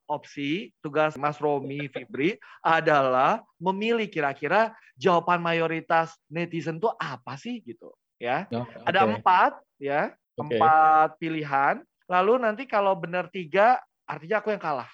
opsi. 0.09 0.73
Tugas 0.81 1.13
Mas 1.17 1.37
Romi 1.37 1.89
Fibri 1.89 2.37
adalah 2.61 3.41
memilih 3.57 4.09
kira-kira 4.09 4.73
jawaban 4.97 5.41
mayoritas 5.41 6.13
netizen 6.29 6.81
itu 6.81 6.89
apa 6.97 7.37
sih 7.37 7.61
gitu 7.61 7.93
ya. 8.17 8.49
Oh, 8.53 8.65
okay. 8.65 8.85
Ada 8.85 9.01
empat 9.05 9.51
ya, 9.81 10.01
okay. 10.37 10.57
empat 10.57 11.09
pilihan. 11.21 11.75
Lalu 12.07 12.33
nanti 12.41 12.63
kalau 12.65 12.93
benar 12.97 13.29
tiga, 13.29 13.81
artinya 14.05 14.41
aku 14.41 14.53
yang 14.53 14.61
kalah. 14.61 14.89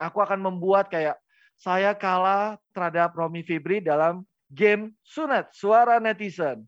Aku 0.00 0.18
akan 0.18 0.40
membuat 0.42 0.90
kayak 0.90 1.16
saya 1.54 1.94
kalah 1.94 2.58
terhadap 2.74 3.14
Romi 3.14 3.46
Fibri 3.46 3.78
dalam 3.78 4.26
game 4.50 4.92
Sunat, 5.06 5.54
suara 5.54 6.02
netizen. 6.02 6.66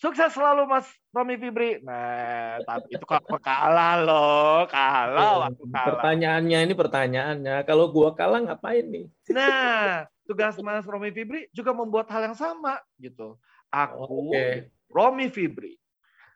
Sukses 0.00 0.34
selalu 0.34 0.66
Mas 0.66 0.88
Romi 1.14 1.38
Fibri. 1.38 1.78
Nah, 1.84 2.58
tapi 2.66 2.90
itu 2.90 3.06
kalau 3.06 3.38
kalah 3.38 4.02
loh, 4.02 4.66
kalah 4.66 5.46
waktu 5.46 5.62
kalah. 5.70 5.86
Pertanyaannya 5.94 6.58
ini 6.66 6.74
pertanyaannya, 6.74 7.56
kalau 7.62 7.86
gua 7.94 8.10
kalah 8.10 8.42
ngapain 8.42 8.82
nih? 8.82 9.06
Nah, 9.30 10.08
tugas 10.26 10.58
Mas 10.58 10.82
Romi 10.90 11.14
Fibri 11.14 11.46
juga 11.54 11.70
membuat 11.70 12.10
hal 12.10 12.32
yang 12.32 12.34
sama 12.34 12.82
gitu. 12.98 13.38
Aku 13.70 14.34
okay. 14.34 14.72
Romi 14.92 15.32
Fibri, 15.32 15.72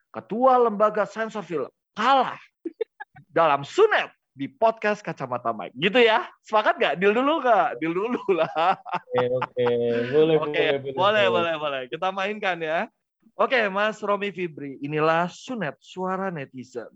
Ketua 0.09 0.57
Lembaga 0.57 1.05
Sensor 1.05 1.45
Film, 1.45 1.69
kalah 1.93 2.41
dalam 3.37 3.61
Sunet 3.69 4.09
di 4.33 4.49
podcast 4.49 5.05
Kacamata 5.05 5.53
Mike. 5.53 5.77
Gitu 5.77 6.01
ya? 6.01 6.25
Sepakat 6.41 6.81
nggak? 6.81 6.95
Deal 6.97 7.13
dulu 7.13 7.45
nggak? 7.45 7.69
Deal 7.81 7.93
dulu 7.93 8.21
lah. 8.33 8.81
Oke, 8.81 9.25
oke. 9.29 9.69
Boleh, 10.09 10.37
oke. 10.41 10.65
Boleh, 10.93 10.93
boleh, 10.97 11.25
boleh, 11.29 11.55
boleh. 11.61 11.83
Kita 11.93 12.09
mainkan 12.13 12.57
ya. 12.61 12.89
Oke, 13.37 13.69
Mas 13.69 14.01
Romi 14.01 14.33
Fibri. 14.33 14.81
Inilah 14.81 15.29
Sunet, 15.29 15.77
suara 15.85 16.33
netizen. 16.33 16.89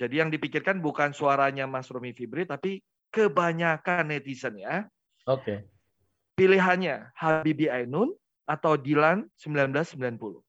Jadi 0.00 0.14
yang 0.16 0.32
dipikirkan 0.32 0.80
bukan 0.80 1.12
suaranya 1.12 1.68
Mas 1.68 1.92
Romi 1.92 2.16
Fibri, 2.16 2.48
tapi 2.48 2.80
kebanyakan 3.12 4.08
netizen 4.08 4.56
ya. 4.56 4.88
Oke. 5.28 5.68
Pilihannya 6.40 7.12
Habibi 7.12 7.68
Ainun 7.68 8.16
atau 8.48 8.72
Dilan 8.80 9.28
1990. 9.36 10.40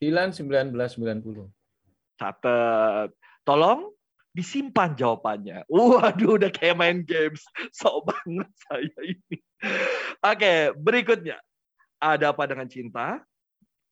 Dilan 0.00 0.32
1990. 0.32 1.52
Catat. 2.16 3.12
Tolong 3.44 3.92
disimpan 4.32 4.96
jawabannya. 4.96 5.68
Waduh, 5.68 6.40
udah 6.40 6.48
kayak 6.48 6.80
main 6.80 7.04
games. 7.04 7.44
Sok 7.76 8.08
banget 8.08 8.48
saya 8.64 9.00
ini. 9.04 9.36
Oke, 10.24 10.72
berikutnya. 10.80 11.36
Ada 12.00 12.32
apa 12.32 12.48
dengan 12.48 12.64
cinta? 12.64 13.20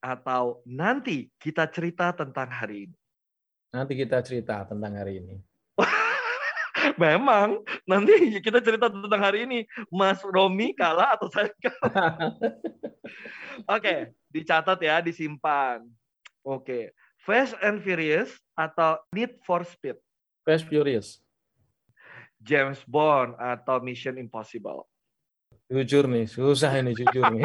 Atau 0.00 0.64
nanti 0.64 1.28
kita 1.36 1.68
cerita 1.68 2.16
tentang 2.16 2.48
hari 2.48 2.88
ini? 2.88 2.96
Nanti 3.76 3.92
kita 3.92 4.24
cerita 4.24 4.64
tentang 4.64 4.96
hari 4.96 5.20
ini. 5.20 5.36
Memang 6.96 7.60
nanti 7.84 8.40
kita 8.40 8.62
cerita 8.62 8.88
tentang 8.88 9.20
hari 9.20 9.44
ini. 9.44 9.68
Mas 9.92 10.22
Romi 10.24 10.72
kalah 10.72 11.18
atau 11.18 11.28
saya 11.28 11.52
kalah? 11.58 12.32
Oke, 13.76 14.14
dicatat 14.32 14.78
ya, 14.80 15.02
disimpan. 15.02 15.84
Oke, 16.46 16.96
Fast 17.20 17.58
and 17.60 17.82
Furious 17.84 18.32
atau 18.56 18.96
Need 19.12 19.36
for 19.44 19.66
Speed? 19.66 20.00
Fast 20.46 20.64
Furious. 20.64 21.20
James 22.38 22.78
Bond 22.86 23.34
atau 23.36 23.82
Mission 23.82 24.16
Impossible? 24.16 24.86
Jujur 25.68 26.08
nih, 26.08 26.24
susah 26.24 26.72
ini 26.80 26.96
jujur 26.96 27.28
nih. 27.28 27.44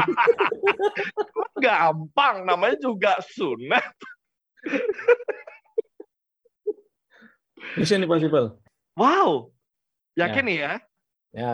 Gampang, 1.64 2.48
namanya 2.48 2.80
juga 2.80 3.20
sunat. 3.20 3.91
Mission 7.76 8.06
Impossible. 8.06 8.62
Wow, 8.94 9.50
yakin 10.14 10.46
ya. 10.54 10.54
ya? 10.54 10.74
Ya. 11.34 11.54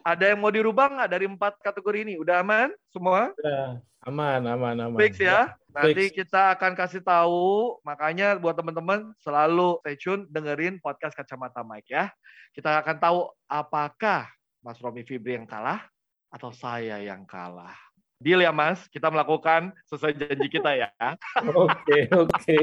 Ada 0.00 0.32
yang 0.32 0.40
mau 0.40 0.48
dirubah 0.48 0.88
nggak 0.88 1.10
dari 1.12 1.28
empat 1.28 1.60
kategori 1.60 2.08
ini? 2.08 2.14
Udah 2.16 2.40
aman 2.40 2.72
semua? 2.88 3.36
Ya, 3.44 3.84
aman, 4.08 4.40
aman, 4.48 4.76
aman. 4.88 4.96
Fix 4.96 5.20
ya. 5.20 5.52
Nanti 5.76 6.08
Fix. 6.08 6.24
kita 6.24 6.56
akan 6.56 6.72
kasih 6.72 7.04
tahu. 7.04 7.76
Makanya 7.84 8.40
buat 8.40 8.56
teman-teman 8.56 9.12
selalu 9.20 9.76
stay 9.84 10.00
tune 10.00 10.24
dengerin 10.32 10.80
podcast 10.80 11.12
Kacamata 11.12 11.60
Mike 11.60 11.92
ya. 11.92 12.08
Kita 12.56 12.80
akan 12.80 12.96
tahu 12.96 13.28
apakah 13.44 14.32
Mas 14.64 14.80
Romi 14.80 15.04
Fibri 15.04 15.36
yang 15.36 15.44
kalah 15.44 15.84
atau 16.32 16.48
saya 16.48 16.96
yang 17.04 17.28
kalah. 17.28 17.76
Deal 18.20 18.44
ya 18.44 18.52
Mas, 18.52 18.84
kita 18.92 19.08
melakukan 19.08 19.72
sesuai 19.88 20.12
janji 20.12 20.48
kita 20.52 20.76
ya. 20.76 20.92
Oke, 21.56 22.04
oke. 22.12 22.58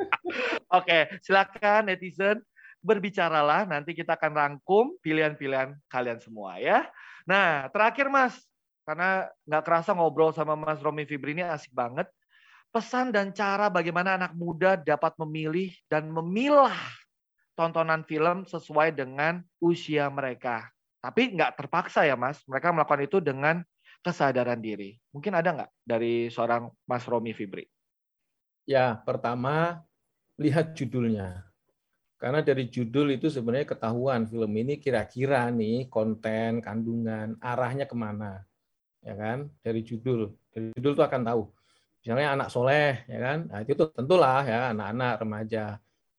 Oke, 0.78 0.98
silakan 1.20 1.92
netizen 1.92 2.40
berbicaralah. 2.80 3.68
Nanti 3.68 3.92
kita 3.92 4.16
akan 4.16 4.32
rangkum 4.32 4.96
pilihan-pilihan 5.04 5.76
kalian 5.86 6.18
semua 6.20 6.56
ya. 6.60 6.88
Nah, 7.28 7.68
terakhir 7.70 8.08
Mas, 8.08 8.40
karena 8.84 9.28
nggak 9.46 9.64
kerasa 9.64 9.94
ngobrol 9.94 10.32
sama 10.32 10.56
Mas 10.56 10.80
Romi 10.80 11.04
Fibri 11.04 11.36
ini 11.36 11.44
asik 11.44 11.72
banget. 11.72 12.08
Pesan 12.70 13.10
dan 13.10 13.34
cara 13.34 13.66
bagaimana 13.66 14.14
anak 14.14 14.32
muda 14.38 14.78
dapat 14.78 15.14
memilih 15.18 15.74
dan 15.90 16.06
memilah 16.06 16.78
tontonan 17.58 18.06
film 18.06 18.46
sesuai 18.46 18.94
dengan 18.94 19.42
usia 19.58 20.06
mereka. 20.06 20.70
Tapi 21.02 21.34
nggak 21.34 21.58
terpaksa 21.58 22.06
ya 22.06 22.14
Mas, 22.14 22.40
mereka 22.46 22.70
melakukan 22.70 23.02
itu 23.04 23.18
dengan 23.18 23.60
kesadaran 24.00 24.62
diri. 24.62 24.96
Mungkin 25.12 25.34
ada 25.34 25.48
nggak 25.50 25.70
dari 25.82 26.30
seorang 26.30 26.70
Mas 26.86 27.04
Romi 27.04 27.34
Fibri? 27.34 27.66
Ya, 28.70 29.02
pertama 29.02 29.82
lihat 30.38 30.78
judulnya. 30.78 31.49
Karena 32.20 32.44
dari 32.44 32.68
judul 32.68 33.16
itu 33.16 33.32
sebenarnya 33.32 33.72
ketahuan 33.72 34.28
film 34.28 34.52
ini 34.52 34.76
kira-kira 34.76 35.48
nih 35.48 35.88
konten, 35.88 36.60
kandungan, 36.60 37.40
arahnya 37.40 37.88
ke 37.88 37.96
mana. 37.96 38.44
Ya 39.00 39.16
kan? 39.16 39.48
Dari 39.64 39.80
judul. 39.80 40.28
Dari 40.52 40.76
judul 40.76 41.00
itu 41.00 41.00
akan 41.00 41.24
tahu. 41.24 41.42
Misalnya 42.04 42.36
anak 42.36 42.48
soleh, 42.52 43.08
ya 43.08 43.18
kan? 43.24 43.38
Nah, 43.48 43.60
itu 43.64 43.72
tentulah 43.96 44.44
ya 44.44 44.60
anak-anak 44.76 45.12
remaja. 45.24 45.64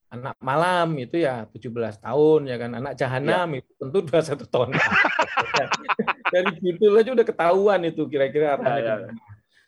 Anak 0.10 0.36
malam 0.42 0.98
itu 0.98 1.22
ya 1.22 1.46
17 1.54 2.02
tahun, 2.02 2.50
ya 2.50 2.58
kan? 2.58 2.72
Anak 2.82 2.94
jahanam 2.98 3.48
ya. 3.54 3.58
itu 3.62 3.72
tentu 3.78 3.98
21 4.02 4.50
tahun. 4.50 4.70
dari 6.34 6.52
judul 6.66 6.98
aja 6.98 7.10
udah 7.14 7.28
ketahuan 7.30 7.82
itu 7.86 8.10
kira-kira 8.10 8.58
arahnya 8.58 8.82
ya, 8.82 8.96
ya. 9.06 9.10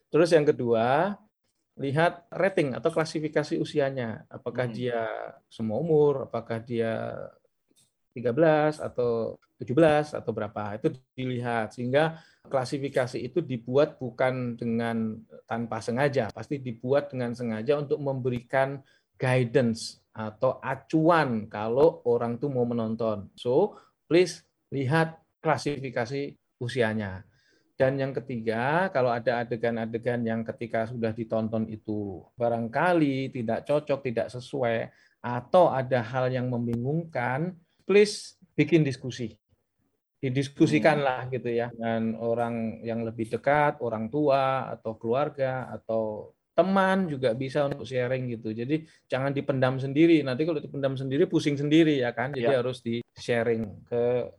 Terus 0.09 0.29
yang 0.33 0.45
kedua, 0.49 1.13
lihat 1.83 2.31
rating 2.31 2.71
atau 2.79 2.87
klasifikasi 2.95 3.59
usianya. 3.59 4.23
Apakah 4.31 4.71
hmm. 4.71 4.75
dia 4.75 5.03
semua 5.51 5.83
umur, 5.83 6.31
apakah 6.31 6.63
dia 6.63 7.11
13 8.15 8.79
atau 8.79 9.35
17 9.59 10.15
atau 10.15 10.31
berapa. 10.31 10.79
Itu 10.79 10.95
dilihat 11.17 11.75
sehingga 11.75 12.23
klasifikasi 12.47 13.19
itu 13.19 13.43
dibuat 13.43 13.99
bukan 13.99 14.55
dengan 14.55 15.19
tanpa 15.43 15.83
sengaja, 15.83 16.31
pasti 16.31 16.59
dibuat 16.59 17.11
dengan 17.11 17.35
sengaja 17.35 17.79
untuk 17.79 17.99
memberikan 17.99 18.79
guidance 19.19 19.99
atau 20.13 20.61
acuan 20.61 21.49
kalau 21.49 22.05
orang 22.07 22.37
tuh 22.37 22.47
mau 22.47 22.63
menonton. 22.63 23.27
So, 23.35 23.75
please 24.07 24.45
lihat 24.71 25.19
klasifikasi 25.41 26.37
usianya. 26.61 27.25
Dan 27.73 27.97
yang 27.97 28.13
ketiga, 28.13 28.93
kalau 28.93 29.09
ada 29.09 29.41
adegan-adegan 29.41 30.21
yang 30.21 30.45
ketika 30.45 30.85
sudah 30.85 31.09
ditonton 31.09 31.65
itu 31.65 32.21
barangkali 32.37 33.33
tidak 33.33 33.65
cocok, 33.65 33.99
tidak 34.05 34.27
sesuai, 34.29 34.93
atau 35.23 35.73
ada 35.73 36.05
hal 36.05 36.29
yang 36.29 36.53
membingungkan, 36.53 37.57
please 37.87 38.37
bikin 38.53 38.85
diskusi. 38.85 39.39
Didiskusikanlah 40.21 41.27
gitu 41.33 41.51
ya 41.51 41.67
dengan 41.73 42.15
orang 42.21 42.79
yang 42.85 43.03
lebih 43.03 43.27
dekat, 43.27 43.81
orang 43.83 44.07
tua 44.07 44.71
atau 44.71 44.95
keluarga 44.95 45.67
atau 45.73 46.31
teman 46.53 47.09
juga 47.09 47.33
bisa 47.33 47.65
untuk 47.65 47.83
sharing 47.83 48.37
gitu. 48.37 48.53
Jadi 48.53 48.85
jangan 49.09 49.33
dipendam 49.33 49.81
sendiri. 49.81 50.21
Nanti 50.21 50.45
kalau 50.45 50.61
dipendam 50.61 50.93
sendiri 50.95 51.27
pusing 51.27 51.57
sendiri 51.57 51.99
ya 51.99 52.13
kan. 52.15 52.31
Jadi 52.31 52.53
ya. 52.53 52.61
harus 52.61 52.79
di 52.79 53.01
sharing 53.17 53.83
ke 53.89 54.29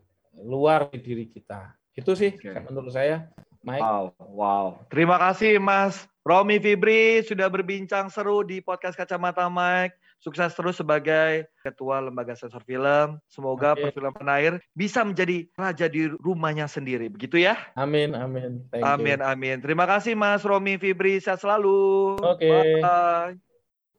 luar 0.41 0.89
diri 0.95 1.29
kita. 1.29 1.75
Itu 1.95 2.19
sih 2.19 2.35
okay. 2.35 2.59
menurut 2.67 2.91
saya. 2.91 3.31
Mike. 3.65 3.81
Wow, 3.81 4.05
wow. 4.21 4.67
Terima 4.93 5.17
kasih 5.17 5.57
Mas 5.57 6.05
Romi 6.21 6.61
Fibri 6.61 7.25
sudah 7.25 7.49
berbincang 7.49 8.13
seru 8.13 8.45
di 8.45 8.61
podcast 8.61 8.93
Kacamata 8.93 9.49
Mike. 9.49 9.97
Sukses 10.21 10.57
terus 10.57 10.81
sebagai 10.81 11.49
ketua 11.61 12.01
lembaga 12.01 12.33
sensor 12.33 12.65
film. 12.65 13.21
Semoga 13.29 13.77
okay. 13.77 13.89
perfilman 13.93 14.29
air 14.33 14.53
bisa 14.73 15.05
menjadi 15.05 15.45
raja 15.53 15.85
di 15.85 16.09
rumahnya 16.09 16.65
sendiri. 16.65 17.13
Begitu 17.13 17.45
ya? 17.45 17.61
Amin, 17.77 18.17
amin. 18.17 18.65
Thank 18.73 18.85
amin, 18.85 19.21
you. 19.21 19.29
amin. 19.29 19.57
Terima 19.61 19.85
kasih 19.85 20.17
Mas 20.17 20.41
Romi 20.45 20.81
Fibri. 20.81 21.21
Sehat 21.21 21.45
selalu. 21.45 22.17
Oke. 22.21 22.41
Okay. 22.41 22.81
Bye. 22.81 23.37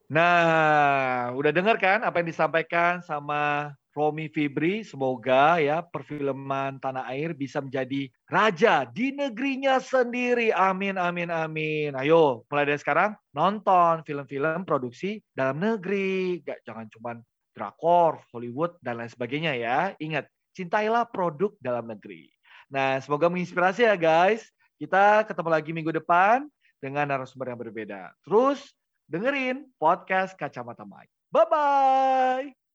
Nah, 0.06 1.34
udah 1.34 1.50
dengar 1.50 1.78
kan 1.82 2.06
apa 2.06 2.22
yang 2.22 2.30
disampaikan 2.30 3.02
sama 3.02 3.74
Romi 3.96 4.28
Fibri, 4.28 4.84
semoga 4.84 5.56
ya 5.56 5.80
perfilman 5.80 6.76
tanah 6.76 7.08
air 7.08 7.32
bisa 7.32 7.64
menjadi 7.64 8.12
raja 8.28 8.84
di 8.84 9.16
negerinya 9.16 9.80
sendiri. 9.80 10.52
Amin, 10.52 11.00
amin, 11.00 11.32
amin. 11.32 11.96
Ayo, 11.96 12.44
mulai 12.52 12.68
dari 12.68 12.76
sekarang 12.76 13.16
nonton 13.32 14.04
film-film 14.04 14.68
produksi 14.68 15.16
dalam 15.32 15.56
negeri. 15.56 16.44
Gak, 16.44 16.60
jangan 16.68 16.92
cuma 16.92 17.16
drakor, 17.56 18.20
Hollywood, 18.36 18.76
dan 18.84 19.00
lain 19.00 19.08
sebagainya 19.08 19.56
ya. 19.56 19.96
Ingat, 19.96 20.28
cintailah 20.52 21.08
produk 21.08 21.56
dalam 21.56 21.88
negeri. 21.88 22.28
Nah, 22.68 23.00
semoga 23.00 23.32
menginspirasi 23.32 23.88
ya 23.88 23.96
guys. 23.96 24.44
Kita 24.76 25.24
ketemu 25.24 25.48
lagi 25.48 25.72
minggu 25.72 25.88
depan 25.96 26.44
dengan 26.84 27.08
narasumber 27.08 27.48
yang 27.48 27.60
berbeda. 27.64 28.12
Terus 28.20 28.60
dengerin 29.08 29.72
podcast 29.80 30.36
Kacamata 30.36 30.84
Mike. 30.84 31.08
Bye-bye. 31.32 32.65